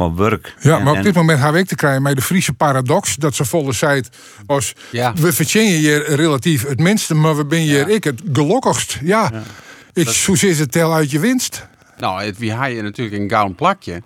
Van 0.00 0.16
werk. 0.16 0.54
Ja, 0.60 0.76
En- 0.78 0.82
maar 0.84 0.96
op 0.96 1.02
dit 1.02 1.14
moment 1.14 1.40
heb 1.40 1.54
ik 1.54 1.66
te 1.66 1.74
krijgen 1.74 2.02
met 2.02 2.16
de 2.16 2.22
Friese 2.22 2.52
paradox. 2.52 3.16
Dat 3.16 3.34
ze 3.34 3.44
volle 3.44 3.72
zijt 3.72 4.08
als 4.46 4.74
Ja. 4.90 5.12
we 5.14 5.32
verdienen 5.32 5.78
hier 5.78 6.14
relatief 6.14 6.66
het 6.68 6.78
minste, 6.78 7.14
maar 7.14 7.36
we 7.36 7.44
ben 7.44 7.58
hier 7.58 7.88
ik 7.88 8.04
het 8.04 8.20
gelukkigst. 8.32 8.98
Ja, 9.02 9.30
ik 9.92 10.08
zo 10.08 10.32
is 10.32 10.58
het 10.58 10.72
tel 10.72 10.94
uit 10.94 11.10
je 11.10 11.18
winst. 11.18 11.66
Nou, 11.98 12.22
het, 12.24 12.38
wie 12.38 12.52
haal 12.52 12.68
je 12.70 12.82
natuurlijk 12.82 13.22
een 13.22 13.30
gouden 13.30 13.54
plakje. 13.56 14.02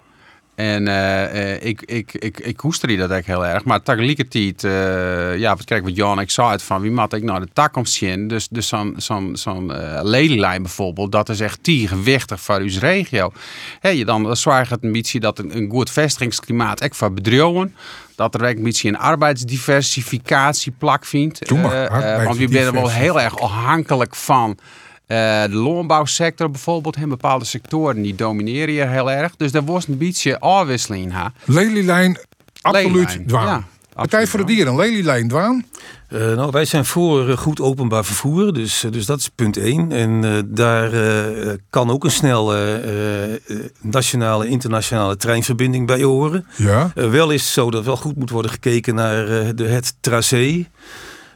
En 0.55 0.89
eh, 0.89 1.53
eh, 1.53 1.63
ik, 1.63 1.83
ik, 1.83 2.13
ik, 2.13 2.41
ik 2.41 2.57
koester 2.57 2.97
dat 2.97 3.11
echt 3.11 3.27
heel 3.27 3.47
erg. 3.47 3.65
Maar 3.65 3.83
tegelijkertijd, 3.83 4.65
eh 4.65 5.39
ja, 5.39 5.57
wat 5.57 5.65
kijk 5.65 5.85
wat 5.85 5.97
Jan 5.97 6.21
ik 6.21 6.31
zei 6.31 6.51
het 6.51 6.63
van 6.63 6.81
wie 6.81 6.91
moet 6.91 7.13
ik 7.13 7.23
nou 7.23 7.41
de 7.41 7.49
takkomst 7.53 7.93
zien. 7.93 8.29
Dus, 8.29 8.49
dus 8.49 8.69
zo'n 8.69 8.95
zo'n 8.97 9.37
zo'n 9.37 9.73
lelylijn 10.03 10.63
bijvoorbeeld, 10.63 11.13
dat 11.13 11.29
is 11.29 11.41
echt 11.41 11.63
tie 11.63 11.89
gewichtig 11.89 12.41
voor 12.41 12.59
uw 12.59 12.79
regio. 12.79 13.33
Hè, 13.81 13.89
je 13.89 14.05
dan 14.05 14.37
zorgt 14.37 14.71
het 14.71 14.93
beetje 14.93 15.21
dat 15.21 15.39
een, 15.39 15.57
een 15.57 15.71
goed 15.71 15.91
vestigingsklimaat 15.91 16.81
echt 16.81 16.97
voor 16.97 17.13
bedrijven. 17.13 17.75
Dat 18.17 18.35
er 18.35 18.43
een 18.43 18.63
beetje 18.63 18.89
een 18.89 18.99
arbeidsdiversificatie 18.99 20.73
plak 20.79 21.05
vindt. 21.05 21.49
Doe 21.49 21.59
maar, 21.59 22.25
want 22.25 22.37
we 22.37 22.49
zijn 22.51 22.73
wel 22.73 22.91
heel 22.91 23.21
erg 23.21 23.41
afhankelijk 23.41 24.15
van 24.15 24.59
Eh, 25.07 25.43
de 25.43 25.49
loonbouwsector 25.55 26.51
bijvoorbeeld, 26.51 26.97
en 26.97 27.09
bepaalde 27.09 27.45
sectoren 27.45 28.03
die 28.03 28.15
domineren 28.15 28.69
hier 28.75 28.89
heel 28.91 29.11
erg. 29.11 29.37
Dus 29.37 29.53
daar 29.53 29.65
was 29.65 29.89
een 29.89 29.99
beetje 29.99 30.41
afwisseling 30.41 31.05
in. 31.05 31.11
ha. 31.11 31.33
Lelylijn, 31.45 32.19
absoluut 32.63 33.19
dwaan. 33.27 33.47
ja, 33.47 33.65
Partij 33.95 34.27
voor 34.27 34.39
de 34.39 34.47
Dieren, 34.47 34.77
Lelylijn, 34.77 35.29
dwaan. 35.29 35.65
Eh, 36.09 36.21
nou, 36.21 36.51
wij 36.51 36.65
zijn 36.65 36.85
voor 36.85 37.29
eh, 37.29 37.37
goed 37.37 37.61
openbaar 37.61 38.05
vervoer, 38.05 38.53
dus, 38.53 38.85
dus 38.91 39.07
dat 39.07 39.19
is 39.19 39.29
punt 39.29 39.57
één. 39.57 39.93
En 39.93 40.25
eh, 40.25 40.39
daar 40.47 40.93
eh, 40.93 41.53
kan 41.71 41.91
ook 41.91 42.05
een 42.05 42.11
snelle 42.11 42.57
eh, 42.57 43.35
eh, 43.35 43.41
nationale, 43.81 44.49
internationale 44.49 45.17
treinverbinding 45.17 45.87
bij 45.87 46.03
horen. 46.03 46.47
Ja. 46.57 46.91
Wel 46.95 47.31
is 47.31 47.41
het 47.43 47.51
zo 47.51 47.71
dat 47.71 47.85
wel 47.85 47.97
goed 47.97 48.17
moet 48.17 48.31
worden 48.31 48.51
gekeken 48.51 48.95
naar 48.95 49.29
eh, 49.41 49.49
de, 49.55 49.65
het 49.69 49.95
tracé. 50.01 50.67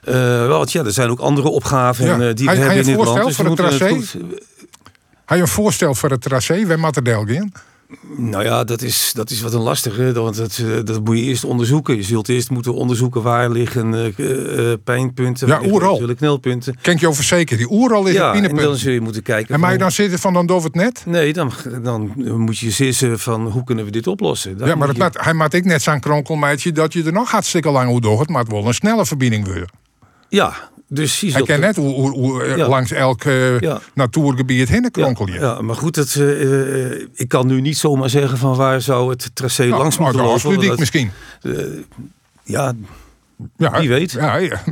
Eh, 0.09 0.47
want 0.49 0.73
ja, 0.73 0.85
er 0.85 0.93
zijn 0.93 1.11
ook 1.11 1.21
andere 1.21 1.49
opgaven 1.49 2.05
Ja. 2.07 2.13
eh, 2.13 2.19
die 2.19 2.27
Hij- 2.27 2.35
we 2.35 2.45
hij 2.45 2.55
hebben 2.55 2.71
in 2.71 2.75
heeft 2.75 2.87
dit 2.87 2.97
land. 3.15 3.27
Dus 3.27 3.37
voor 3.37 3.45
het 3.47 3.57
tracé? 3.57 3.89
goed- 3.89 4.17
je 5.27 5.37
een 5.43 5.49
voorstel 5.49 5.95
voor 5.95 6.11
het 6.11 6.21
tracé? 6.23 6.67
Wij 6.67 6.77
moeten 6.77 7.05
Delgien. 7.05 7.53
Nou 8.17 8.45
ja, 8.45 8.65
dat 8.65 8.83
is, 8.83 9.13
dat 9.15 9.31
is 9.31 9.41
wat 9.41 9.53
een 9.55 9.61
lastige. 9.61 10.13
Want 10.13 10.37
dat, 10.37 10.59
eh, 10.65 10.85
dat 10.85 11.05
moet 11.05 11.19
je 11.19 11.25
eerst 11.25 11.45
onderzoeken. 11.45 11.97
Je 11.97 12.03
zult 12.03 12.29
eerst 12.29 12.51
moeten 12.51 12.75
onderzoeken 12.75 13.23
waar 13.23 13.51
liggen 13.51 14.15
pijnpunten. 14.85 15.49
Ja, 15.49 15.61
oeral. 15.67 16.15
knelpunten. 16.17 16.77
Ken 16.81 16.97
je 17.01 17.09
over 17.09 17.25
zeker? 17.25 17.57
Die 17.57 17.71
oeral 17.73 18.07
is 18.07 18.15
Ja, 18.15 18.35
een 18.35 18.57
dan 18.57 18.77
zul 18.77 18.93
je 18.93 19.01
moeten 19.01 19.23
kijken. 19.23 19.55
En 19.55 19.61
mag 19.61 19.73
je 19.73 19.79
dan 19.79 19.93
zitten 19.93 20.19
van 20.19 20.33
dan 20.33 20.47
doof 20.47 20.65
het 20.65 20.75
net? 20.75 21.03
Nee, 21.07 21.33
dan, 21.33 21.53
dan 21.83 22.13
moet 22.37 22.59
je 22.59 22.71
zissen 22.71 23.19
van 23.19 23.47
hoe 23.47 23.65
kunnen 23.65 23.85
we 23.85 23.91
dit 23.91 24.07
oplossen. 24.07 24.59
Dan 24.59 24.69
ja, 24.69 24.75
maar 24.75 24.89
het 24.89 24.97
je- 24.97 25.03
maakt- 25.03 25.25
hij 25.25 25.35
maakt 25.35 25.55
ik 25.55 25.65
net 25.65 25.83
zo'n 25.83 26.01
kronkelmeidje 26.01 26.73
dat 26.73 26.93
je 26.93 27.03
er 27.05 27.13
nog 27.13 27.31
hartstikke 27.31 27.71
lang 27.71 27.89
hoe 27.89 28.01
door 28.01 28.21
het, 28.21 28.29
maar 28.29 28.43
het 28.43 28.53
wel 28.53 28.67
een 28.67 28.75
snelle 28.75 29.07
verbinding 29.07 29.45
worden. 29.47 29.69
Ja, 30.29 30.53
dus 30.89 31.21
je 31.21 31.33
Hij 31.33 31.43
kent 31.43 31.61
net 31.61 31.77
hoe, 31.77 31.95
hoe, 31.95 32.11
hoe, 32.11 32.43
eh, 32.45 32.57
Ja. 32.57 32.69
langs 32.69 32.91
elk 32.91 33.25
eh, 33.25 33.61
Ja. 33.61 33.81
natuurgebied 33.95 34.69
heen 34.69 34.91
kronkel 34.91 35.27
je. 35.27 35.33
Ja, 35.33 35.61
maar 35.61 35.77
goed, 35.77 35.97
het, 35.97 36.15
eh, 36.17 36.91
ik 37.01 37.29
kan 37.29 37.47
nu 37.47 37.61
niet 37.61 37.77
zomaar 37.79 38.11
zeggen 38.11 38.39
van 38.39 38.57
waar 38.57 38.81
zou 38.83 39.11
het 39.11 39.31
tracé 39.35 39.65
Nou, 39.67 39.81
langs 39.81 39.99
moeten 39.99 40.23
lopen. 40.23 40.67
Dat- 40.67 40.79
misschien. 40.79 41.11
eh, 41.43 41.53
ja, 42.45 42.73
Ja, 43.57 43.79
wie 43.81 43.89
weet. 43.89 44.11
Ja, 44.11 44.37
ja. 44.37 44.63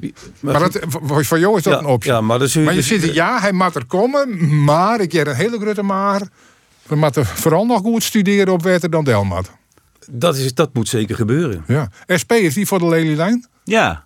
Maar, 0.40 0.60
goed. 0.60 0.72
dat, 0.72 1.00
voor, 1.26 1.38
jou 1.38 1.56
is 1.56 1.62
dat 1.62 1.72
Ja, 1.72 1.78
een 1.78 1.86
optie. 1.86 2.12
ja, 2.12 2.20
maar 2.20 2.38
zul 2.48 2.60
je 2.60 2.66
maar 2.66 2.76
je 2.76 2.80
dus- 2.88 3.00
zit 3.02 3.14
ja, 3.14 3.40
hij 3.40 3.52
mag 3.52 3.74
er 3.74 3.84
komen, 3.84 4.64
maar 4.64 5.00
ik 5.00 5.12
heb 5.12 5.26
een 5.26 5.34
hele 5.34 5.58
grote 5.58 5.82
maar. 5.82 6.22
We 6.82 6.96
moeten 6.96 7.26
vooral 7.26 7.66
nog 7.66 7.80
goed 7.80 8.02
studeren 8.02 8.52
op 8.52 8.62
Wetter 8.62 8.90
dan 8.90 9.04
Delmat. 9.04 9.50
Dat, 10.10 10.36
is, 10.36 10.54
dat 10.54 10.74
moet 10.74 10.88
zeker 10.88 11.16
gebeuren. 11.16 11.64
Ja. 11.66 11.88
SP 12.22 12.32
is 12.32 12.54
die 12.54 12.66
voor 12.66 12.78
de 12.78 12.88
Lelylijn? 12.88 13.46
Ja. 13.64 14.05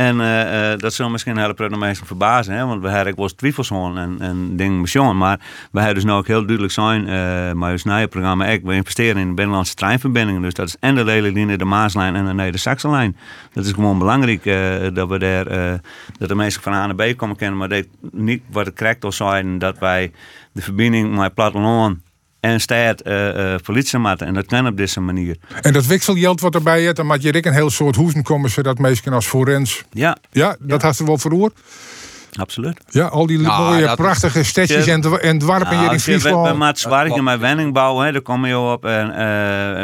En 0.00 0.20
eh, 0.20 0.72
eh, 0.72 0.78
dat 0.78 0.94
zal 0.94 1.10
misschien 1.10 1.36
helpen 1.36 1.70
de 1.70 1.76
mensen 1.76 2.06
verbazen, 2.06 2.54
hè? 2.54 2.66
want 2.66 2.82
we 2.82 2.88
hebben 2.88 3.12
ook 3.12 3.18
eens 3.18 3.32
twijfels 3.32 3.70
en, 3.70 4.16
en 4.20 4.56
dingen 4.56 4.82
John. 4.82 5.16
Maar 5.16 5.40
we 5.72 5.78
hebben 5.78 5.94
dus 5.94 6.04
nou 6.04 6.18
ook 6.18 6.26
heel 6.26 6.44
duidelijk 6.44 6.72
zijn, 6.72 7.08
eh 7.08 7.52
maar 7.52 7.72
ons 7.72 7.84
nieuwe 7.84 8.08
programma, 8.08 8.46
ik, 8.46 8.64
we 8.64 8.74
investeren 8.74 9.20
in 9.20 9.28
de 9.28 9.34
binnenlandse 9.34 9.74
treinverbindingen. 9.74 10.42
Dus 10.42 10.54
dat 10.54 10.66
is 10.66 10.76
en 10.80 10.94
de 10.94 11.04
Lelylijn, 11.04 11.58
de 11.58 11.64
Maaslijn 11.64 12.16
en 12.16 12.26
de 12.26 12.34
Neder-Saxenlijn. 12.34 13.16
Dat 13.52 13.64
is 13.64 13.72
gewoon 13.72 13.98
belangrijk 13.98 14.44
dat 14.94 15.08
we 15.08 15.18
daar, 15.18 15.44
dat 16.18 16.28
de 16.28 16.34
mensen 16.34 16.62
van 16.62 16.72
A 16.72 16.86
naar 16.86 17.12
B 17.12 17.16
komen 17.16 17.36
kennen. 17.36 17.58
Maar 17.58 17.68
dat 17.68 17.86
niet 18.12 18.42
wat 18.50 18.66
het 18.66 18.74
correct 18.74 19.04
al 19.04 19.12
zijn, 19.12 19.58
dat 19.58 19.78
wij 19.78 20.12
de 20.52 20.62
verbinding 20.62 21.16
met 21.16 21.34
platteland 21.34 21.98
en 22.40 22.60
eh 23.02 23.54
eh 23.54 23.60
verliezen 23.62 24.00
moeten. 24.00 24.26
En 24.26 24.34
dat 24.34 24.46
kan 24.46 24.66
op 24.66 24.76
deze 24.76 25.00
manier. 25.00 25.36
En 25.60 25.72
dat 25.72 25.86
wikselgeld 25.86 26.40
wat 26.40 26.54
erbij 26.54 26.84
is, 26.84 26.94
dan 26.94 27.06
moet 27.06 27.22
je 27.22 27.44
een 27.46 27.52
heel 27.52 27.70
soort 27.70 27.96
hoezen 27.96 28.22
komen, 28.22 28.50
zodat 28.50 28.78
mensen 28.78 29.12
als 29.12 29.26
forens. 29.26 29.84
Ja, 29.92 30.16
Ja, 30.32 30.56
dat 30.60 30.82
had 30.82 30.96
ze 30.96 31.04
wel 31.04 31.18
verroer. 31.18 31.52
Absoluut. 32.38 32.80
Ja, 32.88 33.06
al 33.06 33.26
die 33.26 33.38
Nou, 33.38 33.72
mooie, 33.72 33.94
prachtige 33.94 34.44
stedjes 34.44 34.86
en, 34.86 35.20
en 35.20 35.38
dwarpen 35.38 35.78
hier 35.78 35.78
in 35.78 35.84
Nou, 35.84 35.88
We, 35.88 35.94
we 35.94 36.00
Friesland. 36.00 36.58
maken 36.58 36.78
zwaar 36.78 37.22
met 37.22 37.40
wenningbouw, 37.40 37.98
hè, 37.98 38.12
daar 38.12 38.20
kom 38.20 38.46
je 38.46 38.58
op. 38.58 38.84
En, 38.84 39.10
eh 39.10 39.18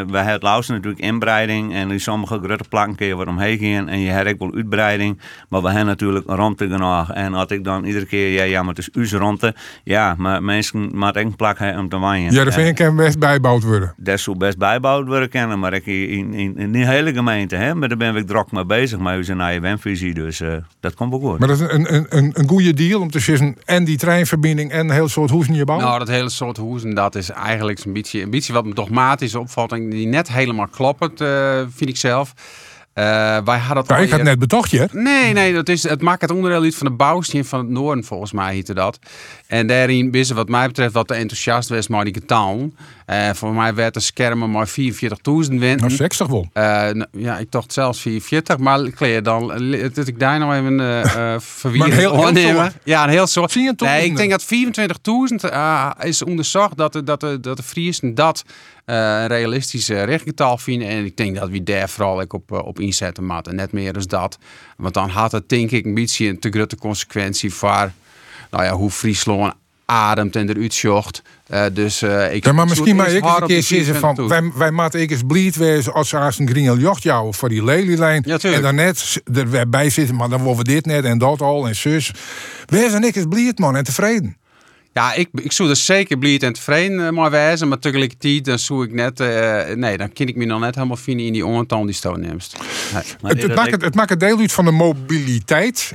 we 0.07 0.17
hebben 0.17 0.25
het 0.25 0.43
lauwste 0.43 0.71
natuurlijk 0.73 1.03
inbreiding. 1.03 1.73
En 1.73 1.91
in 1.91 1.99
sommige 1.99 2.39
grote 2.43 2.63
plakken 2.69 2.95
kun 2.95 3.07
je 3.07 3.15
wat 3.15 3.27
omheen 3.27 3.57
gaan. 3.57 3.87
En 3.87 3.99
je 3.99 4.09
hebt 4.09 4.29
ook 4.29 4.39
wel 4.39 4.53
uitbreiding. 4.55 5.19
Maar 5.49 5.61
we 5.61 5.67
hebben 5.67 5.85
natuurlijk 5.85 6.27
een 6.27 6.35
ruimte 6.35 6.67
genoeg. 6.67 7.11
En 7.11 7.33
als 7.33 7.47
ik 7.49 7.63
dan 7.63 7.83
iedere 7.83 8.05
keer, 8.05 8.31
ja, 8.33 8.43
ja 8.43 8.59
maar 8.63 8.73
het 8.75 8.77
is 8.77 8.89
uw 9.11 9.19
ruimte. 9.19 9.55
Ja, 9.83 10.15
maar 10.17 10.43
mensen 10.43 11.03
ook 11.03 11.15
een 11.15 11.35
plak 11.35 11.59
hebben 11.59 11.81
om 11.81 11.89
te 11.89 11.97
waaien. 11.97 12.31
Ja, 12.31 12.43
dat 12.43 12.53
vind 12.53 12.67
ik 12.67 12.75
kan 12.85 12.95
best 12.95 13.19
bijbouwd 13.19 13.63
worden. 13.63 13.93
Dat 13.97 14.19
zou 14.19 14.37
best 14.37 14.57
bijbouwd 14.57 15.07
worden 15.07 15.29
kennen, 15.29 15.59
maar 15.59 15.73
ik 15.73 15.85
in, 15.85 16.09
in, 16.09 16.33
in, 16.33 16.57
in 16.57 16.71
die 16.71 16.85
hele 16.85 17.13
gemeente, 17.13 17.55
hè, 17.55 17.75
maar 17.75 17.89
daar 17.89 17.97
ben 17.97 18.15
ik 18.15 18.27
druk 18.27 18.51
mee 18.51 18.65
bezig 18.65 18.99
met 18.99 19.15
onze 19.17 19.33
nieuwe 19.35 19.59
wenvisie, 19.59 20.13
dus 20.13 20.41
eh, 20.41 20.53
dat 20.79 20.93
komt 20.93 21.09
wel 21.09 21.19
goed. 21.19 21.39
Maar 21.39 21.47
dat 21.47 21.59
is 21.61 21.71
een, 21.73 21.93
een, 21.93 22.05
een, 22.09 22.31
een 22.37 22.47
goede 22.47 22.73
deal 22.73 23.01
om 23.01 23.11
te 23.11 23.19
zeggen 23.19 23.55
en 23.65 23.83
die 23.83 23.97
treinverbinding 23.97 24.71
en 24.71 24.79
een 24.79 24.91
heel 24.91 25.07
soort 25.07 25.29
hoezen 25.29 25.53
je 25.53 25.65
bouwen. 25.65 25.87
Nou, 25.87 25.99
dat 25.99 26.07
hele 26.07 26.29
soort 26.29 26.57
hoezen, 26.57 26.95
dat 26.95 27.15
is 27.15 27.29
eigenlijk 27.29 27.85
een 27.85 27.93
beetje, 27.93 28.21
een 28.21 28.29
beetje 28.29 28.53
wat 28.53 28.65
een 28.65 28.73
dogmatische 28.73 29.39
opvatting 29.39 29.91
die 29.91 30.07
net 30.07 30.31
helemaal 30.31 30.67
klopt, 30.67 31.21
eh, 31.21 31.61
vind 31.75 31.89
ik 31.89 31.97
zelf. 31.97 32.33
Eh, 32.93 33.03
wij 33.43 33.57
hadden 33.57 33.77
het 33.77 33.87
Ja, 33.87 33.95
al 33.95 34.01
ik 34.01 34.11
had 34.11 34.21
net 34.21 34.39
betocht 34.39 34.71
je. 34.71 34.87
Nee, 34.91 35.33
nee, 35.33 35.53
dat 35.53 35.69
is, 35.69 35.83
het 35.83 36.01
maakt 36.01 36.21
het 36.21 36.31
onderdeel 36.31 36.63
uit 36.63 36.75
van 36.75 36.87
de 36.87 36.93
bouwsteen 36.93 37.45
van 37.45 37.59
het 37.59 37.69
noorden, 37.69 38.03
volgens 38.03 38.31
mij 38.31 38.53
heette 38.53 38.73
dat. 38.73 38.99
En 39.47 39.67
daarin 39.67 40.11
is 40.11 40.31
wat 40.31 40.49
mij 40.49 40.67
betreft 40.67 40.93
wat 40.93 41.07
te 41.07 41.13
enthousiast 41.13 41.69
was, 41.69 41.87
maar 41.87 42.03
die 42.03 42.13
getal. 42.13 42.71
Eh 43.07 43.29
voor 43.33 43.53
mij 43.53 43.73
werd 43.73 43.93
de 43.93 43.99
schermen 43.99 44.51
maar 44.51 44.67
44.000 44.67 44.75
winnen. 45.47 45.77
Nou, 45.77 45.91
60 45.91 46.27
wel. 46.27 46.49
Eh, 46.53 46.63
nou, 46.63 47.05
ja, 47.11 47.37
ik 47.37 47.51
dacht 47.51 47.73
zelfs 47.73 48.01
44, 48.01 48.57
maar 48.57 48.85
ik 48.85 49.23
dan 49.23 49.53
eh, 49.53 49.89
dat 49.93 50.07
ik 50.07 50.19
daar 50.19 50.39
nou 50.39 50.55
even 50.55 50.79
eh 50.79 51.35
uh, 51.63 51.73
Maar 51.77 51.87
een 51.87 52.35
heel-. 52.35 52.69
Ja, 52.83 53.03
een 53.03 53.09
heel 53.09 53.27
soort. 53.27 53.55
Nee, 53.55 54.05
ik 54.05 54.15
denk 54.15 54.31
dat 54.31 54.45
24.000 55.41 55.49
eh, 55.49 55.89
is 55.99 56.23
onderzocht 56.23 56.77
dat 56.77 56.93
de, 56.93 57.03
dat 57.03 57.19
de, 57.19 57.39
dat 57.39 57.57
de 57.57 57.63
Friesen 57.63 58.15
dat 58.15 58.43
eh, 58.85 58.95
een 58.95 59.27
realistische 59.27 60.03
richtgetal 60.03 60.57
vinden. 60.57 60.87
En 60.87 61.05
ik 61.05 61.17
denk 61.17 61.35
dat 61.35 61.49
we 61.49 61.63
daar 61.63 61.89
vooral 61.89 62.21
ook 62.21 62.33
op, 62.33 62.51
eh, 62.51 62.65
op 62.65 62.79
inzetten 62.79 63.25
moeten. 63.25 63.55
Net 63.55 63.71
meer 63.71 63.93
dan 63.93 64.03
dat. 64.07 64.37
Want 64.77 64.93
dan 64.93 65.09
had 65.09 65.31
het 65.31 65.49
denk 65.49 65.71
ik 65.71 65.85
een 65.85 65.93
beetje 65.93 66.27
een 66.27 66.39
te 66.39 66.49
grote 66.49 66.77
consequentie 66.77 67.53
voor 67.53 67.91
nou 68.51 68.63
ja, 68.63 68.71
hoe 68.71 68.91
Friesland 68.91 69.53
ademt 69.87 70.35
en 70.35 70.49
eruit 70.49 70.73
zocht. 70.73 71.21
Eh, 71.47 71.65
dus 71.73 72.01
eh, 72.01 72.33
ik 72.33 72.45
Ja, 72.45 72.51
maar 72.51 72.67
misschien 72.67 72.95
maar 72.95 73.11
ik 73.11 73.23
eens 73.23 73.39
een 73.39 73.47
keer 73.47 73.63
zeggen 73.63 73.95
van 73.95 74.17
24.000. 74.19 74.25
wij, 74.57 74.71
wij 74.71 75.01
ik 75.01 75.11
eens 75.11 75.21
blied 75.27 75.55
wezen 75.55 75.93
als 75.93 76.09
ze 76.09 76.17
als 76.17 76.39
een 76.39 76.79
jocht 76.79 77.03
jou 77.03 77.33
voor 77.33 77.49
die 77.49 77.63
lelielijn. 77.63 78.23
en 78.23 78.61
dan 78.61 78.75
net 78.75 79.21
erbij 79.51 79.89
zitten, 79.89 80.15
maar 80.15 80.29
dan 80.29 80.41
worden 80.41 80.65
we 80.65 80.71
dit 80.71 80.85
net 80.85 81.03
en 81.03 81.17
dat 81.17 81.41
al 81.41 81.67
en 81.67 81.75
zus. 81.75 82.11
Wees 82.65 82.93
en 82.93 83.03
ik 83.03 83.15
eens 83.15 83.25
blied 83.29 83.59
man 83.59 83.75
en 83.75 83.83
tevreden. 83.83 84.37
Ja, 84.93 85.13
ik, 85.13 85.29
ik 85.33 85.51
zou 85.51 85.69
er 85.69 85.75
zeker 85.75 86.17
blij 86.17 86.39
en 86.39 86.53
tevreden 86.53 87.05
eh, 87.05 87.11
maar 87.11 87.31
wezen. 87.31 87.67
Maar 87.67 87.79
tegelijkertijd 87.79 88.45
dan 88.45 88.59
zou 88.59 88.83
ik 88.83 88.93
net... 88.93 89.19
nee, 89.75 89.97
dan 89.97 90.13
kan 90.13 90.27
ik 90.27 90.35
me 90.35 90.45
nog 90.45 90.59
net 90.59 90.75
helemaal 90.75 90.97
vinden 90.97 91.25
in 91.25 91.33
die 91.33 91.45
ontal 91.45 91.85
die 91.85 91.95
stoot 91.95 92.17
neemt. 92.17 92.51
Nee. 92.93 93.03
Het, 93.21 93.41
het, 93.41 93.55
maakt 93.55 93.71
het, 93.71 93.81
het 93.81 93.95
maakt 93.95 94.19
deel 94.19 94.39
uit 94.39 94.51
van 94.51 94.65
de 94.65 94.71
mobiliteit. 94.71 95.91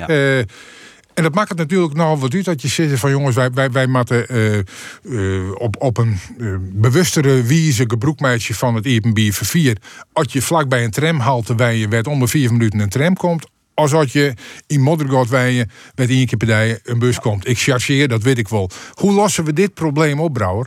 En 1.15 1.23
dat 1.23 1.35
maakt 1.35 1.49
het 1.49 1.59
natuurlijk 1.59 1.95
nou 1.95 2.19
wat 2.19 2.35
uit 2.35 2.45
dat 2.45 2.63
je 2.63 2.69
zegt 2.69 2.99
van 2.99 3.11
jongens, 3.11 3.37
wij, 3.37 3.51
wij, 3.51 3.71
wij 3.71 3.87
moeten 3.87 4.29
eh, 4.29 4.59
eh, 4.59 5.55
op, 5.55 5.77
op 5.79 5.99
een 5.99 6.19
eh, 6.39 6.55
bewustere 6.61 7.43
wijze 7.43 7.85
gebroekmeisje 7.87 8.55
van 8.55 8.75
het 8.75 8.87
Epenbier 8.87 9.33
vervier. 9.33 9.77
Als 10.13 10.33
je 10.33 10.43
vlakbij 10.43 10.85
een 10.85 10.91
tramhalte 10.91 11.55
waar 11.55 11.75
je 11.75 11.89
werd 11.89 12.07
om 12.07 12.21
de 12.21 12.27
vier 12.27 12.53
minuten 12.53 12.81
een 12.81 12.89
tram 12.89 13.17
komt. 13.17 13.47
Als 13.75 13.93
als 13.93 14.13
je 14.13 14.35
in 14.67 14.81
Moddergoed 14.81 15.29
waar 15.29 15.51
je 15.51 15.67
met 15.95 16.09
één 16.09 16.27
keer 16.27 16.39
per 16.39 16.47
dag 16.47 16.79
een 16.83 16.99
bus 16.99 17.21
komt. 17.21 17.49
Ik 17.49 17.59
chargeer, 17.59 18.09
dat 18.09 18.23
weet 18.23 18.39
ik 18.39 18.49
wel. 18.49 18.71
Hoe 18.93 19.13
lossen 19.13 19.45
we 19.45 19.53
dit 19.53 19.75
probleem 19.75 20.21
op, 20.21 20.33
Brouwer? 20.33 20.67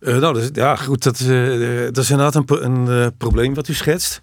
Nou, 0.00 0.20
dat 0.20 0.36
is, 0.36 0.48
ja, 0.52 0.76
goed, 0.76 1.02
dat, 1.02 1.18
dat 1.94 2.04
is 2.04 2.10
inderdaad 2.10 2.34
een, 2.34 2.72
een 2.72 3.16
probleem 3.16 3.54
wat 3.54 3.68
u 3.68 3.74
schetst. 3.74 4.22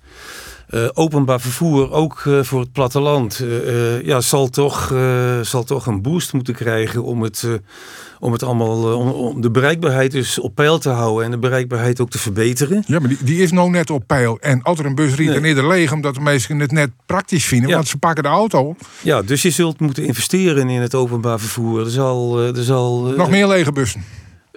Eh, 0.69 0.87
openbaar 0.93 1.41
vervoer, 1.41 1.91
ook 1.91 2.23
eh, 2.25 2.43
voor 2.43 2.59
het 2.59 2.71
platteland, 2.71 3.39
eh, 3.39 4.01
ja, 4.01 4.21
zal, 4.21 4.49
toch, 4.49 4.93
zal 5.41 5.63
toch 5.63 5.85
een 5.85 6.01
boost 6.01 6.33
moeten 6.33 6.53
krijgen 6.53 7.03
om 7.03 7.21
het, 7.21 7.47
om 8.19 8.31
het 8.31 8.43
allemaal, 8.43 8.97
om, 8.97 9.09
om 9.09 9.41
de 9.41 9.51
bereikbaarheid 9.51 10.11
dus 10.11 10.39
op 10.39 10.55
peil 10.55 10.77
te 10.77 10.89
houden 10.89 11.25
en 11.25 11.31
de 11.31 11.37
bereikbaarheid 11.37 11.99
ook 11.99 12.09
te 12.09 12.19
verbeteren. 12.19 12.83
Ja, 12.87 12.99
maar 12.99 13.09
die, 13.09 13.17
die 13.23 13.41
is 13.41 13.51
nou 13.51 13.69
net 13.69 13.89
op 13.89 14.03
peil. 14.07 14.37
En 14.39 14.61
als 14.61 14.79
er 14.79 14.85
een 14.85 14.95
bus 14.95 15.15
dan 15.15 15.45
is 15.45 15.55
er 15.55 15.67
leeg, 15.67 15.91
omdat 15.91 16.15
de 16.15 16.21
mensen 16.21 16.59
het 16.59 16.71
net 16.71 16.89
praktisch 17.05 17.45
vinden. 17.45 17.69
Ja. 17.69 17.75
Want 17.75 17.87
ze 17.87 17.97
pakken 17.97 18.23
de 18.23 18.29
auto. 18.29 18.75
Ja, 19.01 19.21
dus 19.21 19.41
je 19.41 19.51
zult 19.51 19.79
moeten 19.79 20.05
investeren 20.05 20.69
in 20.69 20.81
het 20.81 20.95
openbaar 20.95 21.39
vervoer. 21.39 21.79
Er 21.79 21.91
zal, 21.91 22.39
er 22.39 22.63
zal, 22.63 23.13
Nog 23.17 23.29
meer 23.29 23.47
lege 23.47 23.71
bussen. 23.71 24.03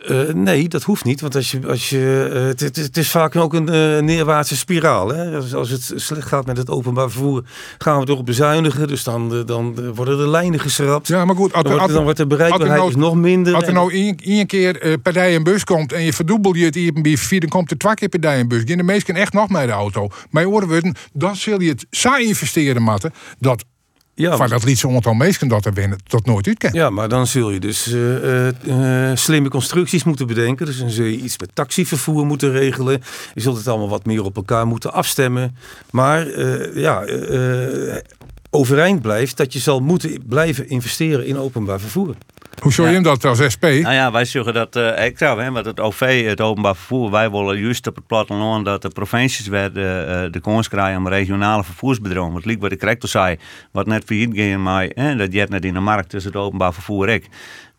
Eh, 0.07 0.35
nee, 0.35 0.69
dat 0.69 0.83
hoeft 0.83 1.05
niet. 1.05 1.21
Want 1.21 1.35
als 1.35 1.51
je, 1.51 1.61
als 1.67 1.91
je, 1.91 2.31
eh, 2.59 2.67
het, 2.67 2.97
is 2.97 3.11
vaak 3.11 3.37
ook 3.37 3.55
een 3.55 3.69
eh, 3.69 3.99
neerwaartse 3.99 4.57
spiraal. 4.57 5.09
Hè? 5.09 5.37
Als, 5.37 5.55
als 5.55 5.71
het 5.71 5.93
slecht 5.95 6.29
gaat 6.29 6.47
met 6.47 6.57
het 6.57 6.71
openbaar 6.71 7.11
vervoer, 7.11 7.43
gaan 7.79 8.01
we 8.01 8.11
erop 8.11 8.27
bezuinigen. 8.27 8.89
Dus 8.89 9.05
dan, 9.05 9.43
dan 9.47 9.95
worden 9.95 10.19
de 10.19 10.29
lijnen 10.29 10.61
geschrapt. 10.61 11.09
Ja, 11.09 11.25
maar 11.25 11.37
goed, 11.37 11.53
als 11.53 11.63
dan, 11.63 11.79
wordt, 11.79 11.93
dan 11.93 12.03
wordt 12.03 12.19
de 12.19 12.27
bereikbaarheid 12.27 12.81
nou- 12.81 12.97
nog 12.97 13.15
minder. 13.15 13.55
Als 13.55 13.67
er 13.67 13.73
nou 13.73 14.17
één, 14.23 14.47
keer 14.47 14.99
per 15.03 15.13
dag 15.13 15.27
een 15.27 15.43
bus 15.43 15.65
komt 15.65 15.93
en 15.93 16.03
je 16.03 16.13
verdubbelt 16.13 16.57
je 16.57 16.65
het 16.65 16.77
IPB 16.77 17.19
4, 17.19 17.41
dan 17.41 17.49
komt 17.49 17.71
er 17.71 17.77
twee 17.77 17.95
keer 17.95 18.09
per 18.09 18.21
dag 18.21 18.39
een 18.39 18.49
bus. 18.49 18.63
Gaan 18.65 18.77
de 18.77 18.83
meesten 18.83 19.15
echt 19.15 19.33
nog 19.33 19.49
met 19.49 19.67
de 19.67 19.73
auto. 19.73 20.09
Maar 20.31 20.43
je 20.43 20.49
worden 20.49 20.95
dan 21.13 21.37
zul 21.37 21.61
je 21.61 21.69
het 21.69 21.87
zo 21.91 22.15
investeren, 22.15 22.83
Matten, 22.83 23.13
dat 23.39 23.65
Ja, 24.15 24.37
van 24.37 24.49
dat 24.49 24.65
liedse 24.65 24.89
aantal 24.89 25.15
mensen 25.15 25.49
dat 25.49 25.65
er 25.65 25.73
winnen, 25.73 25.99
dat 26.07 26.27
nooit 26.27 26.47
uitkent. 26.47 26.75
Ja, 26.75 26.91
maar 26.91 27.09
dan 27.09 27.27
zul 27.27 27.51
je 27.51 27.61
dus 27.61 27.93
eh, 27.93 28.49
eh, 28.49 29.11
eh, 29.11 29.17
slimme 29.17 29.49
constructies 29.49 30.05
moeten 30.05 30.27
bedenken. 30.27 30.67
Dus 30.67 30.79
dan 30.79 30.91
zul 30.91 31.05
je 31.05 31.17
iets 31.17 31.39
met 31.39 31.51
taxivervoer 31.55 32.27
moeten 32.27 32.51
regelen. 32.51 33.03
Je 33.35 33.41
zult 33.41 33.57
het 33.57 33.69
allemaal 33.69 33.89
wat 33.89 34.07
meer 34.07 34.25
op 34.25 34.37
elkaar 34.37 34.67
moeten 34.67 34.93
afstemmen. 34.93 35.57
Maar 35.91 36.41
ja, 36.79 37.05
overeind 38.51 39.03
blijft 39.03 39.37
dat 39.37 39.53
je 39.53 39.59
zal 39.59 39.81
moeten 39.81 40.23
blijven 40.27 40.69
investeren 40.69 41.27
in 41.27 41.39
openbaar 41.39 41.81
vervoer. 41.81 42.15
Hoe 42.61 42.73
zou 42.73 42.89
je 42.89 42.95
hem 42.95 43.03
dat 43.03 43.25
als 43.25 43.51
SP? 43.55 43.63
Nou 43.63 43.93
ja, 43.95 44.13
wij 44.13 44.25
zeggen 44.25 44.55
dat 44.55 44.77
eh 44.77 45.05
ik 45.05 45.19
zou, 45.19 45.51
want 45.51 45.67
het 45.67 45.81
OV, 45.81 46.25
het 46.27 46.41
openbaar 46.41 46.77
vervoer, 46.77 47.11
wij 47.11 47.31
willen 47.31 47.59
juist 47.59 47.87
op 47.87 47.95
het 47.95 48.07
platteland 48.07 48.65
dat 48.65 48.83
de 48.83 48.89
provincies 48.89 49.47
weer 49.47 49.73
de, 49.73 50.05
eh, 50.09 50.33
de 50.33 50.41
kans 50.41 50.69
krijgen 50.69 50.99
om 50.99 51.09
regionale 51.09 51.65
vervoersbedrijven. 51.65 52.35
Het 52.35 52.45
liep 52.45 52.61
wat 52.61 52.73
ik 52.73 52.79
correct 52.79 53.09
zei, 53.09 53.37
wat 53.73 53.87
net 53.87 54.05
failliet 54.05 54.35
ging, 54.35 54.63
maar 54.63 54.91
hè, 54.95 55.17
dat 55.17 55.33
je 55.33 55.47
net 55.49 55.65
in 55.65 55.75
de 55.75 55.81
markt 55.81 56.09
tussen 56.09 56.33
het 56.33 56.41
openbaar 56.41 56.73
vervoer 56.73 57.09
ik. 57.09 57.29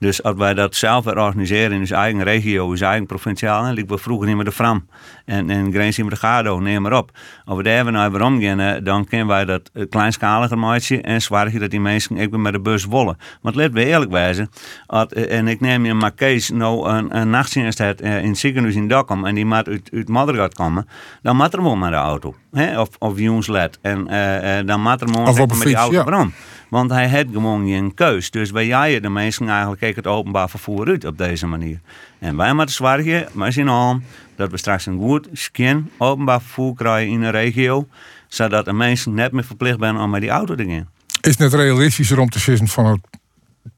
Dus 0.03 0.23
als 0.23 0.35
wij 0.35 0.53
dat 0.53 0.75
zelf 0.75 1.05
organiseren 1.05 1.71
in 1.71 1.79
onze 1.79 1.95
eigen 1.95 2.23
regio, 2.23 2.65
onze 2.65 2.85
eigen 2.85 3.05
provinciaal, 3.05 3.71
liep 3.73 3.89
we 3.89 3.97
vroeger 3.97 4.27
niet 4.27 4.35
meer 4.35 4.45
de 4.45 4.51
Fram 4.51 4.87
en, 5.25 5.49
en 5.49 5.71
Grens 5.71 5.97
niet 5.97 6.05
meer 6.05 6.15
de 6.15 6.25
Gado, 6.25 6.59
neem 6.59 6.81
maar 6.81 6.93
op. 6.93 7.11
Als 7.45 7.57
we 7.57 7.63
daar 7.63 7.91
naar 7.91 8.11
weer 8.11 8.23
omgaan, 8.23 8.83
dan 8.83 9.05
kunnen 9.05 9.27
wij 9.27 9.45
dat 9.45 9.69
eh, 9.73 9.89
kleinschaliger 9.89 10.57
maken 10.57 11.03
en 11.03 11.21
zorgen 11.21 11.59
dat 11.59 11.71
die 11.71 11.79
mensen 11.79 12.17
ik 12.17 12.31
ben 12.31 12.41
met 12.41 12.53
de 12.53 12.59
bus 12.59 12.85
willen. 12.85 13.17
Want 13.41 13.55
laten 13.55 13.73
we 13.73 13.85
eerlijk 13.85 14.11
wijzen, 14.11 14.49
eh, 14.87 15.37
en 15.37 15.47
ik 15.47 15.59
neem 15.59 15.85
je 15.85 15.93
maar 15.93 16.11
Kees 16.11 16.49
nou 16.49 16.89
een, 16.89 17.17
een 17.17 17.29
nachtdienst 17.29 17.77
heeft 17.77 18.01
eh, 18.01 18.23
in 18.23 18.29
het 18.29 18.37
ziekenhuis 18.37 18.75
in 18.75 18.87
Dokkum 18.87 19.25
en 19.25 19.35
die 19.35 19.45
moet 19.45 19.67
uit, 19.67 19.89
uit 19.93 20.07
Madrid 20.07 20.53
komen, 20.53 20.87
dan 21.21 21.35
moet 21.35 21.53
er 21.53 21.63
wel 21.63 21.75
met 21.75 21.89
de 21.89 21.95
auto. 21.95 22.35
Hè? 22.51 22.79
Of, 22.79 22.89
of 22.99 23.19
jongsled. 23.19 23.79
En 23.81 24.07
eh, 24.07 24.65
dan 24.65 24.81
moet 24.81 25.01
er 25.01 25.11
wel 25.11 25.35
met 25.35 25.55
fiets, 25.55 25.73
auto 25.73 25.95
ja. 25.95 26.03
waarom? 26.03 26.33
Want 26.73 26.91
hij 26.91 27.07
heeft 27.07 27.29
gewoon 27.31 27.67
geen 27.67 27.93
keus. 27.93 28.31
Dus 28.31 28.51
wij 28.51 28.65
jij 28.65 28.99
de 28.99 29.09
mensen 29.09 29.49
eigenlijk 29.49 29.83
ook 29.83 29.95
het 29.95 30.07
openbaar 30.07 30.49
vervoer 30.49 30.87
uit 30.87 31.05
op 31.05 31.17
deze 31.17 31.47
manier. 31.47 31.79
En 32.19 32.35
wij 32.35 32.53
moeten 32.53 32.75
zorgen, 32.75 33.27
met 33.31 33.53
z'n 33.53 33.67
allen, 33.67 34.03
dat 34.35 34.51
we 34.51 34.57
straks 34.57 34.85
een 34.85 34.97
goed 34.97 35.27
skin 35.33 35.89
openbaar 35.97 36.41
vervoer 36.41 36.75
krijgen 36.75 37.11
in 37.11 37.21
een 37.21 37.31
regio. 37.31 37.87
Zodat 38.27 38.65
de 38.65 38.73
mensen 38.73 39.13
net 39.13 39.31
meer 39.31 39.43
verplicht 39.43 39.79
zijn 39.79 39.97
om 39.97 40.09
met 40.09 40.21
die 40.21 40.29
auto 40.29 40.55
te 40.55 40.65
gaan. 40.65 40.89
Is 41.21 41.37
het 41.37 41.53
realistischer 41.53 42.19
om 42.19 42.29
te 42.29 42.39
zeggen 42.39 42.67
van 42.67 42.85
het 42.85 43.01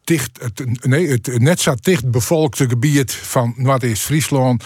dicht, 0.03 0.39
het, 0.41 0.85
nee, 0.87 1.07
het 1.07 1.39
net 1.39 1.59
zo 1.59 1.73
dicht 1.81 2.11
bevolkte 2.11 2.69
gebied 2.69 3.13
van 3.13 3.53
wat 3.57 3.83
is 3.83 4.01
Friesland. 4.01 4.63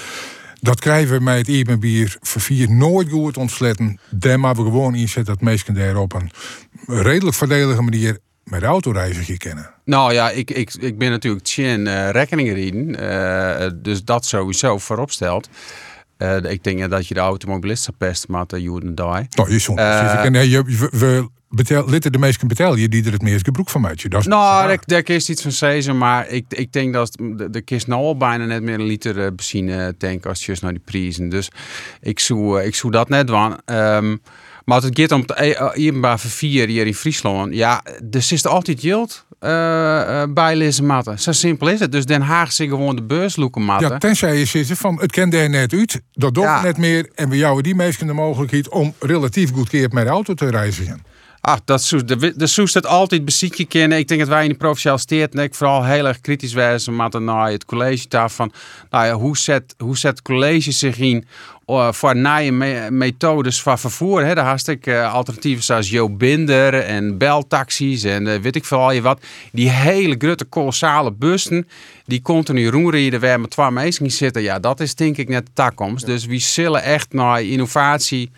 Dat 0.61 0.79
krijgen 0.79 1.17
we 1.17 1.23
met 1.23 1.37
het 1.37 1.47
Iebenbier 1.47 2.17
vervier 2.21 2.71
nooit 2.71 3.09
goed 3.09 3.37
ontsletten. 3.37 3.99
Daar 4.09 4.39
maar 4.39 4.55
we 4.55 4.61
gewoon 4.61 4.95
inzetten 4.95 5.33
dat 5.33 5.41
mensen 5.41 5.73
daar 5.73 5.97
op 5.97 6.13
een 6.13 6.31
redelijk 6.85 7.35
verdelige 7.35 7.81
manier 7.81 8.17
met 8.43 8.63
autoreiziger 8.63 9.37
kennen. 9.37 9.73
Nou 9.85 10.13
ja, 10.13 10.29
ik, 10.29 10.51
ik, 10.51 10.73
ik 10.73 10.97
ben 10.97 11.09
natuurlijk 11.09 11.47
Chin 11.47 11.85
uh, 11.85 12.09
rekeningen 12.09 12.53
rieden. 12.53 12.95
eh, 12.95 13.71
dus 13.75 14.03
dat 14.03 14.25
sowieso 14.25 14.77
voorop 14.77 15.11
stelt. 15.11 15.49
Eh, 16.19 16.51
ik 16.51 16.63
denk 16.63 16.89
dat 16.89 17.07
je 17.07 17.13
de 17.13 17.19
automobilisten 17.19 17.93
pest, 17.97 18.27
maar 18.27 18.45
dat 18.47 18.59
you 18.59 18.71
wouldn't 18.71 18.97
die. 18.97 19.27
Nou, 19.29 19.51
je 19.51 19.59
zond. 19.59 19.79
Eh, 19.79 20.23
en, 20.23 20.49
je, 20.49 20.63
we, 20.63 20.89
we 20.91 21.29
betel, 21.49 21.89
litten 21.89 22.11
de 22.11 22.17
meesten 22.17 22.47
betalen 22.47 22.89
die 22.89 23.05
er 23.05 23.11
het 23.11 23.21
meest 23.21 23.45
gebruik 23.45 23.69
van 23.69 23.81
maakt. 23.81 24.11
Dat 24.11 24.19
is 24.19 24.27
Nou, 24.27 24.67
daar, 24.67 24.79
daar 24.85 25.09
is 25.09 25.29
iets 25.29 25.41
van 25.41 25.51
zezen, 25.51 25.97
maar 25.97 26.27
ik, 26.27 26.45
ik 26.49 26.73
denk 26.73 26.93
dat 26.93 27.17
de, 27.21 27.49
de 27.49 27.61
kist 27.61 27.87
nou 27.87 28.01
al 28.01 28.17
bijna 28.17 28.45
net 28.45 28.63
meer 28.63 28.73
een 28.73 28.85
liter 28.85 29.25
eh, 29.25 29.31
benzine 29.35 29.95
tanken 29.97 30.29
als 30.29 30.45
je 30.45 30.57
naar 30.61 30.71
die 30.71 30.81
prijzen. 30.85 31.29
Dus 31.29 31.51
ik 32.01 32.19
zou, 32.19 32.59
eh, 32.59 32.65
ik 32.65 32.75
zou 32.75 32.91
dat 32.91 33.09
net 33.09 33.27
doen. 33.27 33.57
Ehm, 33.65 34.17
maar 34.65 34.81
het 34.81 34.99
gaat 34.99 35.11
om 35.11 35.23
het 35.25 35.57
openbaar 35.59 36.19
vervier 36.19 36.67
hier 36.67 36.87
in 36.87 36.93
Friesland, 36.93 37.53
ja, 37.53 37.83
dus 38.03 38.31
is 38.31 38.43
er 38.43 38.49
altijd 38.49 38.81
yield 38.81 39.25
uh, 39.39 40.23
bijlezen 40.29 40.85
matten. 40.85 41.19
Zo 41.19 41.31
simpel 41.31 41.67
is 41.67 41.79
het. 41.79 41.91
Dus 41.91 42.05
Den 42.05 42.21
Haag 42.21 42.51
zich 42.51 42.69
gewoon 42.69 42.95
de 42.95 43.03
beurs 43.03 43.35
loeken 43.35 43.61
matten. 43.63 43.89
Ja, 43.89 43.97
tenzij 43.97 44.37
je 44.37 44.45
zegt 44.45 44.79
van 44.79 44.99
het 44.99 45.11
kent 45.11 45.33
er 45.33 45.49
net 45.49 45.73
uit, 45.73 46.01
dat 46.13 46.33
doet 46.33 46.43
Ja. 46.43 46.61
net 46.61 46.77
meer 46.77 47.09
en 47.15 47.29
we 47.29 47.37
jouwen 47.37 47.63
die 47.63 47.75
meesten 47.75 48.07
de 48.07 48.13
mogelijkheid 48.13 48.69
om 48.69 48.93
relatief 48.99 49.51
goedkeerd 49.53 49.93
met 49.93 50.03
de 50.03 50.09
auto 50.09 50.33
te 50.33 50.49
reizigen. 50.49 51.03
Ach, 51.41 51.59
dat 51.65 51.83
soest, 51.83 52.07
de, 52.07 52.33
de 52.35 52.47
soest 52.47 52.73
het 52.73 52.85
altijd 52.85 53.25
beziekje 53.25 53.65
kennen. 53.65 53.97
Ik 53.97 54.07
denk 54.07 54.19
dat 54.19 54.29
wij 54.29 54.43
in 54.43 54.49
de 54.49 54.55
provinciaal 54.55 54.97
steert 54.97 55.55
vooral 55.55 55.85
heel 55.85 56.07
erg 56.07 56.21
kritisch 56.21 56.53
wijzen 56.53 56.95
maar 56.95 57.21
naar 57.21 57.51
het 57.51 57.65
college 57.65 58.05
daarvan. 58.07 58.51
Nou 58.89 59.05
ja, 59.05 59.13
hoe 59.13 59.37
zet, 59.37 59.75
hoe 59.77 59.97
zet 59.97 60.11
het 60.11 60.21
college 60.21 60.71
zich 60.71 60.97
in 60.97 61.17
eh, 61.17 61.27
voor 61.91 62.15
nieuwe 62.15 62.51
me- 62.51 62.87
methodes 62.91 63.61
van 63.61 63.79
vervoer? 63.79 64.25
Hè? 64.25 64.35
Daar 64.35 64.45
had 64.45 64.67
ik 64.67 64.87
eh, 64.87 65.13
alternatieven 65.13 65.63
zoals 65.63 65.89
Jo 65.89 66.09
Binder 66.09 66.73
en 66.73 67.17
beltaxis 67.17 68.03
en 68.03 68.27
eh, 68.27 68.39
weet 68.39 68.55
ik 68.55 68.65
veel 68.65 68.77
al 68.77 68.91
je 68.91 69.01
wat. 69.01 69.21
Die 69.51 69.69
hele 69.69 70.15
grote 70.17 70.45
kolossale 70.45 71.11
bussen 71.11 71.67
die 72.05 72.21
continu 72.21 72.69
rondrijden 72.69 73.19
waar 73.19 73.39
met 73.39 73.49
twee 73.49 73.71
mensen 73.71 74.11
zitten. 74.11 74.41
Ja, 74.41 74.59
dat 74.59 74.79
is 74.79 74.95
denk 74.95 75.17
ik 75.17 75.29
net 75.29 75.45
de 75.45 75.51
toekomst. 75.53 76.05
Dus 76.05 76.25
we 76.25 76.39
zullen 76.39 76.83
echt 76.83 77.13
naar 77.13 77.43
innovatie 77.43 78.31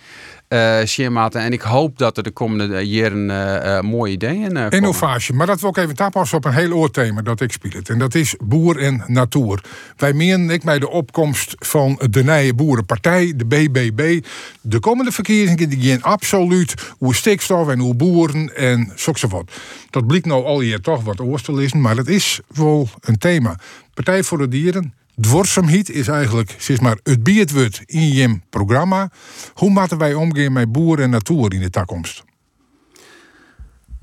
schematen. 0.83 1.41
En 1.41 1.53
ik 1.53 1.61
hoop 1.61 1.97
dat 1.97 2.17
er 2.17 2.23
de 2.23 2.31
komende 2.31 2.87
jaren 2.87 3.29
eh, 3.29 3.77
eh, 3.77 3.83
mooie 3.83 4.11
ideeën 4.11 4.53
komen. 4.53 4.69
Innovatie, 4.69 5.33
maar 5.33 5.47
dat 5.47 5.61
wil 5.61 5.69
ik 5.69 5.77
even 5.77 5.95
tapassen 5.95 6.37
op 6.37 6.45
een 6.45 6.53
heel 6.53 6.71
oor 6.71 6.91
thema 6.91 7.21
dat 7.21 7.41
ik 7.41 7.51
speel 7.51 7.71
het. 7.71 7.89
En 7.89 7.99
dat 7.99 8.15
is 8.15 8.35
boer 8.43 8.77
en 8.77 9.03
natuur. 9.07 9.63
Wij 9.97 10.13
menen 10.13 10.49
ik 10.49 10.63
bij 10.63 10.79
de 10.79 10.89
opkomst 10.89 11.55
van 11.59 11.99
de 12.09 12.23
Nije 12.23 12.53
Boerenpartij, 12.53 13.33
de 13.35 13.45
BBB. 13.45 14.25
De 14.61 14.79
komende 14.79 15.11
verkiezingen 15.11 15.69
die 15.69 15.91
gaan 15.91 16.01
absoluut 16.01 16.93
hoe 16.97 17.15
stikstof 17.15 17.69
en 17.69 17.79
hoe 17.79 17.95
boeren 17.95 18.55
en 18.55 18.93
wat. 19.29 19.51
Dat 19.89 20.07
blijkt 20.07 20.25
nou 20.25 20.45
al 20.45 20.59
hier 20.59 20.81
toch 20.81 21.03
wat 21.03 21.19
oors 21.19 21.43
te 21.43 21.53
lezen, 21.53 21.81
maar 21.81 21.97
het 21.97 22.07
is 22.07 22.39
wel 22.47 22.89
een 23.01 23.17
thema. 23.17 23.55
Partij 23.93 24.23
voor 24.23 24.37
de 24.37 24.47
Dieren. 24.47 24.93
Dworsamheid 25.19 25.89
is 25.89 26.07
eigenlijk 26.07 26.55
zeg 26.57 26.81
maar, 26.81 26.97
het 27.03 27.23
biertwoord 27.23 27.81
in 27.85 28.13
je 28.13 28.39
programma. 28.49 29.11
Hoe 29.53 29.69
moeten 29.69 29.97
wij 29.97 30.13
omgaan 30.13 30.53
met 30.53 30.71
boer 30.71 30.99
en 30.99 31.09
natuur 31.09 31.53
in 31.53 31.59
de 31.59 31.69
toekomst? 31.69 32.23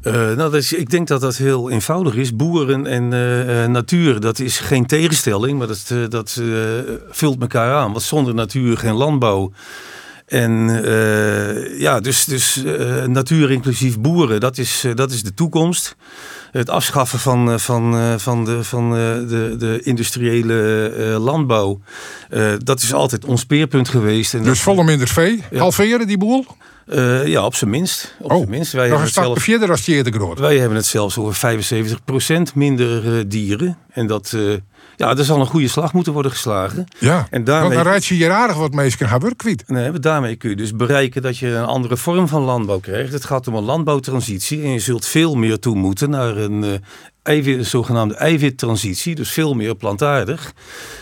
Eh, 0.02 0.12
nou, 0.12 0.56
ik 0.56 0.90
denk 0.90 1.08
dat 1.08 1.20
dat 1.20 1.36
heel 1.36 1.70
eenvoudig 1.70 2.14
is. 2.14 2.36
Boeren 2.36 2.86
en 2.86 3.12
eh, 3.12 3.64
eh, 3.64 3.70
natuur, 3.70 4.20
dat 4.20 4.38
is 4.38 4.58
geen 4.58 4.86
tegenstelling, 4.86 5.58
maar 5.58 5.66
dat, 5.66 6.10
dat 6.10 6.42
vult 7.08 7.40
elkaar 7.40 7.74
aan. 7.74 7.92
Want 7.92 8.02
zonder 8.02 8.34
natuur 8.34 8.76
geen 8.76 8.94
landbouw. 8.94 9.52
En 10.26 10.68
ja, 11.78 12.00
dus, 12.00 12.24
dus 12.24 12.62
natuur 13.06 13.50
inclusief 13.50 13.98
boeren, 13.98 14.40
dat 14.40 14.58
is, 14.58 14.84
dat 14.94 15.10
is 15.10 15.22
de 15.22 15.34
toekomst. 15.34 15.96
Het 16.50 16.70
afschaffen 16.70 17.18
van, 17.18 17.50
eh, 17.50 17.58
van, 17.58 17.94
eh, 17.96 18.14
van, 18.16 18.44
de, 18.44 18.64
van 18.64 18.84
eh, 18.84 18.98
de, 19.28 19.54
de 19.58 19.80
industriële 19.82 21.16
landbouw, 21.18 21.80
dat 22.58 22.82
is 22.82 22.92
altijd 22.92 23.24
ons 23.24 23.40
speerpunt 23.40 23.88
geweest. 23.88 24.34
En 24.34 24.42
Dus 24.42 24.60
volle 24.60 24.84
minder 24.84 25.08
vee. 25.08 25.42
Ja. 25.50 25.58
Halveren 25.58 26.06
die 26.06 26.18
boel? 26.18 26.44
Ja, 27.24 27.44
op 27.44 27.54
zijn 27.54 27.70
minst. 27.70 28.14
Op 28.20 28.30
zijn 28.30 28.50
minst. 28.50 28.72
Wij 28.72 28.88
nog 28.88 29.00
een 29.00 29.08
stap 29.08 29.24
zelf- 29.24 29.42
verder 29.42 29.70
als 29.70 29.84
die 29.84 29.94
eerder 29.94 30.12
groot. 30.12 30.38
wij 30.38 30.58
hebben 30.58 30.76
het 30.76 30.86
zelfs 30.86 31.18
over 31.18 31.34
75% 31.34 32.54
minder 32.54 33.28
dieren. 33.28 33.78
En 33.90 34.06
dat, 34.06 34.36
ja, 34.98 35.16
er 35.16 35.24
zal 35.24 35.40
een 35.40 35.46
goede 35.46 35.68
slag 35.68 35.92
moeten 35.92 36.12
worden 36.12 36.32
geslagen. 36.32 36.86
Ja, 36.98 37.18
En 37.18 37.26
want 37.30 37.46
daarmee, 37.46 37.76
dan 37.76 37.86
rijd 37.86 38.06
je 38.06 38.14
hier 38.14 38.32
aardig 38.32 38.56
wat 38.56 38.74
mensen 38.74 39.08
gaan 39.08 39.36
kwijt. 39.36 39.64
nee, 39.66 39.90
maar 39.90 40.00
daarmee 40.00 40.36
kun 40.36 40.50
je 40.50 40.56
dus 40.56 40.76
bereiken 40.76 41.22
dat 41.22 41.38
je 41.38 41.48
een 41.48 41.64
andere 41.64 41.96
vorm 41.96 42.28
van 42.28 42.42
landbouw 42.42 42.78
krijgt. 42.78 43.12
Het 43.12 43.24
gaat 43.24 43.48
om 43.48 43.54
een 43.54 43.64
landbouwtransitie. 43.64 44.62
En 44.62 44.70
je 44.70 44.78
zult 44.78 45.06
veel 45.06 45.34
meer 45.34 45.58
toe 45.58 45.76
moeten 45.76 46.10
naar 46.10 46.36
een, 46.36 46.64
eh, 46.64 46.70
eiwit, 47.28 47.58
een 47.58 47.66
zogenaamde 47.66 48.14
eiwittransitie. 48.14 49.14
Dus 49.14 49.30
veel 49.30 49.54
meer 49.54 49.74
plantaardig. 49.74 50.52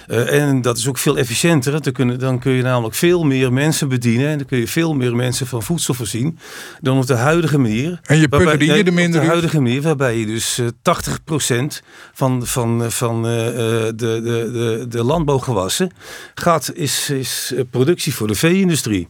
Eh, 0.06 0.40
en 0.40 0.62
dat 0.62 0.78
is 0.78 0.88
ook 0.88 0.98
veel 0.98 1.18
efficiënter. 1.18 1.92
Dan, 2.18 2.38
kun 2.38 2.52
je 2.52 2.62
namelijk 2.62 2.94
veel 2.94 3.24
meer 3.24 3.52
mensen 3.52 3.88
bedienen. 3.88 4.28
En 4.28 4.38
dan 4.38 4.46
kun 4.46 4.58
je 4.58 4.68
veel 4.68 4.94
meer 4.94 5.16
mensen 5.16 5.46
van 5.46 5.62
voedsel 5.62 5.94
voorzien. 5.94 6.38
Dan 6.80 6.98
op 6.98 7.06
de 7.06 7.14
huidige 7.14 7.58
manier. 7.58 8.00
En 8.02 8.18
je 8.18 8.28
Waarbij- 8.28 8.56
nee, 8.56 8.72
hier 8.72 8.84
de 8.84 8.90
op 8.90 8.96
minder 8.96 9.20
de 9.20 9.26
huidige 9.26 9.60
manier 9.60 9.82
waarbij 9.82 10.18
je 10.18 10.26
dus 10.26 10.58
eh 10.58 10.66
80% 10.82 11.82
van, 12.12 12.46
van, 12.46 12.92
van 12.92 13.26
eh, 13.26 13.48
eh, 13.48 13.54
de, 13.86 13.92
de, 13.96 14.20
de, 14.52 14.84
de 14.88 15.04
landbouwgewassen 15.04 15.90
gaat, 16.34 16.70
is, 16.74 17.10
is 17.10 17.52
eh, 17.56 17.62
productie 17.70 18.14
voor 18.14 18.26
de 18.26 18.34
vee-industrie. 18.34 19.08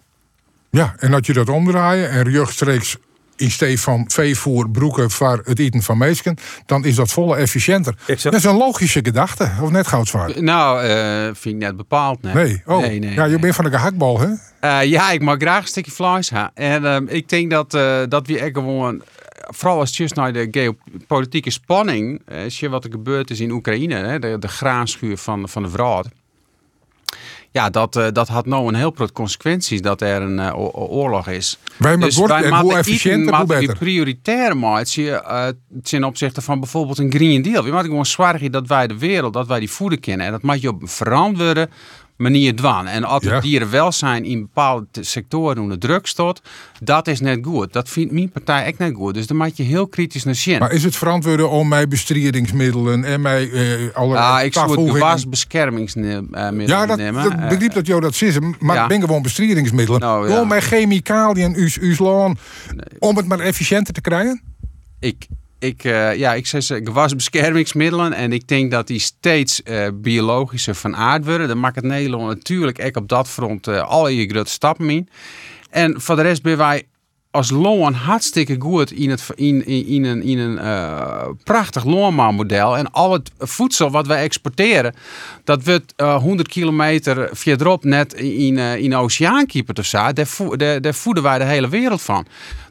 Ja, 0.70 0.94
en 0.98 1.10
dat 1.10 1.26
je 1.26 1.32
dat 1.32 1.48
omdraaien 1.48 2.10
en 2.10 2.30
rechtstreeks 2.30 2.96
in 3.37 3.51
steeds 3.51 3.82
van 3.82 4.05
veevoer 4.09 4.70
broeken 4.70 5.11
voor 5.11 5.41
het 5.45 5.59
eten 5.59 5.82
van 5.82 5.99
meesken, 5.99 6.37
dan 6.66 6.84
is 6.84 6.95
dat 6.95 7.11
volle 7.11 7.37
efficiënter. 7.37 7.95
Dat 8.22 8.34
is 8.34 8.45
een 8.45 8.57
logische 8.57 9.01
gedachte, 9.03 9.51
of 9.62 9.70
net 9.70 9.87
goudzwaar? 9.87 10.43
Nou, 10.43 10.82
eh, 10.82 11.24
vind 11.24 11.55
ik 11.55 11.61
net 11.61 11.76
bepaald. 11.76 12.22
Nee, 12.22 12.34
Nee, 12.34 12.62
oh, 12.66 12.80
nee, 12.80 12.99
nee, 12.99 13.14
ja, 13.14 13.24
je 13.24 13.30
nee. 13.30 13.39
bent 13.39 13.55
van 13.55 13.64
de 13.64 13.70
gehaktbal, 13.70 14.20
hè? 14.20 14.28
Eh, 14.61 14.84
ja, 14.84 15.11
ik 15.11 15.22
mag 15.22 15.37
graag 15.39 15.62
een 15.62 15.68
stukje 15.68 15.91
vlees. 15.91 16.32
En 16.55 16.84
ehm, 16.84 17.07
ik 17.09 17.28
denk 17.28 17.51
dat, 17.51 17.74
eh, 17.74 18.03
dat 18.09 18.26
we 18.26 18.39
echt 18.39 18.53
gewoon, 18.53 19.03
vooral 19.30 19.78
als 19.78 19.89
het 19.89 19.99
juist 19.99 20.14
naar 20.14 20.32
de 20.32 20.49
geopolitieke 20.51 21.51
spanning, 21.51 22.22
eh, 22.24 22.39
zie 22.41 22.59
je 22.61 22.68
wat 22.68 22.84
er 22.84 22.91
gebeurd 22.91 23.30
is 23.30 23.41
in 23.41 23.51
Oekraïne, 23.51 23.95
hè, 23.95 24.18
de, 24.18 24.37
de 24.39 24.49
graanschuur 24.49 25.16
van, 25.16 25.49
van 25.49 25.62
de 25.62 25.68
vrouw. 25.68 26.03
Ja, 27.57 27.70
dat, 27.70 27.96
eh, 27.96 28.07
dat 28.12 28.28
had 28.28 28.46
nou 28.46 28.68
een 28.68 28.74
heel 28.74 28.92
groot 28.94 29.12
consequenties 29.12 29.80
dat 29.82 30.00
er 30.00 30.22
een 30.22 30.38
eh, 30.38 30.59
oorlog 30.92 31.28
is. 31.28 31.59
Wij 31.76 31.96
maar 31.96 32.12
wordt- 32.14 32.32
en 32.32 32.54
hoe 32.54 32.74
efficiënter, 32.76 33.36
hoe 33.36 33.46
beter. 33.46 33.76
prioritair 33.76 34.57
maken 34.57 35.24
eh, 35.24 35.46
ten 35.82 36.04
opzichte 36.04 36.40
van 36.42 36.61
bijvoorbeeld 36.61 36.98
een 36.98 37.12
Green 37.12 37.42
Deal. 37.42 37.62
We 37.62 37.70
moeten 37.70 37.86
gewoon 37.88 38.07
zorgen 38.07 38.52
dat 38.52 38.66
wij 38.66 38.86
de 38.86 38.98
wereld, 38.98 39.32
dat 39.32 39.46
wij 39.46 39.59
die 39.59 39.70
voeden 39.70 40.00
kennen. 40.00 40.26
En 40.26 40.32
dat 40.32 40.42
mag 40.42 40.57
je 40.57 40.68
op 40.68 40.82
een 40.82 40.88
verantwoorde 40.88 41.68
manier 42.16 42.56
doen. 42.56 42.86
En 42.86 43.04
als 43.04 43.24
Ja. 43.24 43.40
dierenwelzijn 43.40 44.24
in 44.24 44.40
bepaalde 44.40 44.86
sectoren 45.00 45.62
onder 45.62 45.78
druk 45.78 46.06
staat, 46.06 46.40
dat 46.82 47.08
is 47.08 47.20
net 47.20 47.38
goed. 47.42 47.72
Dat 47.72 47.88
vindt 47.88 48.12
mijn 48.12 48.30
partij 48.30 48.68
ook 48.68 48.78
net 48.78 48.94
goed. 48.94 49.14
Dus 49.14 49.26
daar 49.26 49.36
moet 49.36 49.56
je 49.56 49.62
heel 49.62 49.86
kritisch 49.88 50.24
naar 50.24 50.34
zien. 50.34 50.58
Maar 50.58 50.72
is 50.72 50.82
het 50.84 50.96
verantwoorden 50.96 51.50
om 51.50 51.68
mij 51.68 51.88
bestrijdingsmiddelen 51.88 53.04
en 53.04 53.20
mij 53.20 53.50
eh 53.50 53.94
alle 53.96 54.14
Ja, 54.14 54.40
ik 54.40 54.52
zou 54.52 54.80
het 54.80 54.90
gewasbeschermingsmiddelen 54.90 56.66
Ja, 56.66 56.86
dat, 56.86 56.96
nemen. 56.96 57.22
dat 57.22 57.32
Eh, 57.32 57.48
begreep 57.48 57.72
dat 57.72 57.86
jou 57.86 58.00
dat 58.00 58.14
zegt, 58.14 58.38
maar 58.60 58.76
ja. 58.76 58.86
ben 58.86 59.00
gewoon 59.00 59.22
bestrijdingsmiddelen. 59.22 60.00
Nou, 60.00 60.26
ja. 60.26 60.32
Gewoon 60.32 60.48
met 60.48 60.62
chemicaliën, 60.62 61.54
us 61.58 61.98
laan, 61.98 62.38
om 62.98 63.16
het 63.16 63.26
maar 63.26 63.40
efficiënter 63.40 63.94
te 63.94 64.00
krijgen? 64.00 64.42
ik, 65.00 65.26
ik, 65.66 65.84
eh, 65.84 66.16
ja, 66.16 66.34
ik 66.34 66.46
zeg 66.46 66.62
ze 66.62 66.80
gewasbeschermingsmiddelen. 66.84 68.12
En 68.12 68.32
ik 68.32 68.48
denk 68.48 68.70
dat 68.70 68.86
die 68.86 68.98
steeds 68.98 69.62
eh, 69.62 69.86
biologischer 69.94 70.74
van 70.74 70.96
aard 70.96 71.24
worden. 71.24 71.48
Dan 71.48 71.60
maakt 71.60 71.76
het 71.76 71.84
Nederland 71.84 72.26
natuurlijk 72.26 72.84
ook 72.84 72.96
op 72.96 73.08
dat 73.08 73.28
front 73.28 73.66
eh 73.66 73.88
alle 73.88 74.16
je 74.16 74.28
grote 74.28 74.50
stappen 74.50 74.90
in. 74.90 75.08
En 75.70 76.00
voor 76.00 76.16
de 76.16 76.22
rest 76.22 76.42
ben 76.42 76.56
wij 76.56 76.82
als 77.30 77.50
loon 77.50 77.92
hartstikke 77.92 78.56
goed 78.58 78.92
in, 78.92 79.10
het, 79.10 79.26
in, 79.34 79.66
in, 79.66 79.86
in 79.86 80.04
een, 80.04 80.22
in 80.22 80.38
een 80.38 80.58
eh, 80.58 81.28
prachtig 81.44 81.84
loonmaanmodel. 81.84 82.76
En 82.76 82.92
al 82.92 83.12
het 83.12 83.30
voedsel 83.38 83.90
wat 83.90 84.06
wij 84.06 84.22
exporteren, 84.22 84.94
dat 85.44 85.64
wordt 85.64 85.92
eh 85.96 86.16
100 86.22 86.48
kilometer 86.48 87.28
verderop 87.32 87.84
net 87.84 88.14
in, 88.14 88.58
in 88.58 88.90
de 88.90 88.96
oceaan 88.96 89.46
kiepert 89.46 89.78
of 89.78 89.84
zo. 89.84 90.12
Daar 90.80 90.94
voeden 90.94 91.22
wij 91.22 91.38
de 91.38 91.44
hele 91.44 91.68
wereld 91.68 92.02
van. 92.02 92.26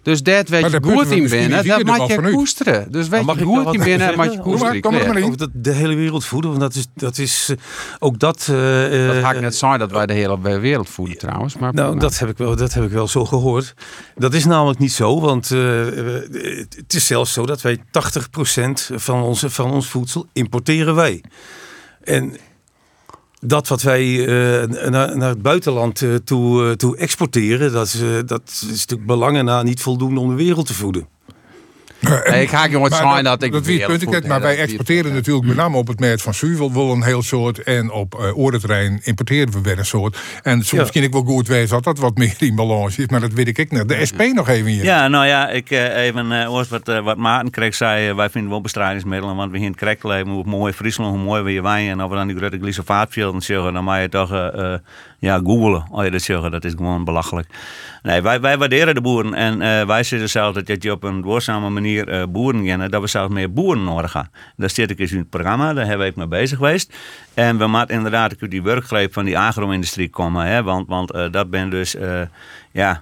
Dus 0.06 0.24
dat 0.24 0.50
weet 0.50 0.72
je 0.72 0.80
goed 0.84 1.12
in 1.12 1.30
binnen, 1.30 1.66
dat 1.68 1.84
mag 1.84 2.08
je 2.08 2.32
koesteren. 2.32 2.92
Dus 2.92 3.08
weet 3.08 3.26
je 3.38 3.44
goed 3.44 3.74
in 3.74 3.84
binnen, 3.84 4.16
mag 4.18 4.32
je 4.32 4.40
koesteren. 4.40 4.82
Kom 4.82 4.94
maar, 4.94 5.38
dat 5.38 5.50
de 5.54 5.72
hele 5.72 5.96
wereld 5.96 6.26
voeden, 6.26 6.50
want 6.50 6.62
dat 6.62 6.76
is, 6.76 6.86
dat 6.94 7.18
is 7.18 7.50
eh, 7.50 7.56
ook 8.00 8.20
dat... 8.20 8.48
eh, 8.50 8.56
Dat 8.56 9.16
eh, 9.16 9.22
ga 9.22 9.32
ik 9.32 9.42
net 9.42 9.56
zeggen 9.56 9.80
dat 9.80 9.92
wij 9.92 10.06
de 10.06 10.14
hele 10.14 10.60
wereld 10.60 10.90
voeden 10.90 11.18
trouwens. 11.18 11.58
Maar 11.58 11.74
Nou, 11.74 12.00
dat 12.00 12.20
heb, 12.20 12.30
ik 12.30 12.38
wel, 12.38 12.56
dat 12.56 12.74
heb 12.74 12.84
ik 12.84 12.90
wel 12.92 13.08
zo 13.08 13.26
gehoord. 13.26 13.74
Dat 14.16 14.34
is 14.34 14.46
namelijk 14.46 14.80
niet 14.80 14.92
zo, 14.92 15.20
want 15.20 15.50
het 15.50 16.94
is 16.94 17.06
zelfs 17.06 17.34
zo 17.34 17.46
dat 17.46 17.62
wij 17.62 17.78
80% 17.78 17.82
van, 18.96 19.22
onze, 19.22 19.50
van 19.50 19.72
ons 19.72 19.88
voedsel 19.88 20.28
importeren 20.34 20.96
wij. 20.96 21.24
En 22.04 22.38
dat 23.40 23.68
wat 23.68 23.82
wij 23.82 24.26
eh, 24.26 24.90
naar, 24.90 25.18
naar 25.18 25.30
het 25.30 25.42
buitenland 25.42 26.02
eh, 26.02 26.16
toe, 26.16 26.68
eh, 26.70 26.72
toe 26.72 26.98
exporteren, 26.98 27.72
dat 27.72 27.86
is, 27.86 28.00
dat 28.26 28.42
is 28.46 28.62
natuurlijk 28.62 29.08
belangen 29.08 29.46
na 29.46 29.64
niet 29.64 29.82
voldoende 29.82 30.20
om 30.20 30.30
de 30.30 30.44
wereld 30.44 30.68
te 30.68 30.74
voeden. 30.74 31.08
Nee, 32.30 32.42
ik 32.42 32.50
ga 32.50 32.64
gewoon 32.68 32.90
Maar 32.90 33.00
zeggen 33.00 33.24
dat 33.24 33.44
ik 33.44 33.52
dat 33.52 33.64
punten 33.64 33.88
kent, 33.88 34.14
voed, 34.14 34.28
maar 34.28 34.42
wij 34.42 34.58
exporteren 34.58 35.14
natuurlijk 35.14 35.46
met 35.46 35.56
name 35.56 35.78
op 35.78 35.88
het 35.88 36.00
merk 36.00 36.20
van 36.20 36.34
zuivel 36.34 36.74
wel 36.74 36.92
een 36.92 37.04
heel 37.04 37.22
soort 37.22 37.64
en 37.64 37.92
op 37.92 38.32
uh, 38.38 38.98
importeren 39.04 39.54
we 39.54 39.62
weer 39.62 39.78
een 39.80 39.86
soort. 39.86 40.18
En 40.44 40.64
soms 40.64 40.86
Ja. 40.86 40.92
kan 40.92 41.02
ik 41.04 41.12
wel 41.14 41.24
goed 41.24 41.48
wezen 41.48 41.70
dat 41.70 41.84
dat 41.84 42.00
wat 42.00 42.18
meer 42.22 42.36
in 42.38 42.56
balans 42.56 42.98
is, 42.98 43.08
maar 43.08 43.20
dat 43.20 43.34
weet 43.34 43.58
ik 43.58 43.72
niet. 43.72 43.90
De 43.90 44.06
SP 44.10 44.22
nog 44.34 44.50
even 44.50 44.72
hier. 44.72 44.84
Ja, 44.84 45.08
nou 45.08 45.26
ja, 45.26 45.50
ik 45.50 45.72
eh, 45.72 46.04
even 46.04 46.32
eh 46.32 46.48
wat, 46.70 47.02
wat 47.04 47.18
Maarten 47.18 47.52
kreeg 47.52 47.76
zei, 47.76 48.14
wij 48.14 48.30
vinden 48.30 48.52
wel 48.52 48.62
bestrijdingsmiddelen, 48.62 49.36
want 49.36 49.52
we 49.52 49.58
hier 49.58 49.66
in 49.66 49.72
het 49.72 49.82
krek 49.82 50.04
leven, 50.04 50.32
hoe 50.32 50.44
mooi 50.46 50.74
Friesland, 50.74 51.16
hoe 51.16 51.24
mooi 51.24 51.42
we 51.42 51.52
je 51.52 51.62
wijn 51.62 51.90
en 51.90 52.02
of 52.02 52.10
we 52.10 52.16
dan 52.16 52.28
die 52.28 52.38
grote 52.38 52.58
glyfosaatvelden 52.58 53.42
zeggen, 53.42 53.74
dan 53.74 53.84
moet 53.84 53.96
je 53.96 54.10
toch 54.10 54.32
ja, 55.26 55.38
googelen 55.38 55.86
als 55.92 56.04
je 56.04 56.12
dat 56.12 56.22
zeggen, 56.22 56.52
dat 56.52 56.64
is 56.64 56.74
gewoon 56.74 57.04
belachelijk. 57.04 57.48
Nee, 58.02 58.22
wij, 58.22 58.42
wij 58.42 58.58
waarderen 58.58 58.96
de 58.96 59.02
boeren 59.02 59.34
en 59.34 59.62
eh, 59.62 59.88
wij 59.88 60.04
zitten 60.04 60.30
zelf 60.30 60.56
dat 60.56 60.84
je 60.84 60.92
op 60.92 61.04
een 61.04 61.22
duurzame 61.22 61.70
manier 61.70 62.08
eh, 62.08 62.24
boeren 62.30 62.64
kennen, 62.64 62.92
dat 62.92 63.02
we 63.02 63.08
zelfs 63.08 63.34
meer 63.34 63.54
boeren 63.54 63.84
nodig 63.84 64.14
hebben. 64.14 64.32
Daar 64.56 64.70
zit 64.70 64.92
ik 64.92 65.00
eens 65.00 65.12
in 65.12 65.18
het 65.18 65.30
programma, 65.30 65.74
daar 65.74 65.98
we 65.98 66.06
ook 66.06 66.16
mee 66.16 66.28
bezig 66.28 66.58
geweest. 66.58 66.96
En 67.34 67.58
we 67.58 67.68
moeten 67.68 67.96
inderdaad 67.96 68.44
ook 68.44 68.50
die 68.50 68.64
werkgreep 68.64 69.14
van 69.14 69.26
die 69.26 69.38
agro-industrie 69.38 70.10
komen, 70.10 70.46
hè, 70.46 70.64
want, 70.64 70.88
want 70.88 71.12
eh, 71.12 71.32
dat 71.32 71.50
ben 71.50 71.70
dus, 71.70 71.96
ja, 72.72 73.02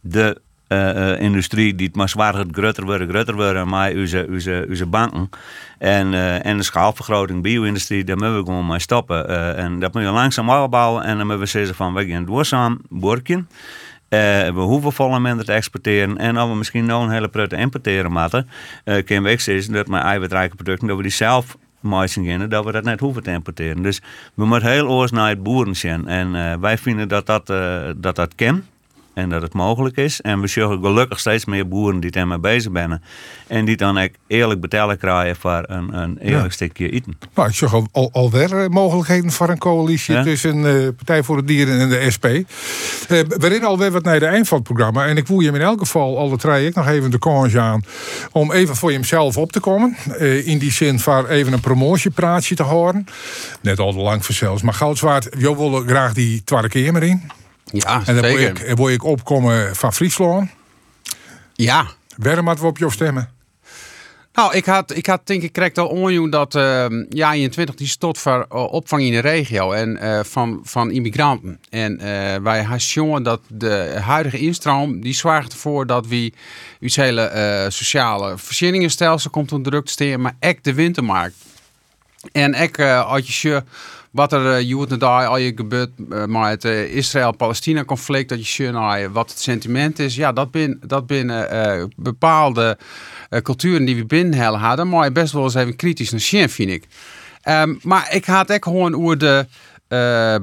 de 0.00 0.42
eh, 0.74 1.12
eh, 1.12 1.20
industrie 1.20 1.74
die 1.74 1.86
het 1.86 1.96
maar 1.96 2.08
zwaar 2.08 2.34
gaat 2.34 2.46
groter 2.52 2.84
worden, 2.84 3.08
groter 3.08 3.34
worden, 3.34 3.68
maar 3.68 3.92
onze, 3.92 4.26
onze, 4.30 4.66
onze 4.68 4.86
banken. 4.86 5.28
En, 5.78 6.14
eh, 6.14 6.46
en 6.46 6.56
de 6.56 6.62
schaalvergroting, 6.62 7.42
bio-industrie, 7.42 8.04
daar 8.04 8.16
moeten 8.16 8.38
we 8.38 8.44
gewoon 8.44 8.66
mee 8.66 8.78
stoppen. 8.78 9.28
En 9.56 9.78
dat 9.78 9.94
moet 9.94 10.02
je 10.02 10.08
langzaam 10.08 10.50
opbouwen 10.50 11.04
en 11.04 11.16
dan 11.16 11.26
moeten 11.26 11.44
we 11.44 11.50
zeggen 11.50 11.74
van, 11.74 11.94
we 11.94 12.06
gaan 12.06 12.24
duurzaam 12.24 12.80
werken. 12.88 13.48
Eh, 14.14 14.54
we 14.54 14.60
hoeven 14.60 14.92
volle 14.92 15.20
minder 15.20 15.44
te 15.44 15.52
exporteren. 15.52 16.18
En 16.18 16.36
als 16.36 16.50
we 16.50 16.56
misschien 16.56 16.86
nog 16.86 17.02
een 17.02 17.10
hele 17.10 17.28
prutte 17.28 17.56
importeren 17.56 18.12
moeten, 18.12 18.48
uh, 18.84 19.04
kunnen 19.04 19.24
we 19.24 19.30
ook 19.30 19.40
zeggen 19.40 19.72
dat 19.72 19.86
mijn 19.86 20.02
eiwitrijke 20.02 20.56
producten, 20.56 20.88
dat 20.88 20.96
we 20.96 21.02
die 21.02 21.12
zelf 21.12 21.56
maken 21.80 22.48
dat 22.48 22.64
we 22.64 22.72
dat 22.72 22.84
net 22.84 23.00
hoeven 23.00 23.22
te 23.22 23.30
importeren. 23.30 23.82
Dus 23.82 24.02
we 24.34 24.46
moeten 24.46 24.70
heel 24.70 24.88
oors 24.88 25.10
naar 25.10 25.28
het 25.28 25.42
boeren 25.42 25.76
zien. 25.76 26.08
En 26.08 26.60
wij 26.60 26.78
vinden 26.78 27.08
dat 27.08 27.26
dat, 27.26 27.46
dat, 27.96 28.16
dat 28.16 28.34
kan. 28.34 28.62
En 29.14 29.28
dat 29.30 29.42
het 29.42 29.52
mogelijk 29.52 29.96
is. 29.96 30.20
En 30.20 30.40
we 30.40 30.46
zien 30.46 30.68
gelukkig 30.82 31.20
steeds 31.20 31.44
meer 31.44 31.68
boeren 31.68 32.00
die 32.00 32.10
daarmee 32.10 32.38
bezig 32.38 32.72
zijn. 32.74 33.02
En 33.46 33.64
die 33.64 33.76
dan 33.76 33.98
ook 33.98 34.08
eerlijk 34.26 34.60
betalen 34.60 34.98
krijgen 34.98 35.36
voor 35.36 35.62
een, 35.66 35.94
een 35.96 36.18
eerlijk 36.18 36.44
Ja. 36.44 36.50
stukje 36.50 36.90
eten. 36.90 37.18
Nou, 37.34 37.48
ik 37.48 37.54
zag 37.54 37.74
al, 37.74 37.86
al, 37.92 38.08
alweer 38.12 38.62
eh, 38.62 38.68
mogelijkheden 38.68 39.30
voor 39.30 39.48
een 39.48 39.58
coalitie 39.58 40.14
Ja? 40.14 40.22
tussen 40.22 40.66
eh 40.66 40.88
Partij 40.96 41.22
voor 41.22 41.36
de 41.36 41.44
Dieren 41.44 41.80
en 41.80 41.88
de 41.88 42.10
SP. 42.14 42.24
Eh, 42.24 42.40
we 43.08 43.46
rennen 43.48 43.68
alweer 43.68 43.90
wat 43.90 44.02
naar 44.04 44.18
de 44.18 44.26
eind 44.26 44.48
van 44.48 44.58
het 44.58 44.66
programma. 44.66 45.06
En 45.06 45.16
ik 45.16 45.26
voel 45.26 45.40
je 45.40 45.46
hem 45.46 45.54
in 45.54 45.60
elk 45.60 45.78
geval, 45.78 46.18
alle 46.18 46.36
drie, 46.36 46.66
ik 46.66 46.74
nog 46.74 46.88
even 46.88 47.10
de 47.10 47.18
kans 47.18 47.56
aan. 47.56 47.82
om 48.32 48.52
even 48.52 48.76
voor 48.76 48.92
jezelf 48.92 49.36
op 49.36 49.52
te 49.52 49.60
komen. 49.60 49.96
Eh, 50.18 50.46
in 50.46 50.58
die 50.58 50.72
zin 50.72 50.98
van 50.98 51.26
even 51.26 51.52
een 51.52 51.60
promotiepraatje 51.60 52.54
te 52.54 52.62
houden. 52.62 53.06
Net 53.60 53.78
al 53.78 53.92
te 53.92 53.98
lang 53.98 54.24
voor 54.24 54.34
zelfs. 54.34 54.62
Maar 54.62 54.74
Goudzwaard, 54.74 55.28
jou 55.38 55.56
wil 55.56 55.82
graag 55.86 56.12
die 56.12 56.44
tweede 56.44 56.68
keer 56.68 56.92
maar 56.92 57.02
in. 57.02 57.22
Ja, 57.78 58.02
En 58.04 58.14
dan 58.14 58.30
word 58.30 58.40
ik, 58.40 58.76
word 58.76 58.92
ik 58.92 59.04
opkomen 59.04 59.76
van 59.76 59.92
Friesland. 59.92 60.50
Ja. 61.54 61.86
Waarom 62.16 62.44
moeten 62.44 62.64
we 62.64 62.70
op 62.70 62.78
jou 62.78 62.92
stemmen? 62.92 63.28
Nou, 64.32 64.54
ik 64.56 64.64
had, 64.64 64.96
ik 64.96 65.06
had 65.06 65.26
denk 65.26 65.42
ik 65.42 65.52
correct 65.52 65.78
al 65.78 65.86
onjoen 65.86 66.30
dat 66.30 66.54
uh, 66.54 66.86
ja 67.08 67.32
21 67.32 67.74
die 67.74 67.86
stot 67.86 68.18
voor 68.18 68.46
uh, 68.52 68.72
opvang 68.72 69.02
in 69.02 69.12
de 69.12 69.18
regio 69.18 69.72
en 69.72 69.98
uh, 70.02 70.20
van, 70.22 70.60
van 70.62 70.90
immigranten. 70.90 71.58
En 71.70 71.92
uh, 71.92 72.00
wij 72.36 72.62
hebben 72.62 73.22
dat 73.22 73.40
de 73.48 73.98
huidige 74.04 74.38
instroom 74.38 75.00
die 75.00 75.14
zorgt 75.14 75.52
ervoor 75.52 75.86
dat 75.86 76.06
we 76.06 76.32
ons 76.80 76.96
hele 76.96 77.66
sociale 77.68 78.38
voorzieningenstelsel 78.38 79.30
komt 79.30 79.52
onder 79.52 79.72
druk 79.72 79.84
te 79.84 79.92
steken, 79.92 80.20
maar 80.20 80.36
ook 80.40 80.62
de 80.62 80.74
wintermarkt. 80.74 81.36
En 82.32 82.54
ik 82.54 82.80
als 82.80 83.42
je 83.42 83.62
wat 84.14 84.32
er 84.32 84.60
uh, 84.60 84.68
je 84.68 84.96
daar 84.96 85.26
al 85.26 85.36
je 85.36 85.52
gebeurt 85.54 85.90
uh, 85.98 86.24
met 86.24 86.42
het 86.42 86.64
uh, 86.64 86.94
Israël-Palestina 86.96 87.84
conflict, 87.84 88.28
dat 88.28 88.48
je 88.48 88.70
nou, 88.70 89.08
wat 89.08 89.30
het 89.30 89.40
sentiment 89.40 89.98
is. 89.98 90.14
Ja, 90.14 90.32
dat 90.32 90.50
bin, 90.50 90.80
dat 90.86 91.06
binnen 91.06 91.92
bepaalde 91.96 92.78
culturen 93.42 93.84
die 93.84 93.96
we 93.96 94.04
binnen 94.04 94.38
hadden, 94.54 94.88
maar 94.88 95.12
best 95.12 95.32
wel 95.32 95.42
eens 95.42 95.54
even 95.54 95.76
kritisch 95.76 96.10
naar 96.10 96.20
zien, 96.20 96.50
vind 96.50 96.70
ik. 96.70 96.84
Um, 97.48 97.78
maar 97.82 98.14
ik 98.14 98.24
had 98.24 98.52
ook 98.52 98.64
gewoon 98.64 98.94
over 98.94 99.18
de 99.18 99.46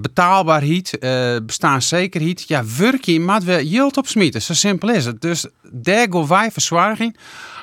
betaalbaarheid, 0.01 0.97
uh, 0.99 1.35
bestaanszekerheid. 1.43 2.47
Ja, 2.47 2.63
werken 2.77 3.25
maar 3.25 3.41
we 3.41 3.69
yield 3.69 3.97
op 3.97 4.07
smieten. 4.07 4.41
Zo 4.41 4.53
simpel 4.53 4.89
is 4.89 5.05
het. 5.05 5.21
Dus 5.21 5.45
daar 5.71 6.07
gaan 6.09 6.27
wij 6.27 6.51
verzwaring. 6.51 7.17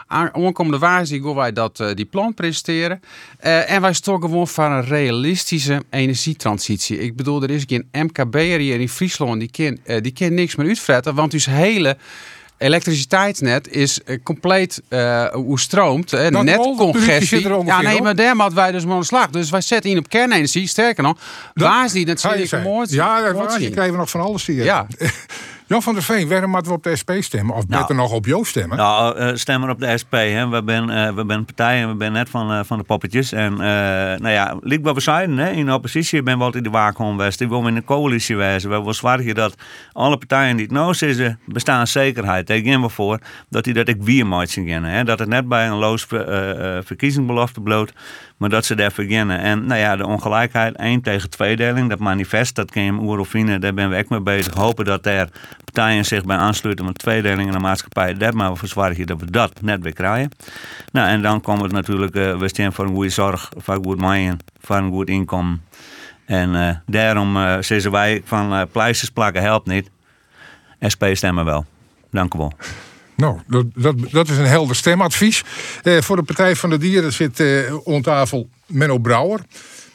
Aankomende 0.08 0.78
waarheid 0.78 1.08
gaan 1.08 1.34
wij 1.34 1.52
dat, 1.52 1.80
uh, 1.80 1.88
die 1.94 2.04
plan 2.04 2.34
presenteren. 2.34 3.00
Uh, 3.44 3.70
en 3.70 3.80
wij 3.80 3.92
staan 3.92 4.20
gewoon 4.20 4.48
voor 4.48 4.64
een 4.64 4.84
realistische 4.84 5.82
energietransitie. 5.90 6.98
Ik 6.98 7.16
bedoel, 7.16 7.42
er 7.42 7.50
is 7.50 7.64
geen 7.66 7.88
MKB'er 7.92 8.58
hier 8.58 8.80
in 8.80 8.88
Friesland 8.88 9.40
die 9.40 9.50
kan, 9.50 9.78
uh, 9.84 10.02
die 10.02 10.12
kan 10.12 10.34
niks 10.34 10.54
meer 10.54 10.66
uitfretten. 10.66 11.14
Want 11.14 11.30
dus 11.30 11.46
hele 11.46 11.96
elektriciteitsnet 12.58 13.68
is 13.68 14.00
compleet 14.22 14.82
uh, 14.88 15.26
hoe 15.26 15.60
stroomt. 15.60 16.12
Netcongestie. 16.30 17.64
Ja, 17.64 17.80
nee, 17.80 18.02
maar 18.02 18.14
daar 18.14 18.36
moeten 18.36 18.54
wij 18.54 18.72
dus 18.72 18.84
maar 18.84 18.94
aan 18.94 19.00
de 19.00 19.06
slag. 19.06 19.30
Dus 19.30 19.50
wij 19.50 19.60
zetten 19.60 19.90
in 19.90 19.98
op 19.98 20.08
kernenergie. 20.08 20.66
Sterker 20.66 21.02
nog, 21.02 21.18
waar 21.54 21.84
is 21.84 21.92
die? 21.92 22.04
Dat 22.04 22.20
zie 22.20 22.30
ik 22.30 22.62
mooi. 22.62 22.86
Ja, 22.90 23.26
je 23.58 23.70
krijgen 23.70 23.92
we 23.92 23.98
nog 23.98 24.10
van 24.10 24.20
alles 24.20 24.46
hier. 24.46 24.64
Ja. 24.64 24.86
Jan 25.68 25.82
van 25.82 25.94
der 25.94 26.02
Veen, 26.02 26.28
waarom 26.28 26.50
moeten 26.50 26.70
we 26.70 26.76
op 26.76 26.82
de 26.82 26.96
SP 27.00 27.10
stemmen? 27.18 27.54
Of 27.54 27.66
Nou. 27.66 27.80
beter 27.80 27.96
nog 27.96 28.12
op 28.12 28.26
jou 28.26 28.44
stemmen? 28.44 28.76
Nou, 28.76 29.18
uh, 29.18 29.30
stemmen 29.34 29.70
op 29.70 29.78
de 29.78 29.98
SP. 30.02 30.12
Hè. 30.12 30.48
We 30.48 30.62
zijn 30.66 30.90
uh, 30.90 31.14
we 31.14 31.24
ben 31.24 31.44
partij 31.44 31.82
en 31.82 31.88
we 31.88 31.94
zijn 31.98 32.12
net 32.12 32.30
van, 32.30 32.52
uh, 32.52 32.60
van 32.64 32.78
de 32.78 32.84
poppetjes. 32.84 33.32
En 33.32 33.54
nou 33.54 34.28
ja, 34.28 34.56
liep 34.60 34.84
wat 34.84 34.94
we 34.94 35.00
zeiden, 35.00 35.38
hè. 35.38 35.50
in 35.50 35.66
de 35.66 35.74
oppositie 35.74 36.22
ben 36.22 36.38
we 36.38 36.44
altijd 36.44 36.64
in 36.64 36.70
de 36.70 36.78
waakhond 36.78 37.16
geweest. 37.16 37.40
Ik 37.40 37.48
wil 37.48 37.66
in 37.66 37.76
een 37.76 37.84
coalitie 37.84 38.36
wezen. 38.36 38.70
We 38.70 38.78
willen 38.78 38.94
zorgen 38.94 39.34
dat 39.34 39.54
alle 39.92 40.18
partijen 40.18 40.56
die 40.56 40.64
het 40.64 40.74
nou 40.74 40.94
zitten, 40.94 41.40
bestaan 41.44 41.86
zekerheid. 41.86 42.46
Daar 42.46 42.58
gaan 42.58 42.82
we 42.82 42.88
voor 42.88 43.18
dat 43.48 43.64
die 43.64 43.74
dat 43.74 43.88
ik 43.88 44.02
weer 44.02 44.26
moeten 44.26 44.68
gaan. 44.68 44.84
Hè. 44.84 45.04
Dat 45.04 45.18
het 45.18 45.28
net 45.28 45.48
bij 45.48 45.68
een 45.68 45.76
loos 45.76 46.06
verkiezingsbelofte 46.84 47.60
bloot. 47.60 47.92
Maar 48.38 48.48
dat 48.48 48.64
ze 48.64 48.74
daar 48.74 48.92
beginnen. 48.96 49.38
En 49.38 49.66
nou 49.66 49.80
ja, 49.80 49.96
de 49.96 50.06
ongelijkheid, 50.06 50.76
één 50.76 51.00
tegen 51.00 51.30
tweedeling, 51.30 51.88
dat 51.88 51.98
manifest, 51.98 52.54
dat 52.54 52.70
ken 52.70 52.82
je 52.82 52.92
Oerofine, 52.92 53.58
daar 53.58 53.74
ben 53.74 53.90
we 53.90 53.98
ook 53.98 54.08
mee 54.08 54.20
bezig. 54.20 54.54
Hopen 54.54 54.84
dat 54.84 55.06
er 55.06 55.28
partijen 55.64 56.04
zich 56.04 56.24
bij 56.24 56.36
aansluiten 56.36 56.84
met 56.84 56.98
tweedeling 56.98 57.46
in 57.46 57.52
de 57.52 57.58
maatschappij. 57.58 58.14
Daar 58.14 58.36
maar 58.36 58.56
voor 58.56 58.68
zorgen 58.68 59.06
dat 59.06 59.20
we 59.20 59.30
dat 59.30 59.60
net 59.62 59.82
weer 59.82 59.92
krijgen. 59.92 60.30
Nou, 60.92 61.08
en 61.08 61.22
dan 61.22 61.40
komt 61.40 61.62
het 61.62 61.72
natuurlijk, 61.72 62.16
uh, 62.16 62.36
we 62.36 62.48
staan 62.48 62.72
voor 62.72 62.86
goede 62.86 63.08
zorg, 63.08 63.48
voor 63.56 63.74
een 63.74 63.84
goed 63.84 64.00
maaien, 64.00 64.38
voor 64.60 64.76
een 64.76 64.90
goed 64.90 65.08
inkomen. 65.08 65.62
En 66.24 66.54
uh, 66.54 66.70
daarom 66.86 67.36
uh, 67.36 67.56
zeggen 67.60 67.90
wij 67.90 68.22
van 68.24 68.68
pleisters 68.72 69.10
plakken 69.10 69.42
helpt 69.42 69.66
niet. 69.66 69.90
SP 70.92 71.04
stemmen 71.12 71.44
wel. 71.44 71.64
Dank 72.10 72.34
u 72.34 72.38
wel. 72.38 72.52
Nou, 73.18 73.38
dat, 73.46 73.94
dat, 74.10 74.28
is 74.28 74.36
een 74.36 74.44
helder 74.44 74.76
stemadvies. 74.76 75.44
Eh, 75.82 76.00
voor 76.00 76.16
de 76.16 76.22
Partij 76.22 76.56
van 76.56 76.70
de 76.70 76.76
Dieren 76.76 77.12
zit 77.12 77.40
eh, 77.40 77.86
om 77.86 78.02
tafel 78.02 78.48
Menno 78.66 78.98
Brouwer. 78.98 79.40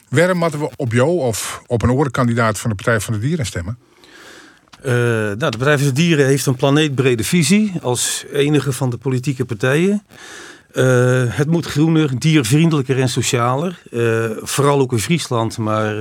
Waarom 0.10 0.38
moeten 0.38 0.60
we 0.60 0.70
op 0.76 0.92
jou 0.92 1.10
of 1.10 1.62
op 1.68 1.82
een 1.82 1.90
andere 1.90 2.12
kandidaat 2.12 2.60
van 2.60 2.70
de 2.70 2.76
Partij 2.76 3.00
van 3.00 3.14
de 3.14 3.20
Dieren 3.20 3.46
stemmen? 3.46 3.78
Uh, 4.86 4.92
nou, 4.92 5.38
de 5.38 5.58
Partij 5.58 5.78
van 5.78 5.88
de 5.88 5.94
Dieren 5.94 6.26
heeft 6.26 6.46
een 6.46 6.56
planeetbrede 6.56 7.24
visie 7.24 7.74
als 7.82 8.26
enige 8.34 8.72
van 8.72 8.90
de 8.90 8.98
politieke 8.98 9.46
partijen. 9.46 10.04
Uh, 10.74 11.24
het 11.28 11.48
moet 11.48 11.66
groener, 11.66 12.20
diervriendelijker 12.20 13.00
en 13.00 13.10
socialer. 13.10 13.82
Uh, 13.92 14.30
vooral 14.42 14.80
ook 14.80 14.92
in 14.92 15.00
Friesland, 15.00 15.58
maar 15.58 15.96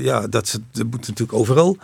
ja, 0.00 0.26
dat, 0.26 0.60
dat 0.72 0.84
moet 0.84 1.08
natuurlijk 1.08 1.38
overal. 1.38 1.78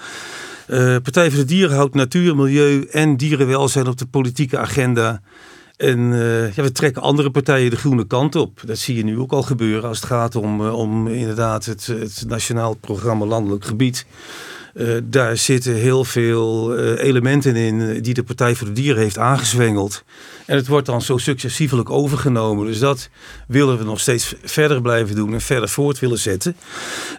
Uh, 0.71 0.97
Partij 1.03 1.31
voor 1.31 1.39
de 1.39 1.45
Dieren 1.45 1.77
houdt 1.77 1.95
natuur, 1.95 2.37
milieu 2.37 2.87
en 2.91 3.17
dierenwelzijn 3.17 3.87
op 3.87 3.99
de 3.99 4.07
politieke 4.07 4.59
agenda. 4.59 5.21
En 5.77 5.99
ja, 6.55 6.63
we 6.63 6.73
trekken 6.73 7.03
andere 7.03 7.31
partijen 7.31 7.71
de 7.71 7.77
groene 7.77 8.07
kant 8.07 8.37
op. 8.37 8.61
Dat 8.65 8.79
zie 8.79 8.97
je 8.97 9.05
nu 9.05 9.19
ook 9.19 9.33
al 9.33 9.43
gebeuren 9.43 9.89
als 9.89 10.01
het 10.01 10.07
gaat 10.07 10.37
om, 10.37 10.61
uh, 10.61 10.75
om 10.75 11.09
inderdaad 11.09 11.65
het, 11.65 11.87
het 11.87 12.25
Nationaal 12.27 12.75
Programma 12.75 13.25
Landelijk 13.25 13.65
Gebied. 13.65 14.07
Uh, 14.79 14.97
daar 15.05 15.37
zitten 15.37 15.75
heel 15.75 16.05
veel 16.05 16.77
elementen 16.97 17.57
in 17.57 18.03
die 18.03 18.15
de 18.15 18.23
Partij 18.23 18.55
voor 18.55 18.67
de 18.67 18.73
Dieren 18.73 19.03
heeft 19.03 19.19
aangezwengeld. 19.19 20.05
En 20.47 20.57
het 20.57 20.67
wordt 20.67 20.87
dan 20.87 21.03
zo 21.03 21.17
successievelijk 21.17 21.91
overgenomen. 21.91 22.67
Dus 22.67 22.79
dat 22.79 23.09
willen 23.47 23.79
we 23.79 23.85
nog 23.85 24.01
steeds 24.01 24.35
verder 24.43 24.83
blijven 24.83 25.15
doen 25.15 25.33
en 25.33 25.41
verder 25.41 25.69
voort 25.69 25.99
willen 25.99 26.19
zetten. 26.19 26.57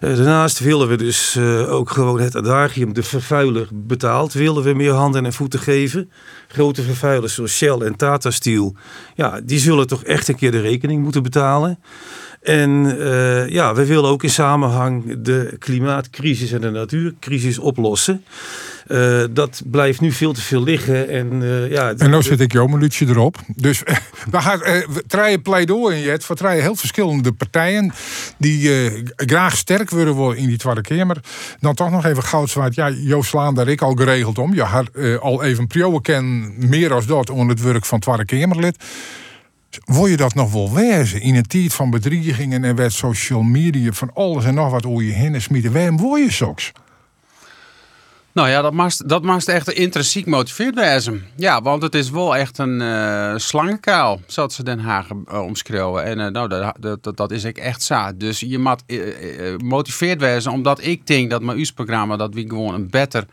Daarnaast 0.00 0.58
willen 0.58 0.88
we 0.88 0.96
dus 0.96 1.38
ook 1.68 1.90
gewoon 1.90 2.20
het 2.20 2.36
adagium, 2.36 2.92
de 2.92 3.02
vervuiler 3.02 3.68
betaalt, 3.72 4.32
willen 4.32 4.62
we 4.62 4.74
meer 4.74 4.92
handen 4.92 5.24
en 5.24 5.32
voeten 5.32 5.60
geven. 5.60 6.10
Grote 6.48 6.82
vervuilers 6.82 7.34
zoals 7.34 7.56
Shell 7.56 7.78
en 7.78 7.96
Tata 7.96 8.30
Steel, 8.30 8.74
ja, 9.14 9.40
die 9.44 9.58
zullen 9.58 9.86
toch 9.86 10.04
echt 10.04 10.28
een 10.28 10.36
keer 10.36 10.50
de 10.50 10.60
rekening 10.60 11.02
moeten 11.02 11.22
betalen. 11.22 11.78
En 12.40 12.84
uh, 12.84 13.48
ja, 13.48 13.74
we 13.74 13.86
willen 13.86 14.10
ook 14.10 14.22
in 14.22 14.30
samenhang 14.30 15.22
de 15.22 15.56
klimaatcrisis 15.58 16.52
en 16.52 16.60
de 16.60 16.70
natuurcrisis 16.70 17.58
oplossen. 17.58 18.24
Uh, 18.88 19.24
dat 19.30 19.62
blijft 19.66 20.00
nu 20.00 20.12
veel 20.12 20.32
te 20.32 20.40
veel 20.40 20.62
liggen. 20.62 21.08
En, 21.08 21.32
uh, 21.42 21.70
ja, 21.70 21.94
en 21.96 22.10
nou 22.10 22.22
zit 22.22 22.40
ik 22.40 22.52
jouw 22.52 22.66
minuutje 22.66 23.06
erop. 23.06 23.36
Dus 23.56 23.82
we 24.30 24.40
gaan 24.40 24.60
uh, 24.66 24.82
treien 25.06 25.42
pleidooi 25.42 25.96
in 25.96 26.02
Jet 26.02 26.24
voor 26.24 26.36
treien 26.36 26.62
heel 26.62 26.76
verschillende 26.76 27.32
partijen 27.32 27.92
die 28.38 28.70
graag 29.16 29.56
sterk 29.56 29.90
willen 29.90 30.14
worden 30.14 30.42
in 30.42 30.48
die 30.48 30.58
Tweede 30.58 30.80
Kamer. 30.80 31.16
Dan 31.60 31.74
toch 31.74 31.90
nog 31.90 32.04
even 32.04 32.22
goudzwaard. 32.22 32.74
Ja, 32.74 32.90
Joost 32.90 33.28
Slaan 33.28 33.54
daar 33.54 33.68
ik 33.68 33.82
al 33.82 33.94
geregeld 33.94 34.38
om. 34.38 34.54
Je 34.54 34.62
had 34.62 34.90
al 35.20 35.42
even 35.42 35.66
prio 35.66 35.98
ken 35.98 36.54
meer 36.68 36.92
als 36.92 37.06
dat 37.06 37.30
onder 37.30 37.56
het 37.56 37.64
werk 37.64 37.84
van 37.84 37.98
Tweede 37.98 38.24
Kamerlid. 38.24 38.76
Word 39.84 40.10
je 40.10 40.16
dat 40.16 40.34
nog 40.34 40.52
wel 40.52 40.74
wezen 40.74 41.20
in 41.20 41.34
een 41.34 41.46
tijd 41.46 41.74
van 41.74 41.90
bedreigingen 41.90 42.64
en 42.64 42.74
met 42.74 42.92
social 42.92 43.42
media 43.42 43.92
van 43.92 44.10
alles 44.14 44.44
en 44.44 44.54
nog 44.54 44.70
wat 44.70 44.84
hoe 44.84 45.06
je 45.06 45.12
heen 45.12 45.42
smieten? 45.42 45.72
Waarom 45.72 45.96
word 45.96 46.22
je 46.22 46.30
soks? 46.30 46.72
Nou 48.32 48.48
ja, 48.48 48.62
dat 48.62 48.72
mag, 48.72 48.96
dat 48.96 49.22
mag 49.22 49.44
echt 49.44 49.72
intrinsiek 49.72 50.26
motiveerd 50.26 50.74
wezen. 50.74 51.24
Ja, 51.36 51.62
want 51.62 51.82
het 51.82 51.94
is 51.94 52.10
wel 52.10 52.36
echt 52.36 52.58
een 52.58 52.80
uh, 52.80 53.32
slangenkuil, 53.36 54.20
zoals 54.26 54.54
ze 54.54 54.62
Den 54.62 54.78
Haag 54.78 55.06
uh, 55.10 55.42
omschreeuwen. 55.42 56.04
En 56.04 56.18
uh, 56.18 56.26
nou, 56.26 56.48
dat, 56.48 57.02
dat, 57.02 57.16
dat 57.16 57.30
is 57.30 57.44
ik 57.44 57.58
echt 57.58 57.82
zaad. 57.82 58.20
Dus 58.20 58.40
je 58.40 58.58
moet 58.58 58.82
motiveerd 59.62 60.20
wezen, 60.20 60.52
omdat 60.52 60.84
ik 60.84 61.06
denk 61.06 61.30
dat 61.30 61.42
mijn 61.42 61.58
US-programma, 61.58 62.16
dat 62.16 62.34
we 62.34 62.44
gewoon 62.48 62.74
een 62.74 62.90
beter 62.90 63.26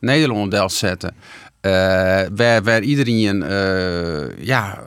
Nederland 0.00 0.72
zetten. 0.72 1.16
Waar, 2.34 2.62
waar 2.62 2.82
iedereen, 2.82 3.44
ja 4.38 4.78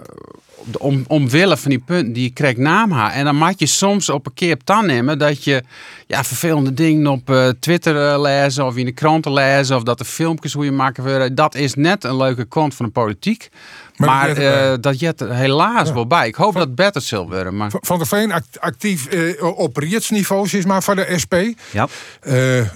om, 0.77 1.03
omwille 1.07 1.57
van 1.57 1.69
die 1.69 1.79
punten 1.79 2.13
die 2.13 2.23
je 2.23 2.29
krijgt 2.29 2.57
naam 2.57 2.91
haar. 2.91 3.11
En 3.11 3.25
dan 3.25 3.37
maak 3.37 3.59
je 3.59 3.65
soms 3.65 4.09
op 4.09 4.25
een 4.25 4.33
keer 4.33 4.53
op 4.53 4.63
tan 4.63 4.85
nemen 4.85 5.17
dat 5.17 5.43
je 5.43 5.63
ja, 6.07 6.23
vervelende 6.23 6.73
dingen 6.73 7.07
op 7.07 7.29
uh, 7.29 7.49
Twitter 7.59 7.95
uh, 7.95 8.21
lezen 8.21 8.65
of 8.65 8.75
in 8.75 8.85
de 8.85 8.91
kranten 8.91 9.33
lezen 9.33 9.75
of 9.75 9.83
dat 9.83 9.97
de 9.97 10.05
filmpjes 10.05 10.53
hoe 10.53 10.65
je 10.65 10.71
maken 10.71 11.03
worden. 11.03 11.35
Dat 11.35 11.55
is 11.55 11.73
net 11.73 12.03
een 12.03 12.17
leuke 12.17 12.45
kant 12.45 12.75
van 12.75 12.85
de 12.85 12.91
politiek. 12.91 13.49
Maar, 13.95 14.09
maar 14.09 14.27
dat, 14.27 14.37
uh, 14.37 14.73
dat 14.81 14.99
je 14.99 15.13
helaas 15.29 15.87
ja. 15.87 15.93
wel 15.93 16.07
bij. 16.07 16.27
Ik 16.27 16.35
hoop 16.35 16.51
van, 16.51 16.59
dat 16.59 16.67
het 16.67 16.75
beter 16.75 17.01
zal 17.01 17.29
worden. 17.29 17.57
Maar... 17.57 17.71
Van 17.81 17.97
der 17.97 18.07
Veen 18.07 18.33
actief 18.59 19.07
op 19.41 19.77
ritsniveau, 19.77 20.49
is 20.51 20.65
maar 20.65 20.83
voor 20.83 20.95
de 20.95 21.13
SP. 21.23 21.35
Ja. 21.71 21.87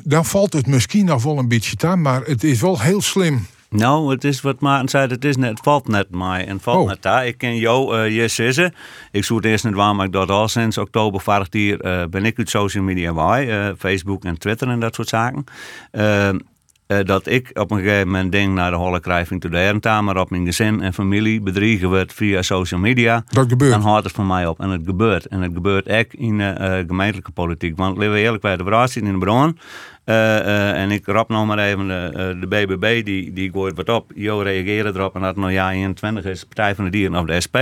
dan 0.03 0.25
valt 0.25 0.53
het 0.53 0.67
misschien 0.67 1.05
nog 1.05 1.23
wel 1.23 1.37
een 1.37 1.47
beetje 1.47 1.87
aan, 1.87 2.01
maar 2.01 2.21
het 2.23 2.43
is 2.43 2.61
wel 2.61 2.79
heel 2.79 3.01
slim 3.01 3.47
nou, 3.75 4.11
het 4.11 4.23
is 4.23 4.41
wat 4.41 4.59
Maarten 4.59 4.89
zei, 4.89 5.07
het, 5.07 5.25
is 5.25 5.35
net, 5.35 5.49
het 5.49 5.59
valt 5.59 5.87
net 5.87 6.09
mij 6.09 6.47
en 6.47 6.59
valt 6.59 6.81
oh. 6.81 6.87
net 6.87 7.01
daar. 7.01 7.27
Ik 7.27 7.37
ken 7.37 7.55
jou, 7.55 7.97
uh, 7.97 8.15
je 8.15 8.27
zissen. 8.27 8.73
Ik 9.11 9.23
zoek 9.23 9.37
het 9.37 9.45
eerst 9.45 9.65
niet 9.65 9.73
waar, 9.73 9.95
maar 9.95 10.05
ik 10.05 10.11
dat 10.11 10.29
al 10.29 10.47
sinds 10.47 10.77
oktober 10.77 11.21
vorig 11.21 11.47
jaar 11.49 12.03
uh, 12.03 12.07
ben 12.09 12.25
ik 12.25 12.37
uit 12.37 12.49
social 12.49 12.83
media 12.83 13.13
bij, 13.13 13.67
uh, 13.67 13.73
Facebook 13.77 14.23
en 14.23 14.37
Twitter 14.37 14.67
en 14.67 14.79
dat 14.79 14.95
soort 14.95 15.07
zaken. 15.07 15.43
Uh, 16.91 16.99
dat 17.03 17.27
ik 17.27 17.49
op 17.53 17.71
een 17.71 17.77
gegeven 17.77 18.07
moment 18.07 18.31
denk 18.31 18.53
naar 18.53 18.71
de 18.71 18.77
holle 18.77 18.99
krijging 18.99 19.41
te 19.41 19.49
de 19.49 20.01
maar 20.01 20.17
op 20.17 20.29
mijn 20.29 20.45
gezin 20.45 20.81
en 20.81 20.93
familie 20.93 21.41
bedriegen 21.41 21.89
wordt 21.89 22.13
via 22.13 22.41
social 22.41 22.79
media. 22.79 23.23
Dat 23.29 23.49
gebeurt. 23.49 23.71
Dan 23.71 23.81
houdt 23.81 24.03
het 24.03 24.13
van 24.13 24.27
mij 24.27 24.47
op. 24.47 24.59
En 24.59 24.69
het 24.69 24.81
gebeurt. 24.85 25.25
En 25.25 25.41
het 25.41 25.53
gebeurt 25.53 25.89
ook 25.89 26.13
in 26.13 26.37
de 26.37 26.83
gemeentelijke 26.87 27.31
politiek. 27.31 27.77
Want 27.77 27.97
leven 27.97 28.13
we 28.13 28.19
eerlijk 28.19 28.41
bij 28.41 28.57
de 28.57 28.63
verhaal 28.63 28.87
in 28.93 29.11
de 29.11 29.17
bron. 29.17 29.57
Uh, 30.05 30.15
uh, 30.15 30.81
en 30.81 30.91
ik 30.91 31.05
rap 31.05 31.29
nog 31.29 31.45
maar 31.45 31.57
even 31.57 31.87
de, 31.87 32.37
de 32.39 32.47
BBB, 32.47 33.05
die, 33.05 33.33
die 33.33 33.51
gooit 33.51 33.75
wat 33.75 33.89
op. 33.89 34.11
Jo 34.15 34.39
reageren 34.39 34.95
erop 34.95 35.15
en 35.15 35.21
dat 35.21 35.29
het 35.29 35.39
nou 35.39 35.51
ja 35.51 35.71
21 35.71 36.25
is, 36.25 36.43
Partij 36.43 36.75
van 36.75 36.83
de 36.83 36.91
Dieren 36.91 37.19
of 37.19 37.25
de 37.25 37.41
SP. 37.45 37.57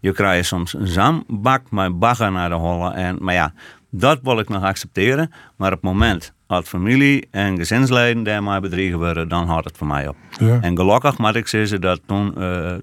Je 0.00 0.12
krijgt 0.12 0.46
soms 0.46 0.74
een 0.74 0.86
zambak 0.86 1.70
met 1.70 1.98
bagger 1.98 2.32
naar 2.32 2.48
de 2.48 2.54
holle. 2.54 2.92
En, 2.92 3.16
maar 3.20 3.34
ja, 3.34 3.52
dat 3.98 4.18
wil 4.22 4.38
ik 4.38 4.48
nog 4.48 4.62
accepteren. 4.62 5.32
Maar 5.56 5.72
op 5.72 5.82
het 5.82 5.90
moment 5.90 6.32
dat 6.46 6.68
familie 6.68 7.28
en 7.30 7.56
gezinsleden 7.56 8.22
daarmee 8.22 8.60
bedriegen 8.60 8.98
worden, 8.98 9.28
dan 9.28 9.46
houdt 9.46 9.64
het 9.64 9.76
voor 9.76 9.86
mij 9.86 10.08
op. 10.08 10.16
Ja. 10.38 10.60
En 10.60 10.76
gelukkig 10.76 11.18
moet 11.18 11.34
ik 11.34 11.48
zeggen 11.48 11.80
dat 11.80 12.00
toen 12.06 12.34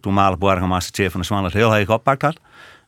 toenmalig 0.01 0.37
burgemeester 0.37 1.11
van 1.11 1.19
de 1.19 1.25
Zwan 1.25 1.43
het 1.43 1.53
heel 1.53 1.75
erg 1.75 1.89
oppakt 1.89 2.21
had. 2.21 2.39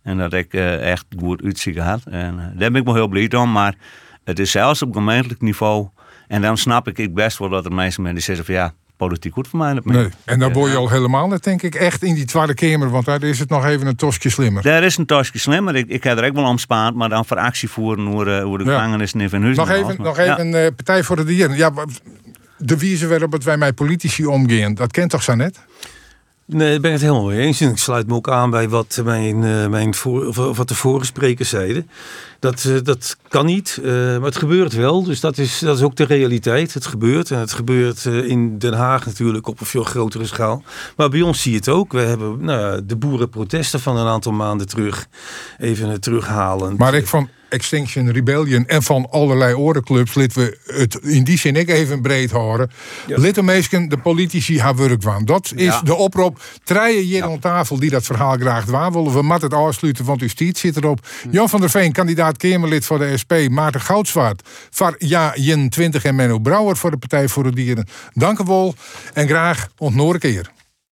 En 0.03 0.17
dat 0.17 0.33
ik 0.33 0.53
echt 0.53 1.05
goed 1.19 1.43
uitzieken 1.43 1.83
had. 1.83 2.03
En 2.05 2.35
daar 2.35 2.71
ben 2.71 2.81
ik 2.81 2.87
me 2.87 2.93
heel 2.93 3.07
blij 3.07 3.31
om. 3.33 3.51
Maar 3.51 3.75
het 4.23 4.39
is 4.39 4.51
zelfs 4.51 4.81
op 4.81 4.93
gemeentelijk 4.93 5.41
niveau 5.41 5.87
en 6.27 6.41
dan 6.41 6.57
snap 6.57 6.87
ik 6.87 7.13
best 7.13 7.37
wel 7.37 7.49
dat 7.49 7.65
er 7.65 7.73
mensen 7.73 8.03
mensen 8.03 8.23
zeggen 8.23 8.45
van 8.45 8.55
ja, 8.55 8.73
politiek 8.97 9.33
goed 9.33 9.47
voor 9.47 9.59
mij. 9.59 9.79
Nee. 9.83 10.09
En 10.25 10.39
dan 10.39 10.53
word 10.53 10.71
je 10.71 10.77
al 10.77 10.89
helemaal 10.89 11.27
net, 11.27 11.43
denk 11.43 11.61
ik, 11.61 11.75
echt 11.75 12.03
in 12.03 12.15
die 12.15 12.25
Tweede 12.25 12.53
Kamer. 12.53 12.89
Want 12.89 13.05
daar 13.05 13.23
is 13.23 13.39
het 13.39 13.49
nog 13.49 13.65
even 13.65 13.87
een 13.87 13.95
tosje 13.95 14.29
slimmer. 14.29 14.63
Daar 14.63 14.83
is 14.83 14.97
een 14.97 15.05
tosje 15.05 15.39
slimmer. 15.39 15.75
Ik, 15.75 15.87
ik 15.87 16.03
heb 16.03 16.17
er 16.17 16.25
ook 16.25 16.35
wel 16.35 16.45
om 16.45 16.57
spaard, 16.57 16.95
maar 16.95 17.09
dan 17.09 17.25
voor 17.25 17.37
actie 17.37 17.69
voeren 17.69 18.05
hoe, 18.05 18.25
uh, 18.25 18.43
hoe 18.43 18.57
de 18.57 18.63
gevangenis 18.63 19.13
in 19.13 19.29
Van. 19.29 19.53
Nog 19.53 19.69
even, 19.69 19.95
nog 19.99 20.17
even 20.17 20.47
ja. 20.47 20.63
uh, 20.63 20.71
Partij 20.75 21.03
voor 21.03 21.15
de 21.15 21.23
Dieren. 21.23 21.57
Ja, 21.57 21.71
de 22.57 22.77
wijze 22.77 23.07
waarop 23.07 23.43
wij 23.43 23.57
met 23.57 23.75
politici 23.75 24.25
omgaan, 24.25 24.73
dat 24.73 24.91
kent 24.91 25.09
toch 25.09 25.23
zo 25.23 25.35
net? 25.35 25.59
Nee, 26.47 26.71
daar 26.71 26.79
ben 26.79 26.91
ik 26.93 26.99
het 26.99 27.07
helemaal 27.07 27.29
mee 27.29 27.45
eens. 27.45 27.61
En 27.61 27.69
ik 27.69 27.77
sluit 27.77 28.07
me 28.07 28.13
ook 28.13 28.29
aan 28.29 28.49
bij 28.49 28.69
wat, 28.69 29.01
mijn, 29.03 29.41
uh, 29.41 29.67
mijn 29.67 29.93
voor, 29.93 30.25
of 30.25 30.57
wat 30.57 30.67
de 30.67 30.75
vorige 30.75 31.05
sprekers 31.05 31.49
zeiden. 31.49 31.89
Dat, 32.39 32.63
uh, 32.63 32.77
dat 32.83 33.17
kan 33.27 33.45
niet, 33.45 33.79
uh, 33.81 33.91
maar 33.91 34.25
het 34.25 34.37
gebeurt 34.37 34.73
wel. 34.73 35.03
Dus 35.03 35.19
dat 35.19 35.37
is, 35.37 35.59
dat 35.59 35.77
is 35.77 35.83
ook 35.83 35.95
de 35.95 36.03
realiteit. 36.03 36.73
Het 36.73 36.85
gebeurt. 36.85 37.31
En 37.31 37.39
het 37.39 37.53
gebeurt 37.53 38.05
in 38.05 38.57
Den 38.57 38.73
Haag 38.73 39.05
natuurlijk 39.05 39.47
op 39.47 39.59
een 39.59 39.65
veel 39.65 39.83
grotere 39.83 40.25
schaal. 40.25 40.63
Maar 40.95 41.09
bij 41.09 41.21
ons 41.21 41.41
zie 41.41 41.51
je 41.51 41.57
het 41.57 41.69
ook. 41.69 41.91
We 41.91 42.01
hebben 42.01 42.45
nou, 42.45 42.85
de 42.85 42.95
boerenprotesten 42.95 43.79
van 43.79 43.97
een 43.97 44.07
aantal 44.07 44.31
maanden 44.31 44.67
terug 44.67 45.07
even 45.57 46.01
terughalen. 46.01 46.75
Maar 46.77 46.93
ik 46.93 47.07
vond 47.07 47.29
Extinction 47.49 48.11
Rebellion 48.11 48.67
en 48.67 48.83
van 48.83 49.09
allerlei 49.09 49.53
orenclubs 49.53 50.13
lid 50.13 50.33
we 50.33 50.57
het 50.65 50.95
in 50.95 51.23
die 51.23 51.37
zin 51.37 51.55
ik 51.55 51.69
even 51.69 52.01
breed 52.01 52.31
horen. 52.31 52.71
Ja. 53.07 53.17
Liddenmeesken, 53.17 53.89
de 53.89 53.97
politici 53.97 54.59
haar 54.59 54.75
werk 54.75 55.01
van. 55.01 55.25
Dat 55.25 55.51
is 55.55 55.65
ja. 55.65 55.81
de 55.81 55.95
oproep. 55.95 56.41
Treien 56.63 57.03
hier 57.03 57.17
ja. 57.17 57.25
aan 57.25 57.39
tafel 57.39 57.79
die 57.79 57.89
dat 57.89 58.05
verhaal 58.05 58.37
graag 58.37 58.65
waar 58.65 58.91
willen. 58.91 59.13
We 59.13 59.21
mat 59.21 59.41
het 59.41 59.53
afsluiten, 59.53 60.05
want 60.05 60.21
uw 60.21 60.27
stiet 60.27 60.57
zit 60.57 60.77
erop. 60.77 61.07
Hm. 61.21 61.29
Jan 61.31 61.49
van 61.49 61.59
der 61.59 61.69
Veen, 61.69 61.91
kandidaat 61.91 62.37
Kamerlid 62.37 62.85
voor 62.85 62.99
de 62.99 63.17
SP. 63.21 63.33
Maarten 63.49 63.81
Goudswaard 63.81 64.41
voor 64.69 64.95
Ja 64.97 65.33
20 65.69 66.03
en 66.03 66.15
Menno 66.15 66.39
Brouwer 66.39 66.77
voor 66.77 66.91
de 66.91 66.97
Partij 66.97 67.27
voor 67.27 67.43
de 67.43 67.53
Dieren. 67.53 67.87
Dank 68.13 68.39
u 68.39 68.43
wel 68.43 68.75
en 69.13 69.27
graag 69.27 69.67
ontnoor 69.77 70.17
keer. 70.17 70.54